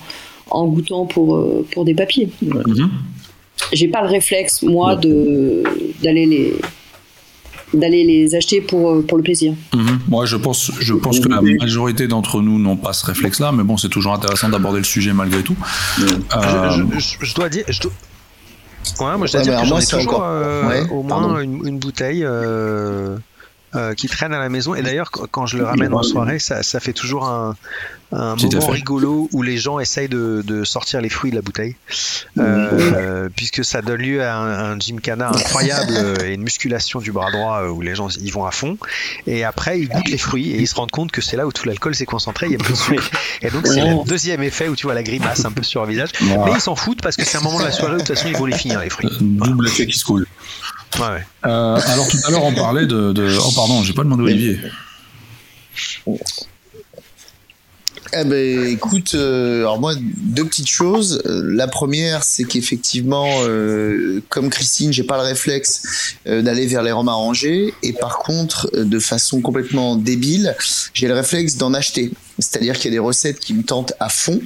en 0.52 0.68
goûtant 0.68 1.06
pour, 1.06 1.36
euh, 1.36 1.66
pour 1.74 1.86
des 1.86 1.94
papiers. 1.96 2.30
Mhm. 2.42 2.90
J'ai 3.74 3.88
pas 3.88 4.02
le 4.02 4.08
réflexe, 4.10 4.62
moi, 4.64 4.96
de, 4.96 5.64
d'aller 6.04 6.26
les 6.26 6.54
d'aller 7.74 8.04
les 8.04 8.36
acheter 8.36 8.60
pour, 8.60 8.92
euh, 8.92 9.02
pour 9.02 9.18
le 9.18 9.24
plaisir. 9.24 9.54
Mhm. 9.74 10.00
Moi, 10.10 10.26
je 10.26 10.36
pense, 10.36 10.72
je 10.82 10.94
pense 10.94 11.22
que 11.22 11.30
la 11.30 11.40
majorité 11.42 12.06
d'entre 12.08 12.42
nous 12.42 12.60
n'ont 12.60 12.76
pas 12.76 12.92
ce 12.92 13.06
réflexe-là, 13.06 13.54
mais 13.54 13.64
bon, 13.64 13.78
c'est 13.78 13.88
toujours 13.88 14.14
intéressant 14.14 14.50
d'aborder 14.50 14.80
le 14.80 14.84
sujet 14.84 15.14
malgré 15.14 15.42
tout. 15.42 15.56
Euh, 16.02 16.70
je, 16.72 17.00
je- 17.00 17.16
je 17.26 17.34
dois 17.36 17.48
dire. 17.48 17.64
Je 17.70 17.80
dois... 17.80 17.92
Ouais, 19.00 19.18
moi 19.18 19.26
je 19.28 19.32
dois 19.32 19.40
Ouais, 19.42 19.44
dire 19.46 19.54
mais 19.54 19.62
que 19.62 19.68
j'en 19.68 19.70
moi, 19.76 19.80
ai 19.82 19.86
c'est 19.86 19.98
toujours 19.98 20.14
encore- 20.16 20.26
euh, 20.26 20.68
Ouais, 20.68 20.90
au 20.92 21.04
moins 21.04 21.40
une, 21.40 21.66
une 21.66 21.80
bouteille 21.80 22.24
euh, 22.26 23.16
euh, 23.76 23.94
qui 23.94 24.08
traîne 24.08 24.34
à 24.34 24.40
la 24.40 24.50
maison. 24.50 24.76
Et 24.76 24.82
d'ailleurs, 24.82 25.12
qu- 25.12 25.28
quand 25.32 25.46
je 25.46 25.58
le 25.58 25.64
ramène 25.66 25.94
en 25.94 26.04
soirée, 26.04 26.40
ça, 26.40 26.64
ça 26.64 26.80
fait 26.80 26.94
toujours 26.94 27.26
un, 27.26 27.56
un 28.14 28.36
moment 28.36 28.68
rigolo 28.74 29.30
où 29.32 29.42
les 29.42 29.58
gens 29.58 29.80
essayent 29.80 30.10
de, 30.10 30.44
de 30.46 30.64
sortir 30.66 31.00
les 31.02 31.10
fruits 31.10 31.32
de 31.32 31.36
la 31.38 31.42
bouteille. 31.42 31.76
Euh, 32.38 33.30
puisque 33.36 33.64
ça 33.64 33.82
donne 33.82 34.02
lieu 34.02 34.24
à 34.24 34.36
un, 34.36 34.72
un 34.74 34.80
gymkhana 34.80 35.30
incroyable 35.30 35.94
euh, 35.96 36.16
et 36.26 36.34
une 36.34 36.42
musculation 36.44 37.00
du 37.00 37.12
bras 37.12 37.32
droit 37.32 37.62
euh, 37.64 37.70
où 37.70 37.82
les 37.82 37.96
gens 37.96 38.10
y 38.10 38.30
vont 38.32 38.46
à 38.46 38.52
fond. 38.52 38.78
Et 39.28 39.44
après, 39.44 39.80
ils 39.80 39.88
goûtent 39.90 40.10
les 40.10 40.18
fruits 40.18 40.52
et 40.52 40.58
ils 40.60 40.68
se 40.68 40.76
rendent 40.76 40.92
compte 40.92 41.12
que 41.12 41.22
c'est 41.22 41.38
là 41.38 41.46
où 41.48 41.52
tout 41.52 41.68
l'alcool 41.68 41.96
s'est 41.96 42.06
concentré, 42.06 42.48
il 42.48 42.54
y 42.54 42.56
a 42.56 42.58
peu 42.58 42.72
de 42.74 42.78
sucre. 42.78 43.10
Et 43.42 43.50
donc, 43.50 43.68
c'est 43.68 43.82
le 43.82 44.06
deuxième 44.06 44.44
effet 44.44 44.68
où 44.68 44.76
tu 44.76 44.86
vois 44.88 44.94
la 44.94 45.04
grimace 45.04 45.46
un 45.46 45.52
peu 45.52 45.64
sur 45.64 45.84
le 45.86 45.90
visage. 45.92 46.10
Mais 46.22 46.52
ils 46.56 46.62
s'en 46.62 46.76
foutent 46.76 47.02
parce 47.02 47.16
que 47.16 47.24
c'est 47.26 47.38
un 47.38 47.42
moment 47.42 47.60
de 47.60 47.66
la 47.66 47.72
soirée 47.72 47.94
où 47.96 47.98
de 47.98 48.04
toute 48.04 48.16
façon 48.16 48.28
ils 48.30 48.38
vont 48.38 48.46
les 48.46 48.58
finir 48.58 48.80
les 48.82 48.90
fruits. 48.90 49.10
Euh, 49.12 49.18
Double 49.22 49.68
effet 49.68 49.86
qui 49.86 49.98
se 49.98 50.06
coule. 50.06 50.28
Ouais, 51.00 51.08
ouais. 51.08 51.26
Euh, 51.46 51.80
alors 51.88 52.08
tout 52.08 52.18
à 52.28 52.32
l'heure, 52.32 52.44
on 52.44 52.54
parlait 52.54 52.86
de, 52.86 53.12
de- 53.14 53.38
Oh 53.40 53.52
pardon, 53.56 53.82
j'ai 53.84 53.94
pas 53.94 54.04
demandé 54.04 54.24
Olivier. 54.24 54.60
Eh 58.14 58.26
ben, 58.26 58.68
écoute, 58.68 59.16
euh, 59.16 59.62
alors 59.62 59.80
moi, 59.80 59.94
deux 59.98 60.44
petites 60.44 60.68
choses. 60.68 61.22
Euh, 61.26 61.42
la 61.46 61.68
première, 61.68 62.26
c'est 62.26 62.44
qu'effectivement, 62.44 63.26
euh, 63.44 64.22
comme 64.28 64.50
Christine, 64.50 64.92
j'ai 64.92 65.04
pas 65.04 65.16
le 65.16 65.24
réflexe 65.24 66.16
euh, 66.28 66.42
d'aller 66.42 66.68
vers 66.68 66.84
les 66.84 66.92
rhums 66.92 67.08
arrangés, 67.08 67.74
et 67.84 67.94
par 67.94 68.18
contre, 68.18 68.70
euh, 68.74 68.84
de 68.84 69.00
façon 69.00 69.40
complètement 69.40 69.96
débile, 69.96 70.56
j'ai 70.94 71.08
le 71.08 71.14
réflexe 71.14 71.56
d'en 71.56 71.74
acheter. 71.74 72.12
C'est-à-dire 72.38 72.76
qu'il 72.76 72.86
y 72.86 72.88
a 72.90 72.92
des 72.96 73.00
recettes 73.00 73.40
qui 73.40 73.54
me 73.54 73.64
tentent 73.64 73.94
à 74.02 74.10
fond, 74.10 74.42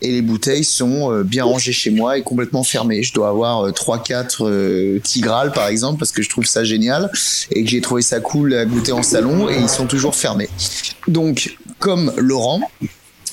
et 0.00 0.12
les 0.12 0.22
bouteilles 0.22 0.64
sont 0.64 1.12
euh, 1.12 1.22
bien 1.22 1.44
rangées 1.44 1.72
chez 1.72 1.90
moi 1.90 2.16
et 2.16 2.22
complètement 2.22 2.64
fermées. 2.64 3.02
Je 3.02 3.12
dois 3.12 3.28
avoir 3.28 3.66
euh, 3.66 3.70
3-4 3.70 4.36
euh, 4.40 4.98
Tigral, 5.00 5.52
par 5.52 5.68
exemple, 5.68 5.98
parce 5.98 6.12
que 6.12 6.22
je 6.22 6.30
trouve 6.30 6.46
ça 6.46 6.64
génial, 6.64 7.10
et 7.50 7.64
que 7.64 7.68
j'ai 7.70 7.82
trouvé 7.82 8.00
ça 8.00 8.20
cool 8.20 8.54
à 8.54 8.64
goûter 8.64 8.92
en 8.92 9.02
salon, 9.02 9.50
et 9.50 9.58
ils 9.58 9.68
sont 9.68 9.86
toujours 9.86 10.16
fermés. 10.16 10.48
Donc, 11.06 11.58
comme 11.78 12.14
Laurent, 12.16 12.62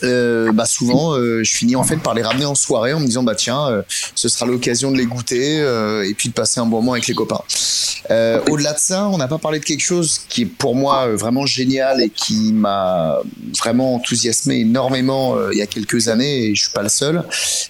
euh, 0.03 0.51
bah 0.51 0.65
souvent 0.65 1.13
euh, 1.15 1.43
je 1.43 1.51
finis 1.51 1.75
en 1.75 1.83
fait 1.83 1.97
par 1.97 2.13
les 2.13 2.21
ramener 2.21 2.45
en 2.45 2.55
soirée 2.55 2.93
en 2.93 2.99
me 2.99 3.05
disant 3.05 3.23
bah 3.23 3.35
tiens 3.35 3.67
euh, 3.69 3.81
ce 4.15 4.29
sera 4.29 4.45
l'occasion 4.45 4.91
de 4.91 4.97
les 4.97 5.05
goûter 5.05 5.59
euh, 5.59 6.07
et 6.07 6.13
puis 6.13 6.29
de 6.29 6.33
passer 6.33 6.59
un 6.59 6.65
bon 6.65 6.77
moment 6.77 6.93
avec 6.93 7.07
les 7.07 7.13
copains. 7.13 7.41
Euh, 8.09 8.39
Au-delà 8.49 8.73
de 8.73 8.79
ça, 8.79 9.09
on 9.09 9.17
n'a 9.17 9.27
pas 9.27 9.37
parlé 9.37 9.59
de 9.59 9.65
quelque 9.65 9.83
chose 9.83 10.21
qui 10.29 10.43
est 10.43 10.45
pour 10.45 10.75
moi 10.75 11.07
euh, 11.07 11.15
vraiment 11.15 11.45
génial 11.45 12.01
et 12.01 12.09
qui 12.09 12.53
m'a 12.53 13.19
vraiment 13.59 13.95
enthousiasmé 13.95 14.59
énormément 14.61 15.35
il 15.51 15.57
y 15.57 15.61
a 15.61 15.67
quelques 15.67 16.07
années 16.07 16.45
et 16.45 16.55
je 16.55 16.61
suis 16.63 16.71
pas 16.71 16.83
le 16.83 16.89
seul, 16.89 17.23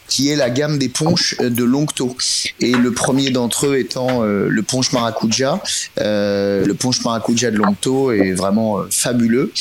qui 0.08 0.30
est 0.30 0.36
la 0.36 0.50
gamme 0.50 0.78
des 0.78 0.90
punchs 0.90 1.36
euh, 1.42 1.50
de 1.50 1.63
Longto. 1.63 2.16
Et 2.60 2.72
le 2.72 2.92
premier 2.92 3.32
d'entre 3.32 3.68
eux 3.68 3.78
étant 3.78 4.22
le 4.24 4.62
punch 4.62 4.92
maracuja. 4.92 5.62
Le 5.98 6.74
punch 6.74 7.04
maracuja 7.04 7.52
de 7.52 7.58
Longto 7.58 8.12
est 8.12 8.34
vraiment 8.34 8.80
fabuleux. 8.90 9.52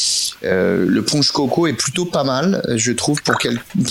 Le 0.43 1.01
punch 1.01 1.31
coco 1.31 1.67
est 1.67 1.73
plutôt 1.73 2.05
pas 2.05 2.25
mal, 2.25 2.56
je 2.75 2.93
trouve, 2.93 3.23
pour, 3.23 3.37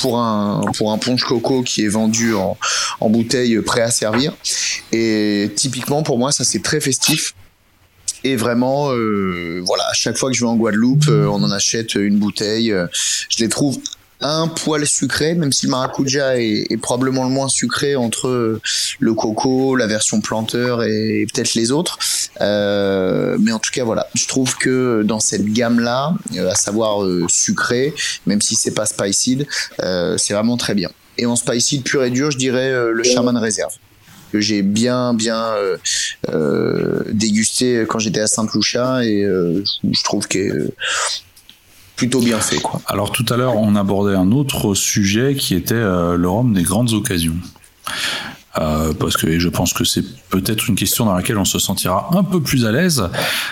pour, 0.02 0.20
un, 0.20 0.62
pour 0.78 0.92
un 0.92 0.98
punch 0.98 1.24
coco 1.24 1.64
qui 1.64 1.84
est 1.86 1.90
vendu 1.90 2.34
en, 2.34 2.58
en 3.00 3.10
bouteille 3.10 3.60
prêt 3.62 3.82
à 3.82 3.92
servir. 3.92 4.34
Et 4.92 5.52
typiquement, 5.56 6.04
pour 6.04 6.18
moi, 6.18 6.32
ça 6.32 6.44
c'est 6.44 6.62
très 6.62 6.80
festif. 6.80 7.34
Et 8.24 8.36
vraiment, 8.36 8.92
euh, 8.92 9.62
voilà, 9.64 9.84
à 9.84 9.94
chaque 9.94 10.18
fois 10.18 10.32
que 10.32 10.36
je 10.36 10.42
vais 10.42 10.50
en 10.50 10.56
Guadeloupe, 10.56 11.10
euh, 11.10 11.28
on 11.28 11.44
en 11.44 11.52
achète 11.52 11.94
une 11.94 12.18
bouteille. 12.18 12.72
euh, 12.72 12.88
je 13.30 13.44
les 13.44 13.50
trouve 13.50 13.78
un 14.28 14.48
poil 14.48 14.86
sucré, 14.86 15.36
même 15.36 15.52
si 15.52 15.66
le 15.66 15.72
maracuja 15.72 16.38
est, 16.40 16.78
probablement 16.82 17.24
le 17.24 17.30
moins 17.30 17.50
sucré 17.50 17.96
entre 17.96 18.28
euh, 18.28 18.62
le 19.00 19.14
coco, 19.14 19.76
la 19.76 19.88
version 19.88 20.22
planteur 20.22 20.84
et, 20.84 21.26
peut-être 21.34 21.54
les 21.56 21.72
autres. 21.72 21.98
Euh, 22.42 23.38
mais 23.40 23.52
en 23.52 23.60
tout 23.60 23.72
cas, 23.72 23.84
voilà, 23.84 24.08
je 24.14 24.28
trouve 24.28 24.58
que 24.58 25.04
dans 25.04 25.20
cette 25.20 25.46
gamme-là, 25.46 26.14
euh, 26.36 26.52
à 26.52 26.56
savoir 26.56 27.06
sucré, 27.28 27.94
même 28.26 28.42
si 28.42 28.56
c'est 28.56 28.74
pas 28.74 28.86
spicy, 28.86 29.46
euh, 29.82 30.18
c'est 30.18 30.34
vraiment 30.34 30.58
très 30.58 30.74
bien. 30.74 30.90
Et 31.18 31.26
en 31.26 31.36
spicy 31.36 31.82
pur 31.82 32.04
et 32.04 32.10
dur, 32.10 32.32
je 32.32 32.38
dirais 32.38 32.74
le 32.92 33.04
Shaman 33.04 33.38
Réserve 33.38 33.74
que 34.34 34.42
j'ai 34.42 34.64
bien 34.64 35.14
bien 35.14 35.54
dégusté 37.08 37.86
quand 37.88 38.00
j'étais 38.00 38.20
à 38.20 38.28
Saint-Lucia 38.28 39.06
et 39.06 39.24
je 39.24 40.04
trouve 40.04 40.28
que 40.28 40.72
plutôt 41.96 42.20
bien 42.20 42.40
fait 42.40 42.58
quoi. 42.62 42.82
Alors 42.88 43.12
tout 43.12 43.26
à 43.30 43.38
l'heure, 43.38 43.56
on 43.58 43.76
abordait 43.76 44.16
un 44.16 44.32
autre 44.32 44.74
sujet 44.74 45.36
qui 45.36 45.56
était 45.56 45.74
euh, 45.76 46.16
le 46.18 46.30
rhum 46.30 46.54
des 46.54 46.64
grandes 46.64 46.94
occasions. 46.94 47.36
Euh, 48.58 48.94
parce 48.98 49.18
que 49.18 49.38
je 49.38 49.50
pense 49.50 49.74
que 49.74 49.84
c'est 49.84 50.04
peut-être 50.30 50.70
une 50.70 50.76
question 50.76 51.04
dans 51.06 51.14
laquelle 51.14 51.38
on 51.38 51.44
se 51.44 51.60
sentira 51.60 52.10
un 52.14 52.24
peu 52.24 52.42
plus 52.42 52.66
à 52.66 52.72
l'aise. 52.72 53.04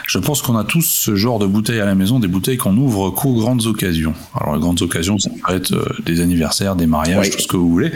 Je 0.08 0.18
pense 0.18 0.42
qu'on 0.42 0.56
a 0.58 0.64
tous 0.64 0.82
ce 0.84 1.16
genre 1.18 1.40
de 1.40 1.46
bouteilles 1.46 1.82
à 1.82 1.86
la 1.86 1.94
maison, 1.94 2.22
des 2.22 2.30
bouteilles 2.30 2.56
qu'on 2.56 2.78
ouvre 2.78 3.10
qu'aux 3.10 3.34
grandes 3.34 3.66
occasions. 3.66 4.14
Alors 4.40 4.56
les 4.56 4.62
grandes 4.62 4.82
occasions, 4.82 5.20
ça 5.20 5.30
peut 5.46 5.54
être 5.56 5.74
euh, 5.74 5.86
des 6.06 6.22
anniversaires, 6.22 6.78
des 6.78 6.88
mariages, 6.88 7.28
Oui. 7.28 7.32
tout 7.32 7.42
ce 7.42 7.48
que 7.48 7.58
vous 7.58 7.70
voulez. 7.70 7.92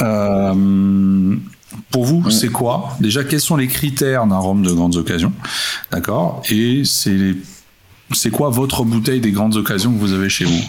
Euh, 0.00 1.36
pour 1.90 2.04
vous, 2.06 2.30
c'est 2.30 2.48
quoi? 2.48 2.96
Déjà, 2.98 3.24
quels 3.24 3.42
sont 3.42 3.56
les 3.56 3.68
critères 3.68 4.26
d'un 4.26 4.38
rhum 4.38 4.62
de 4.62 4.72
grandes 4.72 4.96
occasions? 4.96 5.32
D'accord? 5.92 6.42
Et 6.48 6.82
c'est 6.86 7.36
c'est 8.12 8.30
quoi 8.30 8.50
votre 8.50 8.84
bouteille 8.84 9.20
des 9.20 9.32
grandes 9.32 9.56
occasions 9.56 9.92
que 9.92 9.98
vous 9.98 10.12
avez 10.12 10.28
chez 10.28 10.44
vous 10.44 10.62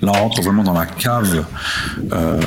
Là, 0.00 0.12
on 0.14 0.22
rentre 0.22 0.42
vraiment 0.42 0.64
dans 0.64 0.72
la 0.72 0.86
cave 0.86 1.44
euh, 2.12 2.40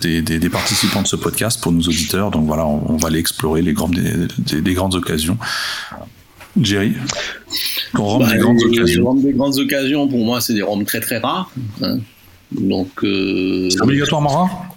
des, 0.00 0.22
des, 0.22 0.38
des, 0.38 0.48
participants 0.50 1.02
de 1.02 1.06
ce 1.06 1.16
podcast 1.16 1.60
pour 1.62 1.72
nos 1.72 1.80
auditeurs. 1.80 2.30
Donc 2.30 2.46
voilà, 2.46 2.66
on, 2.66 2.92
on 2.92 2.96
va 2.96 3.08
aller 3.08 3.18
explorer 3.18 3.62
les 3.62 3.72
grandes, 3.72 3.98
des, 4.38 4.60
des 4.60 4.74
grandes 4.74 4.94
occasions. 4.94 5.38
Jerry? 6.60 6.92
Rhum 7.94 8.22
bah, 8.22 8.32
des 8.32 8.38
grandes 8.38 8.58
les, 8.58 8.64
occasions. 8.64 9.14
Des 9.14 9.32
grandes 9.32 9.58
occasions, 9.58 10.08
pour 10.08 10.24
moi, 10.24 10.40
c'est 10.40 10.54
des 10.54 10.62
rhums 10.62 10.84
très 10.84 11.00
très 11.00 11.18
rares. 11.18 11.50
Hein. 11.82 11.98
Donc, 12.52 12.90
euh, 13.02 13.68
c'est 13.70 13.80
obligatoirement 13.80 14.28
rare 14.28 14.74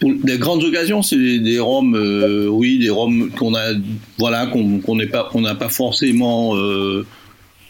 pour 0.00 0.10
des 0.24 0.38
grandes 0.38 0.64
occasions, 0.64 1.02
c'est 1.02 1.18
des, 1.18 1.38
des 1.38 1.60
rhums, 1.60 1.94
euh, 1.94 2.48
oui, 2.48 2.78
des 2.78 2.88
rhums 2.88 3.30
qu'on 3.38 3.54
a, 3.54 3.74
voilà, 4.18 4.46
qu'on 4.46 4.96
n'est 4.96 5.06
pas, 5.06 5.28
qu'on 5.30 5.42
n'a 5.42 5.54
pas 5.54 5.68
forcément 5.68 6.56
euh, 6.56 7.06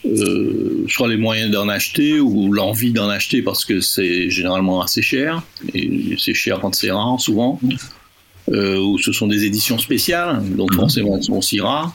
euh, 0.07 0.85
soit 0.89 1.09
les 1.09 1.17
moyens 1.17 1.51
d'en 1.51 1.69
acheter 1.69 2.21
ou 2.21 2.53
l'envie 2.53 2.93
d'en 2.93 3.09
acheter 3.09 3.43
parce 3.43 3.65
que 3.65 3.81
c'est 3.81 4.31
généralement 4.31 4.81
assez 4.81 5.03
cher 5.03 5.43
et 5.75 6.17
c'est 6.19 6.35
cher 6.35 6.59
quand 6.61 6.75
c'est 6.75 6.91
rare 6.91 7.21
souvent. 7.21 7.61
Euh, 8.49 8.79
ou 8.79 8.99
ce 8.99 9.13
sont 9.13 9.29
des 9.29 9.45
éditions 9.45 9.79
spéciales, 9.79 10.43
donc 10.57 10.75
forcément 10.75 11.17
elles 11.17 11.23
sont 11.23 11.37
aussi 11.37 11.61
rares. 11.61 11.95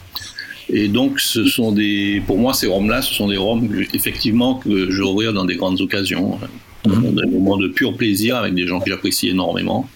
Et 0.70 0.88
donc, 0.88 1.20
ce 1.20 1.46
sont 1.46 1.72
des, 1.72 2.24
pour 2.26 2.38
moi, 2.38 2.54
ces 2.54 2.68
rhums-là, 2.68 3.02
ce 3.02 3.14
sont 3.14 3.28
des 3.28 3.38
rhums 3.38 3.70
effectivement 3.94 4.56
que 4.56 4.90
je 4.90 5.04
ouvrir 5.04 5.34
dans 5.34 5.46
des 5.46 5.56
grandes 5.56 5.80
occasions, 5.82 6.40
dans 6.86 7.12
des 7.12 7.26
moments 7.28 7.58
de 7.58 7.68
pur 7.68 7.96
plaisir 7.96 8.38
avec 8.38 8.56
des 8.56 8.66
gens 8.66 8.80
que 8.80 8.90
j'apprécie 8.90 9.30
énormément. 9.30 9.88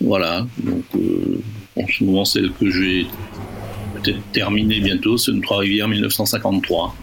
Voilà. 0.00 0.46
Donc, 0.62 0.84
euh, 0.94 1.40
en 1.76 1.86
ce 1.88 2.04
moment, 2.04 2.24
celle 2.24 2.52
que 2.52 2.70
je 2.70 2.80
vais 2.80 3.06
peut-être 3.94 4.20
terminer 4.32 4.80
bientôt, 4.80 5.16
c'est 5.16 5.32
une 5.32 5.42
Trois-Rivières 5.42 5.88
1953. 5.88 6.94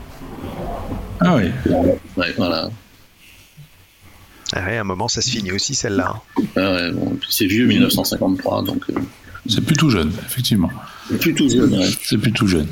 Ah 1.25 1.35
oui. 1.35 1.51
Ouais, 2.17 2.33
voilà. 2.37 2.69
Ah 4.53 4.63
ouais, 4.65 4.77
à 4.77 4.81
un 4.81 4.83
moment, 4.83 5.07
ça 5.07 5.21
se 5.21 5.29
finit 5.29 5.51
aussi 5.51 5.73
celle-là. 5.75 6.13
Hein. 6.37 6.43
Ah 6.55 6.71
ouais, 6.73 6.91
bon, 6.91 7.17
c'est 7.29 7.47
vieux 7.47 7.65
1953, 7.65 8.63
donc. 8.63 8.83
Euh... 8.89 8.93
C'est 9.47 9.63
plutôt 9.63 9.89
jeune, 9.89 10.11
effectivement. 10.25 10.69
C'est 11.09 11.19
plutôt 11.19 11.47
jeune, 11.49 11.73
ouais. 11.77 11.89
C'est 12.03 12.17
plutôt 12.17 12.47
jeune. 12.47 12.67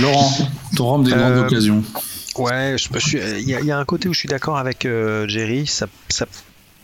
Laurent, 0.00 0.30
ton 0.76 0.84
rhum 0.86 1.04
des 1.04 1.10
grandes 1.10 1.32
Euh, 1.32 1.46
occasions. 1.46 1.82
Ouais, 2.36 2.76
je, 2.78 2.88
je 2.98 3.06
suis- 3.06 3.18
il 3.18 3.48
y, 3.48 3.54
a- 3.54 3.60
il 3.60 3.66
y 3.66 3.70
a 3.72 3.78
un 3.78 3.84
côté 3.84 4.08
où 4.08 4.14
je 4.14 4.18
suis 4.18 4.28
d'accord 4.28 4.56
avec 4.56 4.86
euh, 4.86 5.26
Jerry. 5.28 5.66
Ça, 5.66 5.86
ça, 6.08 6.26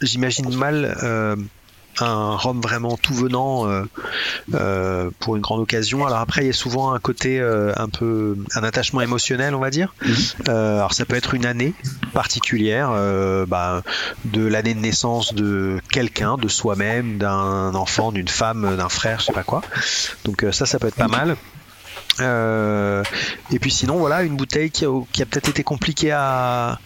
J'imagine 0.02 0.54
mal 0.54 0.96
euh, 1.02 1.36
un 2.00 2.36
rhum 2.36 2.60
vraiment 2.60 2.96
tout 2.96 3.14
venant 3.14 3.66
euh, 3.66 3.84
euh, 4.54 5.10
pour 5.20 5.36
une 5.36 5.42
grande 5.42 5.60
occasion. 5.60 6.06
Alors 6.06 6.18
après, 6.18 6.42
il 6.42 6.46
y 6.46 6.50
a 6.50 6.54
souvent 6.54 6.92
un 6.92 6.98
côté 6.98 7.40
euh, 7.40 7.72
un 7.76 7.88
peu 7.88 8.36
un 8.54 8.62
attachement 8.62 9.00
émotionnel, 9.00 9.54
on 9.54 9.60
va 9.60 9.70
dire. 9.70 9.94
Euh, 10.48 10.78
alors 10.78 10.94
ça 10.94 11.04
peut 11.04 11.16
être 11.16 11.34
une 11.34 11.46
année 11.46 11.74
particulière, 12.12 12.90
bah, 13.46 13.82
de 14.24 14.46
l'année 14.46 14.74
de 14.74 14.80
naissance 14.80 15.34
de 15.34 15.80
quelqu'un, 15.90 16.36
de 16.36 16.48
soi-même, 16.48 17.18
d'un 17.18 17.74
enfant, 17.74 18.12
d'une 18.12 18.28
femme, 18.28 18.76
d'un 18.76 18.88
frère, 18.88 19.20
je 19.20 19.26
sais 19.26 19.32
pas 19.32 19.42
quoi. 19.42 19.62
Donc 20.24 20.44
ça, 20.52 20.66
ça 20.66 20.78
peut 20.78 20.88
être 20.88 20.96
pas 20.96 21.08
mal. 21.08 21.36
Euh, 22.20 23.02
et 23.52 23.58
puis 23.58 23.70
sinon, 23.70 23.98
voilà, 23.98 24.22
une 24.22 24.36
bouteille 24.36 24.70
qui 24.70 24.84
a, 24.84 25.02
qui 25.12 25.22
a 25.22 25.26
peut-être 25.26 25.48
été 25.48 25.62
compliquée 25.62 26.12
à, 26.12 26.78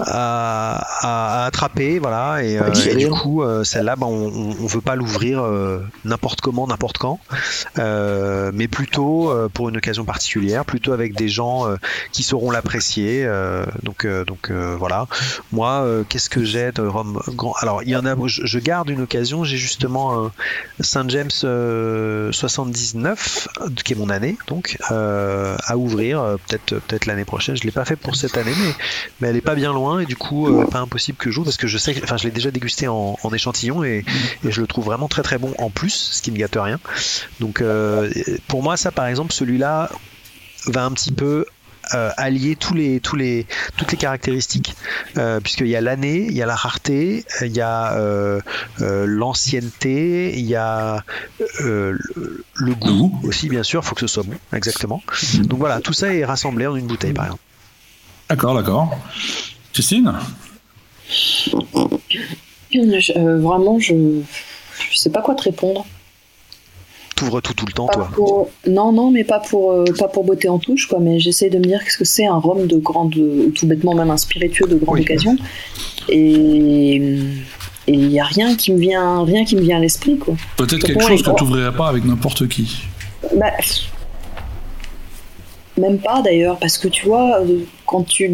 à, 0.00 1.44
attraper, 1.46 1.98
voilà, 1.98 2.42
et, 2.42 2.58
euh, 2.58 2.72
et 2.72 2.96
du 2.96 3.08
coup, 3.08 3.42
euh, 3.42 3.64
celle-là, 3.64 3.96
bah, 3.96 4.06
on, 4.06 4.54
on 4.60 4.66
veut 4.66 4.80
pas 4.80 4.96
l'ouvrir 4.96 5.42
euh, 5.42 5.80
n'importe 6.04 6.40
comment, 6.40 6.66
n'importe 6.66 6.98
quand, 6.98 7.20
mais 7.76 8.68
plutôt 8.68 9.32
pour 9.52 9.68
une 9.68 9.76
occasion 9.76 10.04
particulière, 10.04 10.64
plutôt 10.64 10.92
avec 10.92 11.14
des 11.14 11.28
gens 11.28 11.66
qui 12.12 12.22
sauront 12.22 12.50
l'apprécier. 12.50 13.28
donc, 13.82 14.06
donc 14.26 14.50
voilà. 14.50 15.06
Moi, 15.52 15.86
qu'est-ce 16.08 16.30
que 16.30 16.44
j'ai 16.44 16.72
de 16.72 16.82
rhum 16.82 17.20
grand 17.28 17.54
Alors, 17.60 17.82
il 17.82 17.90
y 17.90 17.96
en 17.96 18.06
a. 18.06 18.14
Je, 18.26 18.46
je 18.46 18.58
garde 18.58 18.88
une 18.90 19.02
occasion. 19.02 19.44
J'ai 19.44 19.56
justement 19.56 20.26
un 20.26 20.32
Saint 20.80 21.08
James 21.08 21.30
euh, 21.44 22.32
79, 22.32 23.48
qui 23.84 23.92
est 23.92 23.96
mon 23.96 24.08
année, 24.08 24.36
donc 24.46 24.78
à 24.90 25.76
ouvrir 25.76 26.36
peut-être 26.46 26.76
peut-être 26.86 27.06
l'année 27.06 27.24
prochaine. 27.24 27.56
Je 27.56 27.64
l'ai 27.64 27.70
pas 27.70 27.84
fait 27.84 27.96
pour 27.96 28.16
cette 28.16 28.36
année, 28.36 28.54
mais 28.58 28.74
mais 29.20 29.28
elle 29.28 29.36
est 29.36 29.40
pas 29.40 29.54
bien 29.54 29.72
loin 29.72 29.83
et 30.00 30.06
du 30.06 30.16
coup 30.16 30.48
euh, 30.48 30.64
pas 30.66 30.80
impossible 30.80 31.18
que 31.18 31.30
je 31.30 31.34
joue 31.34 31.44
parce 31.44 31.56
que 31.56 31.66
je 31.66 31.78
sais, 31.78 31.94
que- 31.94 32.02
enfin 32.04 32.16
je 32.16 32.24
l'ai 32.24 32.30
déjà 32.30 32.50
dégusté 32.50 32.88
en, 32.88 33.16
en 33.22 33.32
échantillon 33.32 33.84
et, 33.84 34.04
et 34.44 34.50
je 34.50 34.60
le 34.60 34.66
trouve 34.66 34.84
vraiment 34.86 35.08
très 35.08 35.22
très 35.22 35.38
bon 35.38 35.52
en 35.58 35.70
plus, 35.70 35.90
ce 36.12 36.22
qui 36.22 36.30
ne 36.32 36.36
gâte 36.38 36.56
rien. 36.60 36.78
Donc 37.40 37.60
euh, 37.60 38.10
pour 38.48 38.62
moi 38.62 38.76
ça 38.76 38.90
par 38.90 39.06
exemple 39.06 39.32
celui-là 39.32 39.90
va 40.66 40.84
un 40.84 40.92
petit 40.92 41.12
peu 41.12 41.46
euh, 41.92 42.10
allier 42.16 42.56
tous 42.56 42.72
les, 42.72 42.98
tous 42.98 43.14
les, 43.14 43.46
toutes 43.76 43.92
les 43.92 43.98
caractéristiques, 43.98 44.74
euh, 45.18 45.38
puisqu'il 45.40 45.66
y 45.66 45.76
a 45.76 45.82
l'année, 45.82 46.24
il 46.26 46.32
y 46.32 46.40
a 46.40 46.46
la 46.46 46.56
rareté, 46.56 47.26
il 47.42 47.52
y 47.54 47.60
a 47.60 47.92
euh, 47.98 48.40
l'ancienneté, 48.80 50.32
il 50.38 50.46
y 50.46 50.56
a 50.56 51.04
le, 51.60 51.98
le 52.54 52.74
goût 52.74 53.20
aussi, 53.24 53.50
bien 53.50 53.62
sûr, 53.62 53.82
il 53.84 53.86
faut 53.86 53.94
que 53.94 54.00
ce 54.00 54.06
soit 54.06 54.22
bon, 54.22 54.32
exactement. 54.54 55.02
Donc 55.40 55.58
voilà, 55.58 55.80
tout 55.80 55.92
ça 55.92 56.14
est 56.14 56.24
rassemblé 56.24 56.66
en 56.66 56.74
une 56.74 56.86
bouteille, 56.86 57.12
par 57.12 57.26
exemple. 57.26 57.42
D'accord, 58.30 58.54
d'accord. 58.54 58.98
Christine 59.74 60.12
Je- 62.72 63.12
euh, 63.16 63.38
vraiment, 63.38 63.78
je 63.78 63.94
je 64.92 64.98
sais 64.98 65.10
pas 65.10 65.20
quoi 65.20 65.34
te 65.34 65.42
répondre. 65.42 65.84
T'ouvres 67.16 67.40
tout 67.40 67.54
tout 67.54 67.66
le 67.66 67.72
temps, 67.72 67.86
Pas 67.86 67.94
toi. 67.94 68.10
pour- 68.14 68.50
Non, 68.66 68.92
non, 68.92 69.10
mais 69.10 69.22
pas 69.24 69.38
pour, 69.38 69.70
euh, 69.72 69.84
pas 69.98 70.08
pour 70.08 70.24
beauté 70.24 70.48
en 70.48 70.58
touche, 70.58 70.88
quoi. 70.88 70.98
Mais 71.00 71.20
j'essaie 71.20 71.50
de 71.50 71.58
me 71.58 71.64
dire 71.64 71.82
qu'est-ce 71.84 71.98
que 71.98 72.04
c'est 72.04 72.26
un 72.26 72.36
rhum 72.38 72.66
de 72.66 72.76
grande, 72.76 73.14
ou 73.16 73.50
tout 73.54 73.66
bêtement 73.66 73.94
même 73.94 74.10
un 74.10 74.16
spiritueux 74.16 74.66
de 74.66 74.76
grande 74.76 74.96
Oui. 74.96 75.02
occasion. 75.02 75.36
Et 76.08 76.96
et 77.86 77.92
il 77.92 78.10
y 78.10 78.18
a 78.18 78.24
rien 78.24 78.56
qui 78.56 78.72
me 78.72 78.78
vient, 78.78 79.24
rien 79.24 79.44
qui 79.44 79.56
me 79.56 79.60
vient 79.60 79.76
à 79.76 79.80
l'esprit, 79.80 80.16
quoi. 80.18 80.34
Peut-être 80.56 80.86
quelque 80.86 81.06
chose 81.06 81.22
que 81.22 81.30
tu 81.36 81.44
n'ouvrirais 81.44 81.74
pas 81.76 81.88
avec 81.88 82.04
n'importe 82.04 82.48
qui. 82.48 82.82
Bah, 83.36 83.52
même 85.78 85.98
pas 85.98 86.22
d'ailleurs, 86.22 86.58
parce 86.58 86.78
que 86.78 86.88
tu 86.88 87.06
vois, 87.06 87.40
euh, 87.40 87.60
quand 87.86 88.02
tu. 88.04 88.30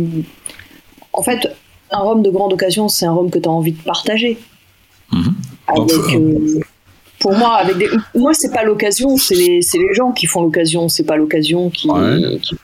En 1.13 1.23
fait, 1.23 1.49
un 1.91 1.99
rhum 1.99 2.23
de 2.23 2.31
grande 2.31 2.53
occasion, 2.53 2.89
c'est 2.89 3.07
un 3.07 3.13
rhum 3.13 3.31
que 3.31 3.39
tu 3.39 3.49
as 3.49 3.53
envie 3.53 3.73
de 3.73 3.83
partager. 3.83 4.39
Mhm. 5.13 5.35
Avec, 5.67 5.81
Enfin, 5.99 6.19
euh, 6.19 6.61
pour 7.19 7.33
moi, 7.35 7.55
avec 7.57 7.77
des... 7.79 7.89
moi, 8.15 8.33
c'est 8.35 8.53
pas 8.53 8.63
l'occasion, 8.65 9.17
c'est 9.17 9.35
les, 9.35 9.61
les 9.61 9.95
gens 9.95 10.13
qui 10.13 10.27
font 10.27 10.43
l'occasion, 10.43 10.89
c'est 10.89 11.05
pas 11.05 11.17
l'occasion 11.17 11.69
qui, 11.71 11.89
Ouais. 11.91 12.39
qui, 12.43 12.55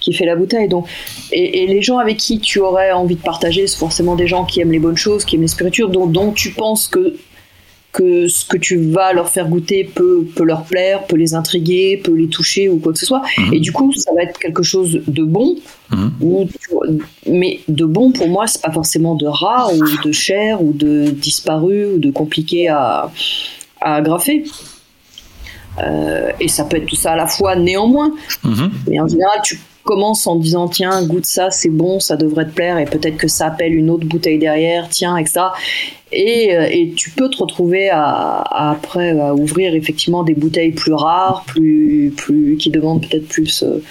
qui 0.00 0.12
fait 0.12 0.24
la 0.26 0.36
bouteille. 0.36 0.68
Donc, 0.68 0.86
et, 1.32 1.64
et 1.64 1.66
les 1.66 1.82
gens 1.82 1.98
avec 1.98 2.16
qui 2.18 2.38
tu 2.38 2.60
aurais 2.60 2.92
envie 2.92 3.16
de 3.16 3.20
partager, 3.22 3.66
c'est 3.66 3.78
forcément 3.78 4.14
des 4.16 4.26
gens 4.26 4.44
qui 4.44 4.60
aiment 4.60 4.72
les 4.72 4.78
bonnes 4.78 4.96
choses, 4.96 5.24
qui 5.24 5.36
aiment 5.36 5.42
les 5.42 5.48
spiritueux, 5.48 5.88
dont, 5.88 6.06
dont 6.06 6.32
tu 6.32 6.50
penses 6.52 6.86
que 6.88 7.16
que 7.92 8.28
ce 8.28 8.44
que 8.44 8.56
tu 8.58 8.76
vas 8.90 9.12
leur 9.12 9.30
faire 9.30 9.48
goûter 9.48 9.82
peut, 9.84 10.24
peut 10.36 10.44
leur 10.44 10.64
plaire, 10.64 11.04
peut 11.06 11.16
les 11.16 11.34
intriguer, 11.34 11.96
peut 11.96 12.14
les 12.14 12.28
toucher 12.28 12.68
ou 12.68 12.78
quoi 12.78 12.92
que 12.92 12.98
ce 12.98 13.06
soit. 13.06 13.22
Mhm. 13.38 13.54
Et 13.54 13.60
du 13.60 13.72
coup, 13.72 13.92
ça 13.94 14.12
va 14.14 14.22
être 14.22 14.38
quelque 14.38 14.62
chose 14.62 15.00
de 15.06 15.24
bon, 15.24 15.56
Mhm. 15.90 16.12
ou, 16.20 16.46
mais 17.26 17.60
de 17.66 17.86
bon 17.86 18.12
pour 18.12 18.28
moi, 18.28 18.46
c'est 18.46 18.60
pas 18.60 18.70
forcément 18.72 19.14
de 19.14 19.26
rare 19.26 19.72
ou 19.74 19.82
de 20.04 20.12
cher 20.12 20.62
ou 20.62 20.72
de 20.74 21.08
disparu 21.10 21.86
ou 21.94 21.98
de 21.98 22.10
compliqué 22.10 22.68
à, 22.68 23.10
à 23.80 23.94
agrafer. 23.96 24.44
Euh, 25.80 26.30
et 26.40 26.48
ça 26.48 26.64
peut 26.64 26.76
être 26.76 26.86
tout 26.86 26.96
ça 26.96 27.12
à 27.12 27.16
la 27.16 27.26
fois 27.26 27.56
néanmoins. 27.56 28.12
Mhm. 28.44 28.70
Mais 28.88 29.00
en 29.00 29.06
général, 29.06 29.38
tu 29.44 29.58
commences 29.92 30.26
en 30.26 30.36
disant 30.36 30.68
tiens, 30.68 31.02
goûte 31.10 31.24
ça, 31.24 31.50
c'est 31.50 31.70
bon, 31.82 31.98
ça 31.98 32.16
devrait 32.16 32.44
te 32.50 32.54
plaire, 32.60 32.76
et 32.78 32.84
peut-être 32.84 33.16
que 33.16 33.28
ça 33.36 33.46
appelle 33.46 33.74
une 33.74 33.88
autre 33.88 34.06
bouteille 34.06 34.38
derrière, 34.38 34.88
tiens, 34.90 35.16
etc. 35.16 35.40
Et, 36.12 36.54
euh, 36.54 36.68
et 36.78 36.92
tu 36.94 37.08
peux 37.10 37.28
te 37.30 37.38
retrouver 37.38 37.88
après 37.90 39.10
à 39.18 39.34
ouvrir 39.34 39.74
effectivement 39.74 40.22
des 40.24 40.34
bouteilles 40.34 40.72
plus 40.72 40.92
rares, 40.92 41.44
plus, 41.46 42.12
plus 42.16 42.56
qui 42.60 42.68
demandent 42.70 43.02
peut-être 43.06 43.28
plus 43.28 43.62
euh, 43.62 43.82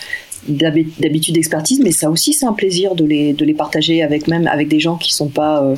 d'habi- 0.47 0.93
d'habitude 0.99 1.33
d'expertise, 1.35 1.79
mais 1.83 1.91
ça 1.91 2.09
aussi 2.11 2.33
c'est 2.33 2.45
un 2.45 2.53
plaisir 2.53 2.93
de 2.93 3.03
les, 3.05 3.33
de 3.33 3.43
les 3.43 3.53
partager 3.55 4.03
avec 4.03 4.27
même 4.27 4.47
avec 4.47 4.67
des 4.67 4.79
gens 4.79 4.97
qui 4.97 5.11
sont 5.13 5.29
pas 5.29 5.63
euh, 5.63 5.75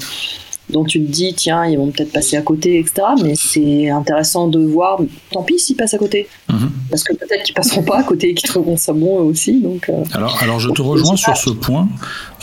dont 0.70 0.84
tu 0.84 1.00
te 1.04 1.12
dis 1.12 1.34
tiens 1.36 1.66
ils 1.66 1.78
vont 1.78 1.92
peut-être 1.92 2.12
passer 2.12 2.38
à 2.38 2.42
côté 2.42 2.80
etc 2.80 3.08
mais 3.24 3.34
c'est 3.36 3.90
intéressant 3.90 4.48
de 4.48 4.60
voir 4.60 5.00
tant 5.32 5.44
pis 5.44 5.60
s'ils 5.60 5.76
passent 5.76 5.94
à 5.94 5.98
côté 5.98 6.28
Mhm. 6.50 6.72
parce 6.90 7.04
que 7.04 7.14
peut-être 7.16 7.44
qu'ils 7.44 7.54
passeront 7.54 7.84
pas 7.84 8.00
à 8.00 8.04
côté 8.04 8.30
et 8.30 8.34
qu'ils 8.34 8.50
trouveront 8.50 8.76
ça 8.78 8.92
bon 8.94 9.20
eux 9.20 9.24
aussi 9.24 9.60
donc 9.62 9.88
euh, 9.90 10.04
Alors, 10.14 10.38
alors, 10.42 10.60
je 10.60 10.70
te 10.72 10.82
rejoins 10.82 11.16
sur 11.16 11.38
ce 11.38 11.52
point. 11.52 11.88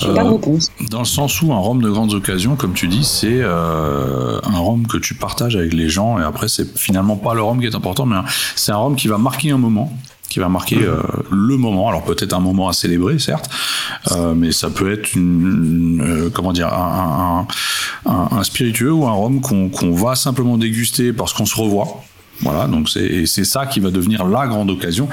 pas 0.00 0.06
de 0.24 0.28
Euh, 0.28 0.58
Dans 0.90 1.00
le 1.00 1.04
sens 1.04 1.42
où 1.42 1.52
un 1.52 1.58
rhum 1.58 1.82
de 1.82 1.90
grandes 1.90 2.14
occasions, 2.14 2.54
comme 2.56 2.72
tu 2.74 2.86
dis, 2.86 3.04
c'est 3.04 3.26
euh, 3.30 4.38
un 4.44 4.58
rhum 4.58 4.86
que 4.86 4.96
tu 4.98 5.14
partages 5.14 5.56
avec 5.56 5.72
les 5.72 5.88
gens 5.88 6.18
et 6.20 6.22
après 6.22 6.48
c'est 6.48 6.76
finalement 6.78 7.16
pas 7.16 7.34
le 7.34 7.42
rhum 7.42 7.60
qui 7.60 7.66
est 7.66 7.74
important, 7.74 8.06
mais 8.06 8.16
c'est 8.54 8.72
un 8.72 8.76
rhum 8.76 8.94
qui 8.96 9.08
va 9.08 9.18
marquer 9.18 9.50
un 9.50 9.58
moment, 9.58 9.92
qui 10.28 10.38
va 10.40 10.48
marquer 10.48 10.78
euh, 10.82 11.00
le 11.30 11.56
moment. 11.56 11.88
Alors 11.88 12.04
peut-être 12.04 12.32
un 12.34 12.40
moment 12.40 12.68
à 12.68 12.72
célébrer, 12.72 13.18
certes, 13.18 13.48
euh, 14.12 14.34
mais 14.34 14.52
ça 14.52 14.70
peut 14.70 14.92
être 14.92 15.14
une, 15.14 16.00
euh, 16.02 16.30
comment 16.30 16.52
dire, 16.52 16.72
un, 16.72 17.46
un, 18.06 18.10
un- 18.12 18.28
un 18.38 18.42
spiritueux 18.44 18.92
ou 18.92 19.06
un 19.06 19.12
rhum 19.12 19.40
qu'on 19.40 19.68
qu'on 19.68 19.92
va 19.94 20.14
simplement 20.14 20.58
déguster 20.58 21.12
parce 21.12 21.32
qu'on 21.32 21.46
se 21.46 21.56
revoit. 21.56 22.02
Voilà, 22.40 22.66
donc 22.66 22.88
c'est 22.88 23.44
ça 23.44 23.66
qui 23.66 23.80
va 23.80 23.90
devenir 23.90 24.24
la 24.24 24.46
grande 24.46 24.70
occasion. 24.70 25.08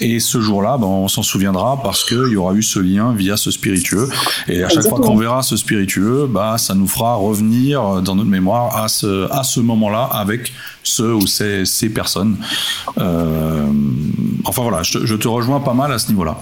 Et 0.00 0.20
ce 0.20 0.40
jour-là, 0.40 0.76
ben, 0.78 0.86
on 0.86 1.08
s'en 1.08 1.22
souviendra 1.22 1.80
parce 1.82 2.04
qu'il 2.04 2.28
y 2.28 2.36
aura 2.36 2.54
eu 2.54 2.62
ce 2.62 2.78
lien 2.78 3.12
via 3.14 3.36
ce 3.36 3.50
spiritueux. 3.50 4.08
Et 4.46 4.62
à 4.62 4.68
chaque 4.68 4.86
fois 4.88 5.00
qu'on 5.00 5.16
verra 5.16 5.42
ce 5.42 5.56
spiritueux, 5.56 6.28
bah, 6.30 6.56
ça 6.58 6.74
nous 6.74 6.86
fera 6.86 7.14
revenir 7.16 8.02
dans 8.02 8.14
notre 8.14 8.30
mémoire 8.30 8.76
à 8.76 8.88
ce, 8.88 9.30
à 9.32 9.42
ce 9.42 9.60
moment-là 9.60 10.04
avec 10.12 10.52
ce 10.82 11.02
ou 11.02 11.26
ces, 11.26 11.64
ces 11.64 11.88
personnes. 11.88 12.36
Euh, 12.98 13.66
enfin 14.44 14.62
voilà, 14.62 14.82
je, 14.82 15.04
je 15.04 15.14
te 15.16 15.28
rejoins 15.28 15.60
pas 15.60 15.74
mal 15.74 15.92
à 15.92 15.98
ce 15.98 16.08
niveau-là. 16.08 16.38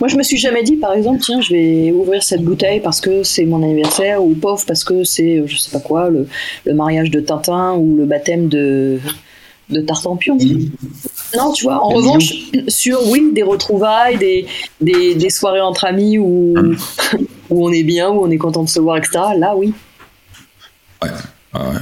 Moi, 0.00 0.08
je 0.08 0.16
me 0.16 0.22
suis 0.22 0.36
jamais 0.36 0.62
dit, 0.62 0.76
par 0.76 0.92
exemple, 0.92 1.20
tiens, 1.20 1.40
je 1.40 1.52
vais 1.52 1.92
ouvrir 1.92 2.22
cette 2.22 2.42
bouteille 2.42 2.80
parce 2.80 3.00
que 3.00 3.22
c'est 3.22 3.44
mon 3.44 3.62
anniversaire, 3.62 4.22
ou 4.22 4.34
pauvre 4.34 4.62
parce 4.66 4.84
que 4.84 5.04
c'est, 5.04 5.42
je 5.46 5.56
sais 5.56 5.70
pas 5.70 5.80
quoi, 5.80 6.08
le, 6.08 6.26
le, 6.64 6.74
mariage 6.74 7.10
de 7.10 7.20
Tintin 7.20 7.74
ou 7.74 7.96
le 7.96 8.04
baptême 8.04 8.48
de, 8.48 9.00
de 9.70 9.80
Tartampion. 9.80 10.38
Non, 11.36 11.52
tu 11.52 11.64
vois, 11.64 11.84
en 11.84 11.88
revanche, 11.88 12.32
sur, 12.68 13.06
oui, 13.08 13.30
des 13.32 13.42
retrouvailles, 13.42 14.18
des, 14.18 14.46
des, 14.80 15.14
des 15.14 15.30
soirées 15.30 15.60
entre 15.60 15.84
amis 15.84 16.18
où, 16.18 16.54
où 17.50 17.66
on 17.66 17.72
est 17.72 17.82
bien, 17.82 18.10
où 18.10 18.24
on 18.24 18.30
est 18.30 18.38
content 18.38 18.62
de 18.62 18.68
se 18.68 18.80
voir, 18.80 18.98
etc., 18.98 19.18
là, 19.36 19.54
oui. 19.56 19.72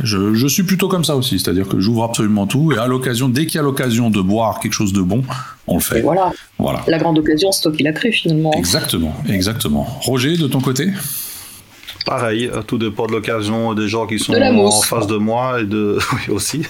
Je, 0.03 0.35
je, 0.35 0.47
suis 0.47 0.63
plutôt 0.63 0.89
comme 0.89 1.05
ça 1.05 1.17
aussi, 1.17 1.39
c'est-à-dire 1.39 1.69
que 1.69 1.81
j'ouvre 1.81 2.05
absolument 2.05 2.47
tout 2.47 2.73
et 2.73 2.79
à 2.79 2.87
l'occasion, 2.87 3.29
dès 3.29 3.47
qu'il 3.47 3.57
y 3.57 3.59
a 3.59 3.63
l'occasion 3.63 4.11
de 4.11 4.21
boire 4.21 4.61
quelque 4.61 4.73
chose 4.73 4.93
de 4.93 5.03
bon, 5.03 5.23
on 5.67 5.75
le 5.75 5.81
fait. 5.81 5.99
Et 5.99 6.03
voilà. 6.03 6.33
voilà. 6.59 6.83
La 6.87 6.99
grande 6.99 7.19
occasion, 7.19 7.53
c'est 7.53 7.63
toi 7.63 7.73
qui 7.73 7.83
l'as 7.83 7.93
créé 7.93 8.13
finalement. 8.13 8.53
Exactement, 8.53 9.15
exactement. 9.29 9.87
Roger, 10.03 10.37
de 10.37 10.47
ton 10.47 10.61
côté? 10.61 10.91
Pareil, 12.07 12.51
tout 12.69 12.79
dépend 12.79 13.07
de 13.07 13.13
l'occasion 13.13 13.75
des 13.75 13.89
gens 13.89 14.07
qui 14.07 14.21
sont 14.21 14.33
en 14.33 14.71
face 14.81 15.09
de 15.09 15.17
moi 15.17 15.61
et 15.61 15.65
de 15.65 15.99
oui 16.13 16.33
aussi 16.33 16.61
et, 16.61 16.65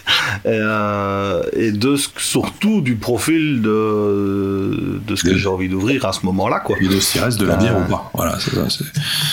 euh, 0.46 1.42
et 1.52 1.72
de 1.72 1.94
surtout 2.16 2.80
du 2.80 2.96
profil 2.96 3.60
de 3.60 5.00
de 5.06 5.16
ce 5.16 5.24
que 5.24 5.36
j'ai 5.36 5.48
envie 5.48 5.68
d'ouvrir 5.68 6.04
à 6.06 6.12
ce 6.12 6.24
moment-là 6.26 6.60
quoi. 6.60 6.76
Et 6.80 6.88
de 6.88 7.00
ce 7.00 7.12
qui 7.12 7.18
reste 7.18 7.38
de 7.38 7.46
la 7.46 7.56
bière 7.56 7.76
euh, 7.76 7.84
ou 7.84 7.88
pas. 7.88 8.10
Voilà, 8.14 8.38
c'est 8.40 8.54
ça. 8.54 8.66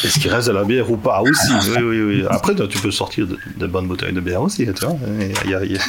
Et 0.04 0.08
ce 0.10 0.20
qui 0.20 0.30
reste 0.30 0.48
de 0.48 0.54
la 0.54 0.64
bière 0.64 0.92
ou 0.92 0.98
pas 0.98 1.22
aussi. 1.22 1.54
oui, 1.78 1.82
oui, 1.82 2.02
oui. 2.02 2.24
Après, 2.30 2.54
tu 2.56 2.80
peux 2.80 2.92
sortir 2.92 3.28
de, 3.28 3.38
de, 3.58 3.68
bonnes 3.68 3.88
bouteilles 3.88 4.14
de 4.14 4.22
bière 4.22 4.42
aussi, 4.42 4.66
tu 4.66 4.86
vois. 4.86 4.96
Il 5.46 5.52
y 5.52 5.56
a, 5.56 5.64
il 5.64 5.72
y 5.74 5.78
a... 5.78 5.82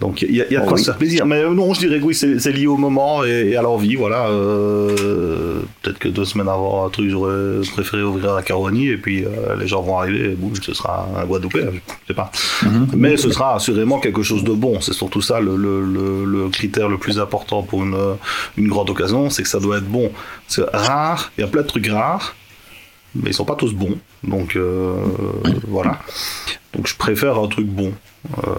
Donc 0.00 0.22
il 0.22 0.34
y 0.36 0.42
a, 0.42 0.52
y 0.52 0.56
a 0.56 0.60
de 0.60 0.64
quoi 0.64 0.74
oh, 0.74 0.76
oui. 0.76 0.80
se 0.80 0.90
faire 0.90 0.98
plaisir. 0.98 1.26
Mais 1.26 1.42
non, 1.50 1.74
je 1.74 1.80
dirais 1.80 1.98
que 1.98 2.04
oui, 2.04 2.14
c'est 2.14 2.52
lié 2.52 2.66
au 2.68 2.76
moment 2.76 3.24
et, 3.24 3.50
et, 3.50 3.56
à 3.56 3.62
l'envie. 3.62 3.96
Voilà. 3.96 4.28
Euh, 4.28 5.60
Peut-être 5.82 5.98
que 5.98 6.08
deux 6.08 6.24
semaines 6.24 6.48
avant 6.48 6.86
un 6.86 6.90
truc, 6.90 7.10
j'aurais 7.10 7.60
préféré 7.72 8.02
ouvrir 8.02 8.34
la 8.34 8.42
Caronie 8.42 8.88
et 8.88 8.96
puis 8.96 9.24
euh, 9.24 9.56
les 9.58 9.66
gens 9.66 9.82
vont 9.82 9.98
arriver 9.98 10.32
et 10.32 10.34
boum, 10.34 10.52
ce 10.60 10.74
sera 10.74 11.08
un 11.16 11.24
Guadeloupe, 11.24 11.56
je 11.56 12.06
sais 12.06 12.14
pas. 12.14 12.30
Mm 12.62 12.68
-hmm. 12.68 12.86
Mais 12.96 13.16
ce 13.16 13.30
sera 13.30 13.54
assurément 13.56 13.98
quelque 14.00 14.22
chose 14.22 14.44
de 14.44 14.52
bon. 14.52 14.80
C'est 14.80 14.92
surtout 14.94 15.22
ça 15.22 15.40
le, 15.40 15.56
le, 15.56 15.74
le, 15.96 16.24
le, 16.24 16.48
critère 16.48 16.88
le 16.88 16.98
plus 16.98 17.18
important 17.18 17.62
pour 17.62 17.82
une, 17.86 17.98
une 18.56 18.68
grande 18.68 18.90
occasion, 18.90 19.30
c'est 19.30 19.42
que 19.42 19.48
ça 19.48 19.60
doit 19.60 19.78
être 19.78 19.90
bon. 19.98 20.10
C'est 20.46 20.64
rare, 20.72 21.20
il 21.36 21.40
y 21.42 21.44
a 21.44 21.50
plein 21.54 21.62
de 21.62 21.66
trucs 21.74 21.88
rares, 21.88 22.34
mais 23.14 23.30
ils 23.30 23.34
sont 23.40 23.48
pas 23.52 23.56
tous 23.62 23.72
bons. 23.82 23.96
Donc 24.24 24.56
euh, 24.56 24.94
voilà. 25.66 25.98
Donc 26.74 26.86
je 26.86 26.96
préfère 26.96 27.38
un 27.38 27.48
truc 27.48 27.66
bon. 27.66 27.92
Euh, 28.36 28.50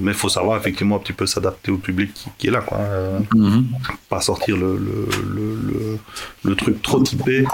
mais 0.00 0.12
il 0.12 0.16
faut 0.16 0.28
savoir 0.28 0.56
effectivement 0.56 0.96
un 0.96 0.98
petit 1.00 1.12
peu 1.12 1.26
s'adapter 1.26 1.70
au 1.70 1.76
public 1.76 2.14
qui, 2.14 2.30
qui, 2.38 2.46
est 2.46 2.50
là, 2.50 2.60
quoi. 2.60 2.78
Euh, 2.78 3.18
mm 3.34 3.48
-hmm. 3.48 3.64
Pas 4.08 4.20
sortir 4.20 4.56
le, 4.56 4.76
le, 4.76 5.08
le, 5.34 5.98
le, 6.44 6.54
truc 6.54 6.80
trop 6.80 7.02
typé 7.02 7.44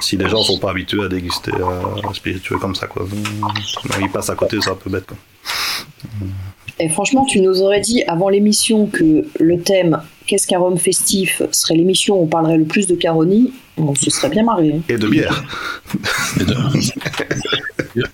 si 0.00 0.16
les 0.16 0.28
gens 0.28 0.42
sont 0.42 0.58
pas 0.58 0.70
habitués 0.70 1.04
à 1.04 1.08
déguster 1.08 1.52
euh, 1.54 2.12
spiritueux 2.12 2.58
comme 2.58 2.74
ça, 2.74 2.86
quoi. 2.88 3.06
Ils 4.00 4.10
passent 4.10 4.30
à 4.30 4.34
côté, 4.34 4.56
c'est 4.60 4.70
un 4.70 4.80
peu 4.84 4.90
bête, 4.90 5.06
quoi. 5.06 5.16
Et 6.82 6.88
franchement, 6.88 7.24
tu 7.32 7.40
nous 7.40 7.56
aurais 7.62 7.80
dit 7.80 8.02
avant 8.14 8.28
l'émission 8.28 8.86
que 8.86 9.08
le 9.38 9.56
thème 9.60 10.02
Qu'est-ce 10.26 10.46
qu'un 10.46 10.60
rhum 10.60 10.78
festif 10.78 11.42
serait 11.50 11.74
l'émission 11.74 12.12
où 12.16 12.22
on 12.22 12.26
parlerait 12.26 12.56
le 12.56 12.64
plus 12.64 12.86
de 12.86 12.94
Caroni, 12.94 13.52
on 13.88 13.94
se 13.94 14.10
serait 14.10 14.28
bien 14.28 14.42
marré. 14.42 14.80
Et 14.88 14.98
de 14.98 15.08
bière. 15.08 15.44
Et 16.40 16.44
de... 16.44 16.54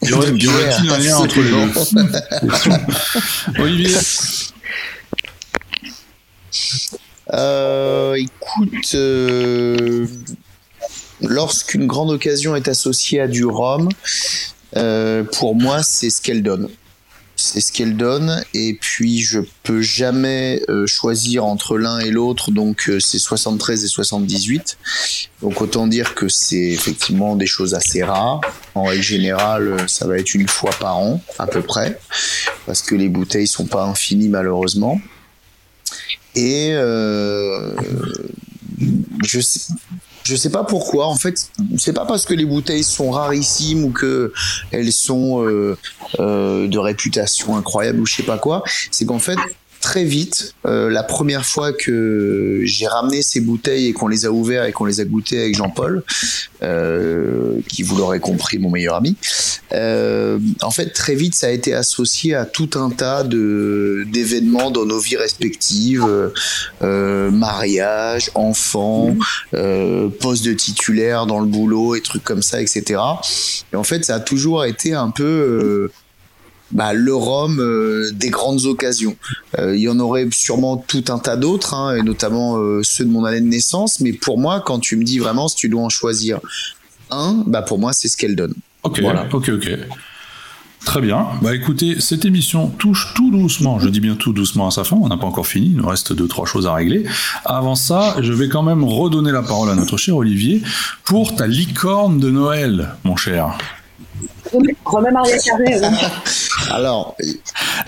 Il 0.02 0.08
y 0.08 0.12
aurait-il 0.12 0.90
un 0.90 0.98
lien 0.98 1.16
entre 1.16 1.40
les 1.40 1.50
deux 1.50 1.58
Olivier 3.62 3.96
euh, 7.32 8.14
Écoute, 8.14 8.94
euh, 8.94 10.06
lorsqu'une 11.20 11.86
grande 11.86 12.10
occasion 12.10 12.56
est 12.56 12.68
associée 12.68 13.20
à 13.20 13.28
du 13.28 13.44
rhum, 13.44 13.88
euh, 14.76 15.24
pour 15.24 15.54
moi, 15.54 15.82
c'est 15.82 16.10
ce 16.10 16.22
qu'elle 16.22 16.42
donne 16.42 16.68
c'est 17.46 17.60
ce 17.60 17.72
qu'elle 17.72 17.96
donne. 17.96 18.44
Et 18.54 18.74
puis 18.74 19.20
je 19.20 19.40
peux 19.62 19.82
jamais 19.82 20.62
euh, 20.68 20.86
choisir 20.86 21.44
entre 21.44 21.78
l'un 21.78 21.98
et 22.00 22.10
l'autre. 22.10 22.50
Donc 22.50 22.88
euh, 22.88 23.00
c'est 23.00 23.18
73 23.18 23.84
et 23.84 23.88
78 23.88 24.78
donc 25.42 25.60
autant 25.60 25.86
dire 25.86 26.14
que 26.14 26.28
c'est 26.28 26.56
effectivement 26.56 27.36
des 27.36 27.46
choses 27.46 27.74
assez 27.74 28.02
rares. 28.02 28.40
En 28.74 28.84
règle 28.84 29.02
générale 29.02 29.88
ça 29.88 30.06
va 30.06 30.18
être 30.18 30.34
une 30.34 30.48
fois 30.48 30.70
par 30.80 30.96
an 30.96 31.22
à 31.38 31.46
peu 31.46 31.62
près. 31.62 31.98
Parce 32.66 32.82
que 32.82 32.94
les 32.94 33.08
bouteilles 33.08 33.46
sont 33.46 33.66
pas 33.66 33.84
infinies 33.84 34.28
malheureusement. 34.28 35.00
Et 36.34 36.72
euh, 36.72 37.74
je 39.24 39.40
sais 39.40 39.72
je 40.26 40.34
sais 40.34 40.50
pas 40.50 40.64
pourquoi. 40.64 41.06
En 41.06 41.14
fait, 41.14 41.50
c'est 41.78 41.92
pas 41.92 42.04
parce 42.04 42.24
que 42.24 42.34
les 42.34 42.44
bouteilles 42.44 42.82
sont 42.82 43.10
rarissimes 43.10 43.84
ou 43.84 43.90
que 43.90 44.32
elles 44.72 44.92
sont 44.92 45.44
euh, 45.44 45.78
euh, 46.18 46.66
de 46.66 46.78
réputation 46.78 47.56
incroyable 47.56 48.00
ou 48.00 48.06
je 48.06 48.16
sais 48.16 48.22
pas 48.24 48.38
quoi. 48.38 48.64
C'est 48.90 49.06
qu'en 49.06 49.20
fait, 49.20 49.38
très 49.86 50.02
vite, 50.02 50.52
euh, 50.66 50.90
la 50.90 51.04
première 51.04 51.46
fois 51.46 51.72
que 51.72 52.60
j'ai 52.64 52.88
ramené 52.88 53.22
ces 53.22 53.40
bouteilles 53.40 53.86
et 53.86 53.92
qu'on 53.92 54.08
les 54.08 54.26
a 54.26 54.32
ouvertes 54.32 54.68
et 54.68 54.72
qu'on 54.72 54.84
les 54.84 54.98
a 54.98 55.04
goûtées 55.04 55.40
avec 55.40 55.54
Jean-Paul, 55.54 56.02
euh, 56.64 57.60
qui 57.68 57.84
vous 57.84 57.96
l'aurez 57.96 58.18
compris, 58.18 58.58
mon 58.58 58.68
meilleur 58.68 58.96
ami, 58.96 59.14
euh, 59.72 60.40
en 60.62 60.72
fait, 60.72 60.90
très 60.90 61.14
vite, 61.14 61.36
ça 61.36 61.46
a 61.46 61.50
été 61.50 61.72
associé 61.72 62.34
à 62.34 62.46
tout 62.46 62.70
un 62.74 62.90
tas 62.90 63.22
de 63.22 64.04
d'événements 64.12 64.72
dans 64.72 64.86
nos 64.86 64.98
vies 64.98 65.16
respectives, 65.16 66.04
mariage, 66.80 68.32
enfants, 68.34 69.14
euh, 69.54 70.08
poste 70.08 70.44
de 70.44 70.52
titulaire 70.52 71.26
dans 71.26 71.38
le 71.38 71.46
boulot 71.46 71.94
et 71.94 72.00
trucs 72.00 72.24
comme 72.24 72.42
ça, 72.42 72.60
etc. 72.60 73.00
Et 73.72 73.76
en 73.76 73.84
fait, 73.84 74.04
ça 74.04 74.16
a 74.16 74.20
toujours 74.20 74.64
été 74.64 74.94
un 74.94 75.10
peu 75.10 75.90
bah, 76.72 76.92
le 76.92 77.14
rhum 77.14 77.60
euh, 77.60 78.10
des 78.12 78.30
grandes 78.30 78.64
occasions. 78.66 79.16
Euh, 79.58 79.76
il 79.76 79.82
y 79.82 79.88
en 79.88 79.98
aurait 79.98 80.28
sûrement 80.32 80.76
tout 80.76 81.04
un 81.08 81.18
tas 81.18 81.36
d'autres, 81.36 81.74
hein, 81.74 81.96
et 81.96 82.02
notamment 82.02 82.58
euh, 82.58 82.80
ceux 82.82 83.04
de 83.04 83.10
mon 83.10 83.24
année 83.24 83.40
de 83.40 83.46
naissance, 83.46 84.00
mais 84.00 84.12
pour 84.12 84.38
moi, 84.38 84.60
quand 84.60 84.78
tu 84.78 84.96
me 84.96 85.04
dis 85.04 85.18
vraiment 85.18 85.48
si 85.48 85.56
tu 85.56 85.68
dois 85.68 85.82
en 85.82 85.88
choisir 85.88 86.40
un, 87.10 87.44
bah 87.46 87.62
pour 87.62 87.78
moi, 87.78 87.92
c'est 87.92 88.08
ce 88.08 88.16
qu'elle 88.16 88.36
donne. 88.36 88.54
Ok, 88.82 89.00
voilà. 89.00 89.26
ok, 89.32 89.50
ok. 89.50 89.70
Très 90.84 91.00
bien. 91.00 91.26
Bah 91.42 91.52
écoutez, 91.52 92.00
cette 92.00 92.24
émission 92.24 92.68
touche 92.68 93.12
tout 93.14 93.32
doucement, 93.32 93.80
je 93.80 93.88
dis 93.88 93.98
bien 93.98 94.14
tout 94.14 94.32
doucement 94.32 94.68
à 94.68 94.70
sa 94.70 94.84
fin, 94.84 94.96
on 94.96 95.08
n'a 95.08 95.16
pas 95.16 95.26
encore 95.26 95.46
fini, 95.46 95.66
il 95.66 95.76
nous 95.76 95.86
reste 95.86 96.12
deux, 96.12 96.28
trois 96.28 96.46
choses 96.46 96.68
à 96.68 96.74
régler. 96.74 97.04
Avant 97.44 97.74
ça, 97.74 98.14
je 98.20 98.32
vais 98.32 98.48
quand 98.48 98.62
même 98.62 98.84
redonner 98.84 99.32
la 99.32 99.42
parole 99.42 99.68
à 99.68 99.74
notre 99.74 99.96
cher 99.96 100.16
Olivier 100.16 100.62
pour 101.04 101.34
ta 101.34 101.48
licorne 101.48 102.20
de 102.20 102.30
Noël, 102.30 102.94
mon 103.02 103.16
cher. 103.16 103.58
Remets 104.84 105.10
Maria 105.10 105.38
Carré. 105.38 105.80
Alors, 106.70 107.16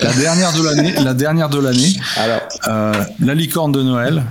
la 0.01 0.13
dernière 0.13 0.53
de 0.53 0.63
l'année, 0.63 0.93
la 0.93 1.15
dernière 1.15 1.49
de 1.49 1.59
l'année. 1.59 1.97
Alors, 2.17 2.41
euh, 2.69 3.05
la 3.21 3.35
licorne 3.35 3.73
de 3.73 3.83
Noël. 3.83 4.23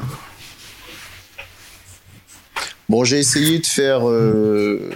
Bon, 2.89 3.03
j'ai 3.03 3.19
essayé 3.19 3.59
de 3.59 3.65
faire 3.65 4.07
euh, 4.07 4.89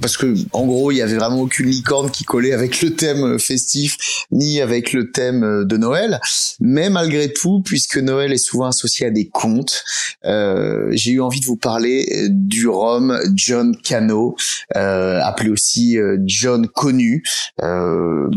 parce 0.00 0.16
que 0.16 0.34
en 0.52 0.66
gros, 0.66 0.90
il 0.90 0.96
y 0.96 1.02
avait 1.02 1.16
vraiment 1.16 1.40
aucune 1.40 1.66
licorne 1.66 2.10
qui 2.10 2.24
collait 2.24 2.52
avec 2.52 2.82
le 2.82 2.94
thème 2.94 3.38
festif 3.38 3.96
ni 4.30 4.60
avec 4.60 4.92
le 4.92 5.10
thème 5.10 5.64
de 5.64 5.76
Noël. 5.76 6.20
Mais 6.60 6.90
malgré 6.90 7.32
tout, 7.32 7.62
puisque 7.64 7.96
Noël 7.96 8.32
est 8.32 8.38
souvent 8.38 8.66
associé 8.66 9.06
à 9.06 9.10
des 9.10 9.28
contes, 9.28 9.84
euh, 10.24 10.88
j'ai 10.92 11.12
eu 11.12 11.20
envie 11.20 11.40
de 11.40 11.46
vous 11.46 11.56
parler 11.56 12.28
du 12.28 12.68
rhum 12.68 13.18
John 13.34 13.76
Cano, 13.76 14.36
euh, 14.76 15.20
appelé 15.22 15.50
aussi 15.50 15.98
euh, 15.98 16.18
John 16.24 16.66
Connu, 16.68 17.22
euh, 17.62 18.28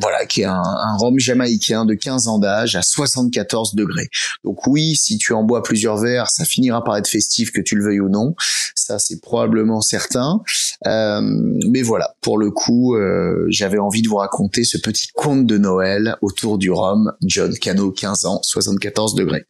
voilà, 0.00 0.26
qui 0.26 0.42
est 0.42 0.46
un, 0.46 0.62
un 0.62 0.96
rhum 0.96 1.18
jamaïcain 1.18 1.84
de 1.84 1.94
15 1.94 2.28
ans 2.28 2.38
d'âge 2.38 2.76
à 2.76 2.82
74 2.82 3.74
degrés. 3.74 4.08
Donc 4.44 4.66
oui, 4.66 4.96
si 4.96 5.18
tu 5.18 5.32
en 5.32 5.42
bois 5.42 5.62
plusieurs 5.62 5.96
verres, 5.96 6.30
ça 6.30 6.44
finira 6.44 6.82
par 6.84 6.96
être 6.96 7.08
festif, 7.08 7.52
que 7.52 7.60
tu 7.60 7.76
le 7.76 7.84
veuilles 7.84 8.00
ou 8.00 8.08
non. 8.08 8.34
Ça, 8.74 8.98
c'est 8.98 9.20
probablement 9.20 9.80
certain. 9.80 10.40
Euh, 10.86 11.20
mais 11.68 11.82
voilà, 11.82 12.14
pour 12.20 12.38
le 12.38 12.50
coup, 12.50 12.94
euh, 12.94 13.46
j'avais 13.48 13.78
envie 13.78 14.02
de 14.02 14.08
vous 14.08 14.16
raconter 14.16 14.64
ce 14.64 14.78
petit 14.78 15.08
conte 15.14 15.46
de 15.46 15.58
Noël 15.58 16.16
autour 16.22 16.58
du 16.58 16.70
rhum 16.70 17.12
John 17.22 17.52
Cano, 17.58 17.90
15 17.90 18.24
ans, 18.24 18.40
74 18.42 19.14
degrés. 19.14 19.44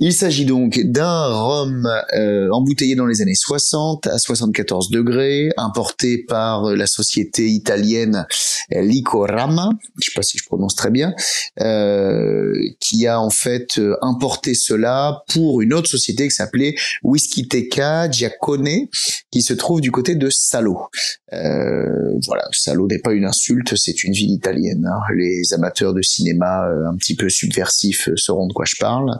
Il 0.00 0.12
s'agit 0.12 0.44
donc 0.44 0.80
d'un 0.80 1.28
rhum 1.28 1.88
euh, 2.14 2.48
embouteillé 2.50 2.96
dans 2.96 3.06
les 3.06 3.22
années 3.22 3.36
60 3.36 4.08
à 4.08 4.18
74 4.18 4.90
degrés, 4.90 5.50
importé 5.56 6.24
par 6.26 6.74
la 6.74 6.86
société 6.88 7.46
italienne 7.48 8.26
Licorama, 8.70 9.70
je 10.00 10.06
sais 10.06 10.14
pas 10.14 10.22
si 10.22 10.38
je 10.38 10.44
prononce 10.44 10.74
très 10.74 10.90
bien, 10.90 11.14
euh, 11.60 12.52
qui 12.80 13.06
a 13.06 13.20
en 13.20 13.30
fait 13.30 13.78
euh, 13.78 13.96
importé 14.02 14.54
cela 14.54 15.22
pour 15.32 15.60
une 15.60 15.72
autre 15.72 15.88
société 15.88 16.28
qui 16.28 16.34
s'appelait 16.34 16.74
Whisky 17.02 17.46
Teca 17.46 18.10
Giacone, 18.10 18.88
qui 19.30 19.42
se 19.42 19.54
trouve 19.54 19.80
du 19.80 19.90
côté 19.90 20.14
de 20.14 20.30
Salo. 20.30 20.88
Euh, 21.32 22.18
voilà, 22.26 22.44
Salo 22.52 22.86
n'est 22.86 22.98
pas 22.98 23.12
une 23.12 23.24
insulte, 23.24 23.76
c'est 23.76 24.04
une 24.04 24.12
ville 24.12 24.30
italienne. 24.30 24.86
Hein. 24.86 25.00
Les 25.16 25.52
amateurs 25.52 25.94
de 25.94 26.02
cinéma 26.02 26.66
un 26.90 26.96
petit 26.96 27.14
peu 27.14 27.28
subversifs 27.28 28.08
sauront 28.16 28.46
de 28.46 28.52
quoi 28.52 28.64
je 28.66 28.76
parle. 28.78 29.10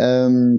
Euh, 0.00 0.58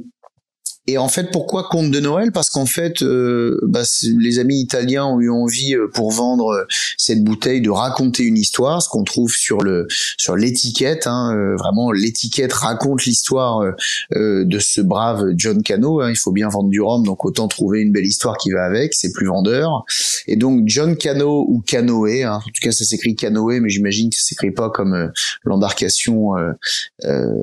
et 0.89 0.97
en 0.97 1.09
fait, 1.09 1.31
pourquoi 1.31 1.67
conte 1.69 1.91
de 1.91 1.99
Noël? 1.99 2.31
Parce 2.31 2.49
qu'en 2.49 2.65
fait, 2.65 3.01
euh, 3.01 3.59
bah, 3.63 3.83
les 4.19 4.39
amis 4.39 4.61
italiens 4.61 5.05
ont 5.05 5.19
eu 5.19 5.29
envie, 5.29 5.75
euh, 5.75 5.89
pour 5.93 6.11
vendre 6.11 6.47
euh, 6.47 6.63
cette 6.95 7.25
bouteille, 7.25 7.59
de 7.59 7.69
raconter 7.69 8.23
une 8.23 8.37
histoire, 8.37 8.81
ce 8.81 8.87
qu'on 8.87 9.03
trouve 9.03 9.29
sur 9.29 9.57
le 9.57 9.85
sur 10.17 10.37
l'étiquette. 10.37 11.05
Hein, 11.05 11.55
vraiment, 11.59 11.91
l'étiquette 11.91 12.53
raconte 12.53 13.03
l'histoire 13.03 13.73
de 14.15 14.59
ce 14.59 14.79
brave 14.79 15.33
John 15.35 15.61
Cano. 15.61 15.99
Hein, 15.99 16.11
il 16.11 16.15
faut 16.15 16.31
bien 16.31 16.47
vendre 16.47 16.69
du 16.69 16.79
rhum, 16.79 17.03
donc 17.05 17.25
autant 17.25 17.49
trouver 17.49 17.81
une 17.81 17.91
belle 17.91 18.05
histoire 18.05 18.37
qui 18.37 18.51
va 18.51 18.63
avec. 18.63 18.93
C'est 18.93 19.11
plus 19.11 19.27
vendeur. 19.27 19.83
Et 20.27 20.37
donc 20.37 20.63
John 20.67 20.95
Cano 20.95 21.45
ou 21.49 21.61
Canoë, 21.61 22.23
hein, 22.23 22.35
en 22.35 22.39
tout 22.39 22.61
cas 22.61 22.71
ça 22.71 22.85
s'écrit 22.85 23.15
Canoë, 23.15 23.59
mais 23.59 23.69
j'imagine 23.69 24.09
que 24.09 24.15
ça 24.15 24.23
s'écrit 24.23 24.51
pas 24.51 24.69
comme 24.69 25.11
l'embarcation 25.43 26.31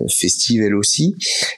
festive 0.09 0.63
elle 0.63 0.75
aussi. 0.75 1.15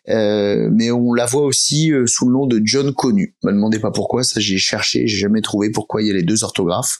mais 0.08 0.90
on 0.90 1.14
la 1.14 1.26
voit 1.26 1.42
aussi 1.42 1.75
euh, 1.90 2.06
sous 2.06 2.26
le 2.26 2.32
nom 2.32 2.46
de 2.46 2.60
John 2.64 2.92
Connu. 2.92 3.34
Me 3.44 3.52
demandez 3.52 3.78
pas 3.78 3.90
pourquoi, 3.90 4.24
ça 4.24 4.40
j'ai 4.40 4.58
cherché, 4.58 5.06
j'ai 5.06 5.18
jamais 5.18 5.40
trouvé 5.40 5.70
pourquoi 5.70 6.02
il 6.02 6.08
y 6.08 6.10
a 6.10 6.14
les 6.14 6.22
deux 6.22 6.44
orthographes. 6.44 6.98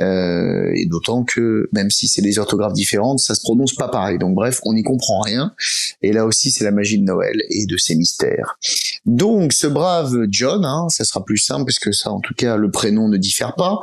Euh, 0.00 0.70
et 0.74 0.86
d'autant 0.86 1.24
que 1.24 1.68
même 1.72 1.90
si 1.90 2.08
c'est 2.08 2.22
des 2.22 2.38
orthographes 2.38 2.72
différentes, 2.72 3.18
ça 3.18 3.34
se 3.34 3.40
prononce 3.42 3.74
pas 3.74 3.88
pareil. 3.88 4.18
Donc 4.18 4.34
bref, 4.34 4.60
on 4.64 4.72
n'y 4.72 4.82
comprend 4.82 5.20
rien. 5.20 5.52
Et 6.02 6.12
là 6.12 6.26
aussi, 6.26 6.50
c'est 6.50 6.64
la 6.64 6.70
magie 6.70 6.98
de 6.98 7.04
Noël 7.04 7.36
et 7.50 7.66
de 7.66 7.76
ses 7.76 7.94
mystères. 7.94 8.58
Donc 9.04 9.52
ce 9.52 9.66
brave 9.66 10.26
John, 10.30 10.64
hein, 10.64 10.86
ça 10.88 11.04
sera 11.04 11.24
plus 11.24 11.38
simple 11.38 11.64
puisque 11.64 11.94
ça, 11.94 12.10
en 12.10 12.20
tout 12.20 12.34
cas, 12.34 12.56
le 12.56 12.70
prénom 12.70 13.08
ne 13.08 13.16
diffère 13.16 13.54
pas. 13.54 13.78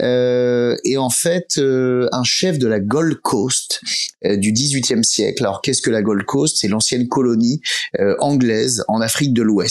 Euh, 0.00 0.76
est 0.84 0.96
en 0.96 1.10
fait 1.10 1.58
euh, 1.58 2.08
un 2.12 2.24
chef 2.24 2.58
de 2.58 2.66
la 2.66 2.80
Gold 2.80 3.20
Coast 3.22 3.80
du 4.24 4.52
XVIIIe 4.52 5.04
siècle. 5.04 5.44
Alors 5.44 5.62
qu'est-ce 5.62 5.82
que 5.82 5.90
la 5.90 6.02
Gold 6.02 6.24
Coast? 6.24 6.56
C'est 6.60 6.68
l'ancienne 6.68 7.06
colonie 7.08 7.60
anglaise 8.18 8.84
en 8.88 9.00
Afrique 9.00 9.32
de 9.32 9.42
l'Ouest 9.42 9.65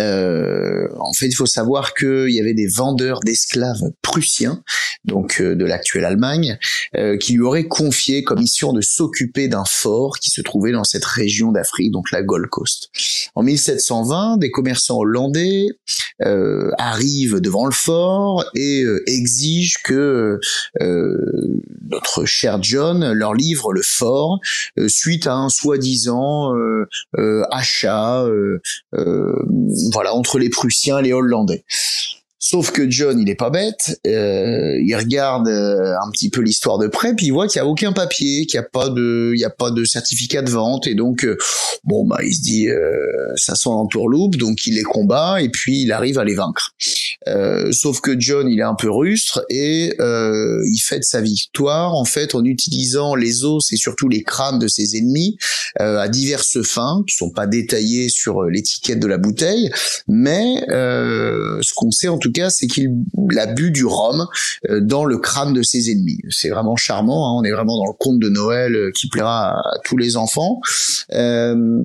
Euh, 0.00 0.88
en 0.98 1.12
fait, 1.12 1.26
il 1.26 1.34
faut 1.34 1.46
savoir 1.46 1.94
qu'il 1.94 2.30
y 2.30 2.40
avait 2.40 2.54
des 2.54 2.66
vendeurs 2.66 3.20
d'esclaves 3.20 3.80
prussiens, 4.02 4.62
donc 5.04 5.40
euh, 5.40 5.54
de 5.54 5.64
l'actuelle 5.64 6.04
Allemagne, 6.04 6.58
euh, 6.96 7.16
qui 7.16 7.34
lui 7.34 7.42
auraient 7.42 7.66
confié 7.66 8.22
comme 8.22 8.38
mission 8.38 8.72
de 8.72 8.80
s'occuper 8.80 9.48
d'un 9.48 9.64
fort 9.64 10.18
qui 10.18 10.30
se 10.30 10.40
trouvait 10.40 10.72
dans 10.72 10.84
cette 10.84 11.04
région 11.04 11.52
d'Afrique, 11.52 11.90
donc 11.90 12.10
la 12.12 12.22
Gold 12.22 12.48
Coast. 12.48 12.90
En 13.34 13.42
1720, 13.42 14.38
des 14.38 14.50
commerçants 14.50 14.98
hollandais 14.98 15.66
arrivent 16.78 17.40
devant 17.40 17.66
le 17.66 17.72
fort 17.72 18.44
et 18.54 18.84
exigent 19.06 19.78
que 19.84 20.38
notre 21.90 22.24
cher 22.24 22.62
John 22.62 23.12
leur 23.12 23.34
livre 23.34 23.72
le 23.72 23.82
fort 23.82 24.40
suite 24.88 25.26
à 25.26 25.34
un 25.34 25.48
soi-disant 25.48 26.52
achat 27.50 28.26
voilà, 29.92 30.14
entre 30.14 30.38
les 30.38 30.48
Prussiens 30.48 30.98
et 30.98 31.02
les 31.02 31.12
Hollandais. 31.12 31.64
Sauf 32.46 32.72
que 32.72 32.90
John, 32.90 33.18
il 33.18 33.30
est 33.30 33.36
pas 33.36 33.48
bête. 33.48 33.98
Euh, 34.06 34.78
il 34.78 34.94
regarde 34.94 35.48
euh, 35.48 35.94
un 36.06 36.10
petit 36.10 36.28
peu 36.28 36.42
l'histoire 36.42 36.76
de 36.76 36.88
près, 36.88 37.14
puis 37.14 37.28
il 37.28 37.30
voit 37.30 37.48
qu'il 37.48 37.58
y 37.58 37.62
a 37.62 37.66
aucun 37.66 37.94
papier, 37.94 38.44
qu'il 38.44 38.60
n'y 38.60 38.66
a 38.66 38.68
pas 38.70 38.90
de, 38.90 39.32
il 39.34 39.40
y 39.40 39.46
a 39.46 39.50
pas 39.50 39.70
de 39.70 39.82
certificat 39.82 40.42
de 40.42 40.50
vente, 40.50 40.86
et 40.86 40.94
donc 40.94 41.24
euh, 41.24 41.38
bon 41.84 42.06
bah 42.06 42.18
il 42.22 42.34
se 42.34 42.42
dit 42.42 42.68
ça 43.36 43.54
sent 43.54 43.70
l'entourloupe, 43.70 44.36
donc 44.36 44.66
il 44.66 44.74
les 44.74 44.82
combat 44.82 45.40
et 45.40 45.48
puis 45.48 45.82
il 45.82 45.92
arrive 45.92 46.18
à 46.18 46.24
les 46.24 46.34
vaincre. 46.34 46.72
sauf 47.72 48.02
que 48.02 48.14
John, 48.18 48.46
il 48.50 48.60
est 48.60 48.62
un 48.62 48.74
peu 48.74 48.90
rustre 48.90 49.42
et 49.48 49.96
il 49.98 50.80
fête 50.82 51.04
sa 51.04 51.22
victoire 51.22 51.94
en 51.94 52.04
fait 52.04 52.34
en 52.34 52.44
utilisant 52.44 53.14
les 53.14 53.44
os 53.44 53.72
et 53.72 53.76
surtout 53.76 54.08
les 54.08 54.22
crânes 54.22 54.58
de 54.58 54.68
ses 54.68 54.98
ennemis 54.98 55.38
à 55.78 56.08
diverses 56.08 56.62
fins 56.62 57.02
qui 57.08 57.16
sont 57.16 57.30
pas 57.30 57.46
détaillées 57.46 58.08
sur 58.10 58.42
l'étiquette 58.44 59.00
de 59.00 59.06
la 59.06 59.18
bouteille, 59.18 59.70
mais 60.08 60.64
ce 60.68 61.74
qu'on 61.74 61.90
sait 61.90 62.08
en 62.08 62.18
tout 62.18 62.33
c'est 62.50 62.66
qu'il 62.66 62.90
a 63.38 63.46
bu 63.46 63.70
du 63.70 63.84
rhum 63.84 64.26
euh, 64.68 64.80
dans 64.80 65.04
le 65.04 65.18
crâne 65.18 65.52
de 65.52 65.62
ses 65.62 65.90
ennemis. 65.90 66.18
C'est 66.30 66.50
vraiment 66.50 66.76
charmant. 66.76 67.28
Hein. 67.28 67.40
on 67.40 67.44
est 67.44 67.52
vraiment 67.52 67.76
dans 67.78 67.86
le 67.86 67.96
conte 67.98 68.18
de 68.18 68.28
Noël 68.28 68.74
euh, 68.74 68.90
qui 68.94 69.08
plaira 69.08 69.52
à, 69.52 69.62
tous 69.84 69.96
les 69.96 70.16
enfants. 70.16 70.60
Euh, 71.12 71.82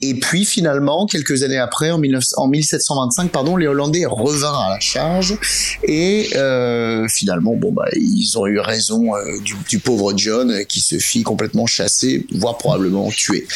et 0.00 0.14
puis 0.14 0.44
finalement, 0.44 1.06
quelques 1.06 1.42
années 1.42 1.58
après, 1.58 1.90
en, 1.90 1.98
1725, 1.98 3.32
pardon, 3.32 3.56
les 3.56 3.66
Hollandais 3.66 4.06
revinrent 4.06 4.60
à 4.60 4.70
la 4.70 4.78
charge 4.78 5.36
et 5.82 6.28
finalement, 7.08 7.56
bon 7.56 7.72
bah, 7.72 7.88
ils 7.96 8.38
ont 8.38 8.46
eu 8.46 8.60
raison 8.60 9.16
euh, 9.16 9.24
du, 9.68 9.78
pauvre 9.80 10.12
John 10.16 10.64
qui 10.66 10.80
se 10.80 10.98
fit 10.98 11.24
complètement 11.24 11.66
chasser, 11.66 12.26
voire 12.32 12.58
probablement 12.58 13.10
tuer. 13.10 13.46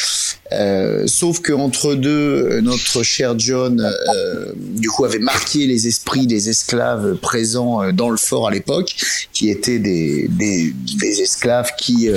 Euh, 0.53 1.03
sauf 1.07 1.39
que 1.41 1.53
entre 1.53 1.95
deux, 1.95 2.59
notre 2.61 3.03
cher 3.03 3.37
John, 3.37 3.79
euh, 3.79 4.51
du 4.55 4.89
coup, 4.89 5.05
avait 5.05 5.19
marqué 5.19 5.67
les 5.67 5.87
esprits 5.87 6.27
des 6.27 6.49
esclaves 6.49 7.15
présents 7.15 7.91
dans 7.91 8.09
le 8.09 8.17
fort 8.17 8.47
à 8.47 8.51
l'époque, 8.51 8.95
qui 9.31 9.49
étaient 9.49 9.79
des, 9.79 10.27
des, 10.29 10.73
esclaves 11.21 11.71
qui 11.77 12.09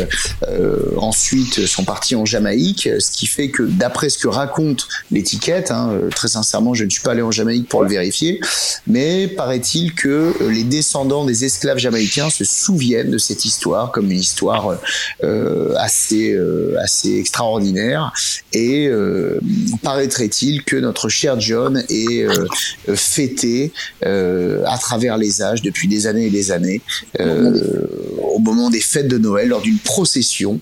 ensuite 0.97 1.67
sont 1.67 1.85
partis 1.85 2.15
en 2.15 2.25
Jamaïque, 2.25 2.89
ce 2.99 3.11
qui 3.11 3.27
fait 3.27 3.51
que 3.51 3.63
d'après 3.63 4.07
que 4.17 4.29
raconte 4.29 4.89
l'étiquette. 5.11 5.71
Hein. 5.71 5.91
Euh, 5.93 6.11
très 6.11 6.29
sincèrement, 6.29 6.75
je 6.75 6.85
ne 6.85 6.91
suis 6.91 7.03
pas 7.03 7.13
allé 7.13 7.23
en 7.23 7.31
Jamaïque 7.31 7.69
pour 7.69 7.83
le 7.83 7.89
vérifier, 7.89 8.41
mais 8.87 9.29
paraît-il 9.29 9.95
que 9.95 10.09
euh, 10.09 10.51
les 10.51 10.65
descendants 10.65 11.25
des 11.25 11.45
esclaves 11.45 11.79
jamaïcains 11.79 12.31
se 12.31 12.45
souviennent 12.45 13.11
de 13.11 13.19
cette 13.19 13.45
histoire 13.45 13.91
comme 13.91 14.11
une 14.11 14.21
histoire 14.21 14.79
euh, 15.25 15.66
assez 15.77 16.37
assez 16.83 17.19
extraordinaire. 17.19 18.13
Et 18.53 18.91
paraîtrait-il 19.83 20.63
que 20.65 20.77
notre 20.77 21.09
cher 21.09 21.41
John 21.41 21.83
est 21.89 22.27
fêté 22.95 23.73
à 24.03 24.79
travers 24.81 25.17
les 25.17 25.43
âges 25.43 25.63
depuis 25.63 25.89
des 25.89 26.07
années 26.07 26.27
et 26.27 26.31
des 26.31 26.51
années 26.51 26.81
au 27.19 28.39
moment 28.39 28.71
des 28.71 28.81
fêtes 28.81 29.09
de 29.09 29.19
Noël 29.19 29.49
lors 29.49 29.63
d'une 29.63 29.79
procession 29.79 30.61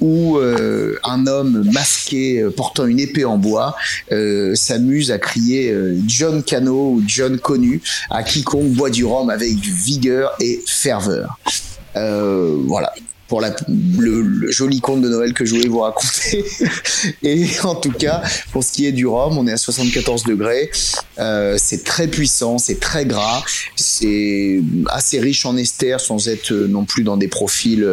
où 0.00 0.38
un 0.38 1.26
homme 1.26 1.68
masqué 1.72 2.46
portant 2.56 2.86
une 2.86 3.00
épée 3.00 3.24
en 3.24 3.38
bois 3.38 3.76
euh, 4.12 4.54
s'amuse 4.54 5.10
à 5.10 5.18
crier 5.18 5.70
euh, 5.70 5.98
John 6.06 6.42
Cano 6.42 6.94
ou 6.94 7.02
John 7.06 7.38
Connu 7.38 7.82
à 8.10 8.22
quiconque 8.22 8.70
boit 8.70 8.90
du 8.90 9.04
rhum 9.04 9.30
avec 9.30 9.54
vigueur 9.54 10.32
et 10.40 10.62
ferveur. 10.66 11.38
Euh, 11.96 12.56
voilà 12.66 12.92
pour 13.28 13.40
la, 13.40 13.54
le, 13.98 14.50
joli 14.50 14.80
conte 14.80 15.02
de 15.02 15.08
Noël 15.08 15.32
que 15.32 15.44
je 15.44 15.54
voulais 15.54 15.68
vous 15.68 15.80
raconter. 15.80 16.44
Et 17.22 17.46
en 17.62 17.74
tout 17.74 17.92
cas, 17.92 18.22
pour 18.52 18.62
ce 18.62 18.72
qui 18.72 18.86
est 18.86 18.92
du 18.92 19.06
rhum, 19.06 19.38
on 19.38 19.46
est 19.46 19.52
à 19.52 19.56
74 19.56 20.24
degrés. 20.24 20.70
c'est 21.56 21.84
très 21.84 22.08
puissant, 22.08 22.58
c'est 22.58 22.80
très 22.80 23.06
gras, 23.06 23.42
c'est 23.76 24.60
assez 24.88 25.20
riche 25.20 25.46
en 25.46 25.56
ester 25.56 25.96
sans 25.98 26.28
être 26.28 26.52
non 26.52 26.84
plus 26.84 27.02
dans 27.02 27.16
des 27.16 27.28
profils 27.28 27.86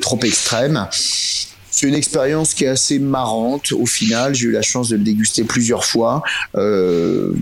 trop 0.00 0.18
extrêmes. 0.22 0.88
C'est 1.78 1.86
une 1.86 1.94
expérience 1.94 2.54
qui 2.54 2.64
est 2.64 2.68
assez 2.68 2.98
marrante 2.98 3.70
au 3.70 3.86
final. 3.86 4.34
J'ai 4.34 4.48
eu 4.48 4.50
la 4.50 4.62
chance 4.62 4.88
de 4.88 4.96
le 4.96 5.04
déguster 5.04 5.44
plusieurs 5.44 5.84
fois. 5.84 6.24
Euh, 6.56 7.32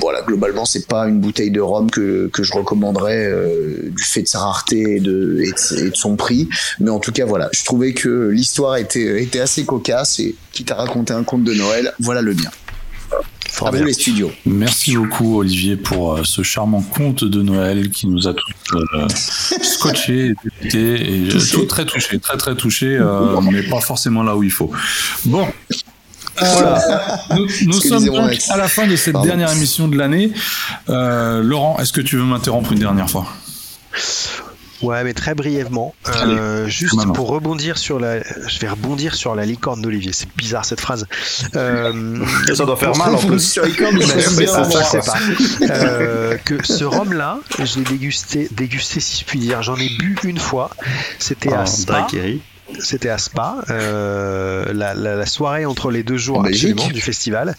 voilà, 0.00 0.22
globalement, 0.22 0.64
c'est 0.64 0.86
pas 0.86 1.06
une 1.06 1.20
bouteille 1.20 1.50
de 1.50 1.60
rhum 1.60 1.90
que, 1.90 2.30
je 2.38 2.52
recommanderais 2.54 3.26
euh, 3.26 3.92
du 3.94 4.02
fait 4.02 4.22
de 4.22 4.28
sa 4.28 4.38
rareté 4.38 4.96
et 4.96 5.00
de, 5.00 5.44
son 5.92 6.16
prix. 6.16 6.48
Mais 6.80 6.88
en 6.88 7.00
tout 7.00 7.12
cas, 7.12 7.26
voilà, 7.26 7.50
je 7.52 7.64
trouvais 7.66 7.92
que 7.92 8.30
l'histoire 8.30 8.78
était, 8.78 9.22
était 9.22 9.40
assez 9.40 9.66
cocasse 9.66 10.20
et 10.20 10.36
quitte 10.52 10.70
à 10.70 10.76
raconter 10.76 11.12
un 11.12 11.22
conte 11.22 11.44
de 11.44 11.52
Noël, 11.52 11.92
voilà 12.00 12.22
le 12.22 12.32
mien 13.60 13.68
à 13.68 13.70
vous 13.70 13.84
les 13.84 13.92
studios. 13.92 14.32
Merci 14.44 14.96
beaucoup 14.96 15.40
Olivier 15.40 15.76
pour 15.76 16.14
euh, 16.14 16.24
ce 16.24 16.42
charmant 16.42 16.82
conte 16.82 17.24
de 17.24 17.42
Noël 17.42 17.90
qui 17.90 18.06
nous 18.06 18.28
a 18.28 18.34
tous 18.34 18.74
euh, 18.74 19.08
scotché 19.62 20.34
et, 20.62 21.26
et 21.26 21.28
tout 21.52 21.64
très 21.64 21.84
touché, 21.84 22.18
très 22.18 22.36
très 22.36 22.54
touché, 22.54 22.96
euh, 22.98 23.40
mais 23.50 23.62
pas 23.62 23.80
forcément 23.80 24.22
là 24.22 24.36
où 24.36 24.42
il 24.42 24.50
faut. 24.52 24.70
Bon. 25.24 25.46
Voilà. 26.38 26.82
Nous, 27.64 27.80
sommes 27.80 28.04
donc 28.04 28.38
à 28.50 28.56
la 28.58 28.68
fin 28.68 28.86
de 28.86 28.94
cette 28.94 29.18
dernière 29.22 29.50
émission 29.52 29.88
de 29.88 29.96
l'année. 29.96 30.32
Laurent, 30.88 31.78
est-ce 31.80 31.92
que 31.92 32.02
tu 32.02 32.16
veux 32.16 32.24
m'interrompre 32.24 32.72
une 32.72 32.78
dernière 32.78 33.08
fois? 33.08 33.26
Ouais, 34.82 35.02
mais 35.04 35.14
très 35.14 35.34
brièvement. 35.34 35.94
Euh, 36.08 36.66
juste 36.68 36.94
Maman. 36.94 37.12
pour 37.14 37.28
rebondir 37.28 37.78
sur 37.78 37.98
la. 37.98 38.20
Je 38.22 38.58
vais 38.60 38.68
rebondir 38.68 39.14
sur 39.14 39.34
la 39.34 39.44
licorne 39.46 39.80
d'Olivier. 39.82 40.12
C'est 40.12 40.28
bizarre 40.36 40.64
cette 40.64 40.80
phrase. 40.80 41.06
Euh, 41.54 42.24
Ça 42.54 42.64
doit 42.66 42.76
faire 42.76 42.94
mal 42.96 43.14
en 43.14 43.18
plus. 43.18 43.40
Sur 43.52 43.64
mais 43.92 44.04
c'est 44.04 44.20
sais 44.20 44.36
bien 44.44 44.52
ça, 44.52 44.60
l'endroit. 44.62 44.82
je 44.82 44.88
sais 44.88 45.00
pas. 45.00 45.74
Euh, 45.74 46.36
que 46.44 46.64
ce 46.66 46.84
rhum-là, 46.84 47.38
je 47.62 47.78
l'ai 47.78 47.84
dégusté, 47.84 48.48
dégusté 48.50 49.00
si 49.00 49.20
je 49.20 49.24
puis 49.24 49.38
dire. 49.38 49.62
J'en 49.62 49.76
ai 49.76 49.88
bu 49.88 50.16
une 50.24 50.38
fois. 50.38 50.70
C'était 51.18 51.52
à 51.52 51.62
En 51.62 51.66
Spa. 51.66 52.06
C'était 52.80 53.10
à 53.10 53.18
Spa, 53.18 53.58
euh, 53.70 54.72
la, 54.74 54.92
la- 54.94 55.14
la 55.14 55.26
soirée 55.26 55.64
entre 55.66 55.92
les 55.92 56.02
deux 56.02 56.16
jours 56.16 56.44
absolument 56.44 56.88
du 56.88 57.00
festival, 57.00 57.54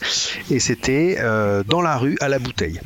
et 0.51 0.59
c'était 0.59 1.15
euh, 1.21 1.63
dans 1.65 1.81
la 1.81 1.95
rue 1.95 2.17
à 2.19 2.27
la 2.27 2.39
bouteille. 2.39 2.81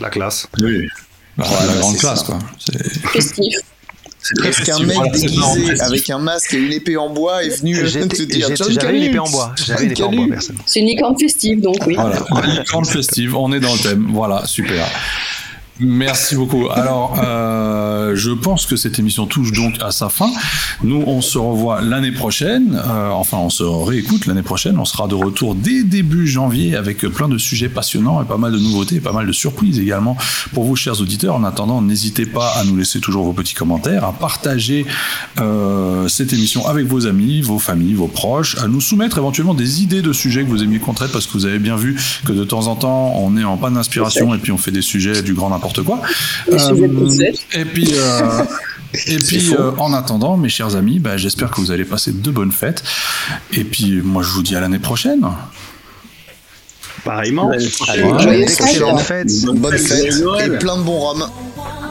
La 0.00 0.10
classe. 0.10 0.48
Oui. 0.60 0.88
Bah, 1.36 1.44
Voilà, 1.48 1.66
la 1.74 1.80
grande 1.80 1.96
classe, 1.98 2.20
ça. 2.20 2.26
quoi. 2.26 2.38
C'est- 2.58 3.00
Festif. 3.12 3.54
C'est 4.26 4.34
très 4.36 4.48
Est-ce 4.48 4.62
qu'un 4.62 4.78
festif. 4.78 4.86
mec 4.86 4.96
Voilà, 4.96 5.10
déguisé 5.12 5.80
avec 5.82 6.08
un 6.10 6.18
masque 6.18 6.54
et 6.54 6.56
une 6.56 6.72
épée 6.72 6.96
en 6.96 7.10
bois 7.10 7.44
est 7.44 7.50
venu 7.60 7.76
J'étais- 7.86 8.08
te 8.16 8.22
dire 8.22 8.48
J'avais 8.80 8.96
une 8.96 9.02
épée 9.02 9.18
en 9.18 9.28
bois. 9.28 9.54
J'avais 9.66 9.80
John 9.80 9.84
une 9.84 9.92
épée 9.92 10.02
en 10.02 10.10
bois, 10.26 10.26
personne. 10.34 10.56
C'est 10.64 10.80
une 10.80 10.86
licorne 10.86 11.18
festive, 11.18 11.60
donc 11.60 11.76
oui. 11.86 11.94
Voilà, 11.94 12.24
grande 12.66 12.86
festive, 12.86 13.36
on 13.36 13.52
est 13.52 13.60
dans 13.60 13.72
le 13.74 13.78
thème. 13.80 14.06
Voilà, 14.12 14.46
super. 14.46 14.86
Merci 15.80 16.36
beaucoup. 16.36 16.68
Alors, 16.70 17.18
euh, 17.20 18.14
je 18.14 18.30
pense 18.30 18.64
que 18.64 18.76
cette 18.76 19.00
émission 19.00 19.26
touche 19.26 19.50
donc 19.50 19.74
à 19.82 19.90
sa 19.90 20.08
fin. 20.08 20.30
Nous, 20.84 21.02
on 21.04 21.20
se 21.20 21.36
revoit 21.36 21.80
l'année 21.80 22.12
prochaine. 22.12 22.76
Euh, 22.76 23.08
enfin, 23.10 23.38
on 23.38 23.50
se 23.50 23.64
réécoute 23.64 24.26
l'année 24.26 24.42
prochaine. 24.42 24.78
On 24.78 24.84
sera 24.84 25.08
de 25.08 25.16
retour 25.16 25.56
dès 25.56 25.82
début 25.82 26.28
janvier 26.28 26.76
avec 26.76 27.00
plein 27.08 27.28
de 27.28 27.38
sujets 27.38 27.68
passionnants 27.68 28.22
et 28.22 28.24
pas 28.24 28.36
mal 28.36 28.52
de 28.52 28.58
nouveautés, 28.58 28.96
et 28.96 29.00
pas 29.00 29.12
mal 29.12 29.26
de 29.26 29.32
surprises 29.32 29.80
également 29.80 30.16
pour 30.52 30.62
vous, 30.62 30.76
chers 30.76 31.00
auditeurs. 31.00 31.34
En 31.34 31.42
attendant, 31.42 31.82
n'hésitez 31.82 32.24
pas 32.24 32.52
à 32.56 32.62
nous 32.62 32.76
laisser 32.76 33.00
toujours 33.00 33.24
vos 33.24 33.32
petits 33.32 33.54
commentaires, 33.54 34.04
à 34.04 34.12
partager 34.12 34.86
euh, 35.40 36.06
cette 36.06 36.32
émission 36.32 36.68
avec 36.68 36.86
vos 36.86 37.08
amis, 37.08 37.40
vos 37.40 37.58
familles, 37.58 37.94
vos 37.94 38.06
proches, 38.06 38.56
à 38.58 38.68
nous 38.68 38.80
soumettre 38.80 39.18
éventuellement 39.18 39.54
des 39.54 39.82
idées 39.82 40.02
de 40.02 40.12
sujets 40.12 40.44
que 40.44 40.48
vous 40.48 40.62
aimiez 40.62 40.78
qu'on 40.78 40.94
traite 40.94 41.10
parce 41.10 41.26
que 41.26 41.32
vous 41.32 41.46
avez 41.46 41.58
bien 41.58 41.74
vu 41.74 42.00
que 42.24 42.32
de 42.32 42.44
temps 42.44 42.68
en 42.68 42.76
temps, 42.76 43.14
on 43.16 43.36
est 43.36 43.44
en 43.44 43.56
panne 43.56 43.74
d'inspiration 43.74 44.32
et 44.34 44.38
puis 44.38 44.52
on 44.52 44.58
fait 44.58 44.70
des 44.70 44.82
sujets 44.82 45.22
du 45.22 45.34
grand 45.34 45.50
n'importe 45.64 45.82
quoi. 45.82 46.00
Poussette. 46.46 47.46
et 47.52 47.64
puis, 47.64 47.92
euh, 47.94 48.44
et 49.06 49.16
puis 49.18 49.54
euh, 49.54 49.72
en 49.78 49.92
attendant, 49.92 50.36
mes 50.36 50.48
chers 50.48 50.76
amis, 50.76 50.98
bah, 50.98 51.16
j'espère 51.16 51.50
que 51.50 51.60
vous 51.60 51.70
allez 51.70 51.84
passer 51.84 52.12
de 52.12 52.30
bonnes 52.30 52.52
fêtes. 52.52 52.82
Et 53.52 53.64
puis, 53.64 54.02
moi, 54.02 54.22
je 54.22 54.28
vous 54.28 54.42
dis 54.42 54.56
à 54.56 54.60
l'année 54.60 54.78
prochaine. 54.78 55.26
Pareillement. 57.04 57.50
D'excellentes 57.50 59.00
fêtes. 59.00 59.30
fêtes. 59.30 59.44
Bonne 59.54 59.78
fête 59.78 60.10
Joyeux 60.12 60.24
Noël. 60.24 60.54
et 60.54 60.58
plein 60.58 60.76
de 60.78 60.82
bons 60.82 61.00
rhum. 61.00 61.26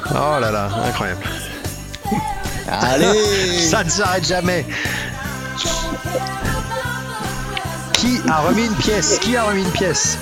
Oh 0.10 0.40
là 0.40 0.52
là, 0.52 0.70
incroyable. 0.88 1.22
Allez 2.68 3.60
Ça 3.70 3.84
ne 3.84 3.90
s'arrête 3.90 4.28
jamais. 4.28 4.66
Qui 7.94 8.20
a 8.28 8.40
remis 8.42 8.66
une 8.66 8.76
pièce? 8.76 9.20
Qui 9.20 9.38
a 9.38 9.44
remis 9.44 9.62
une 9.62 9.72
pièce? 9.72 10.18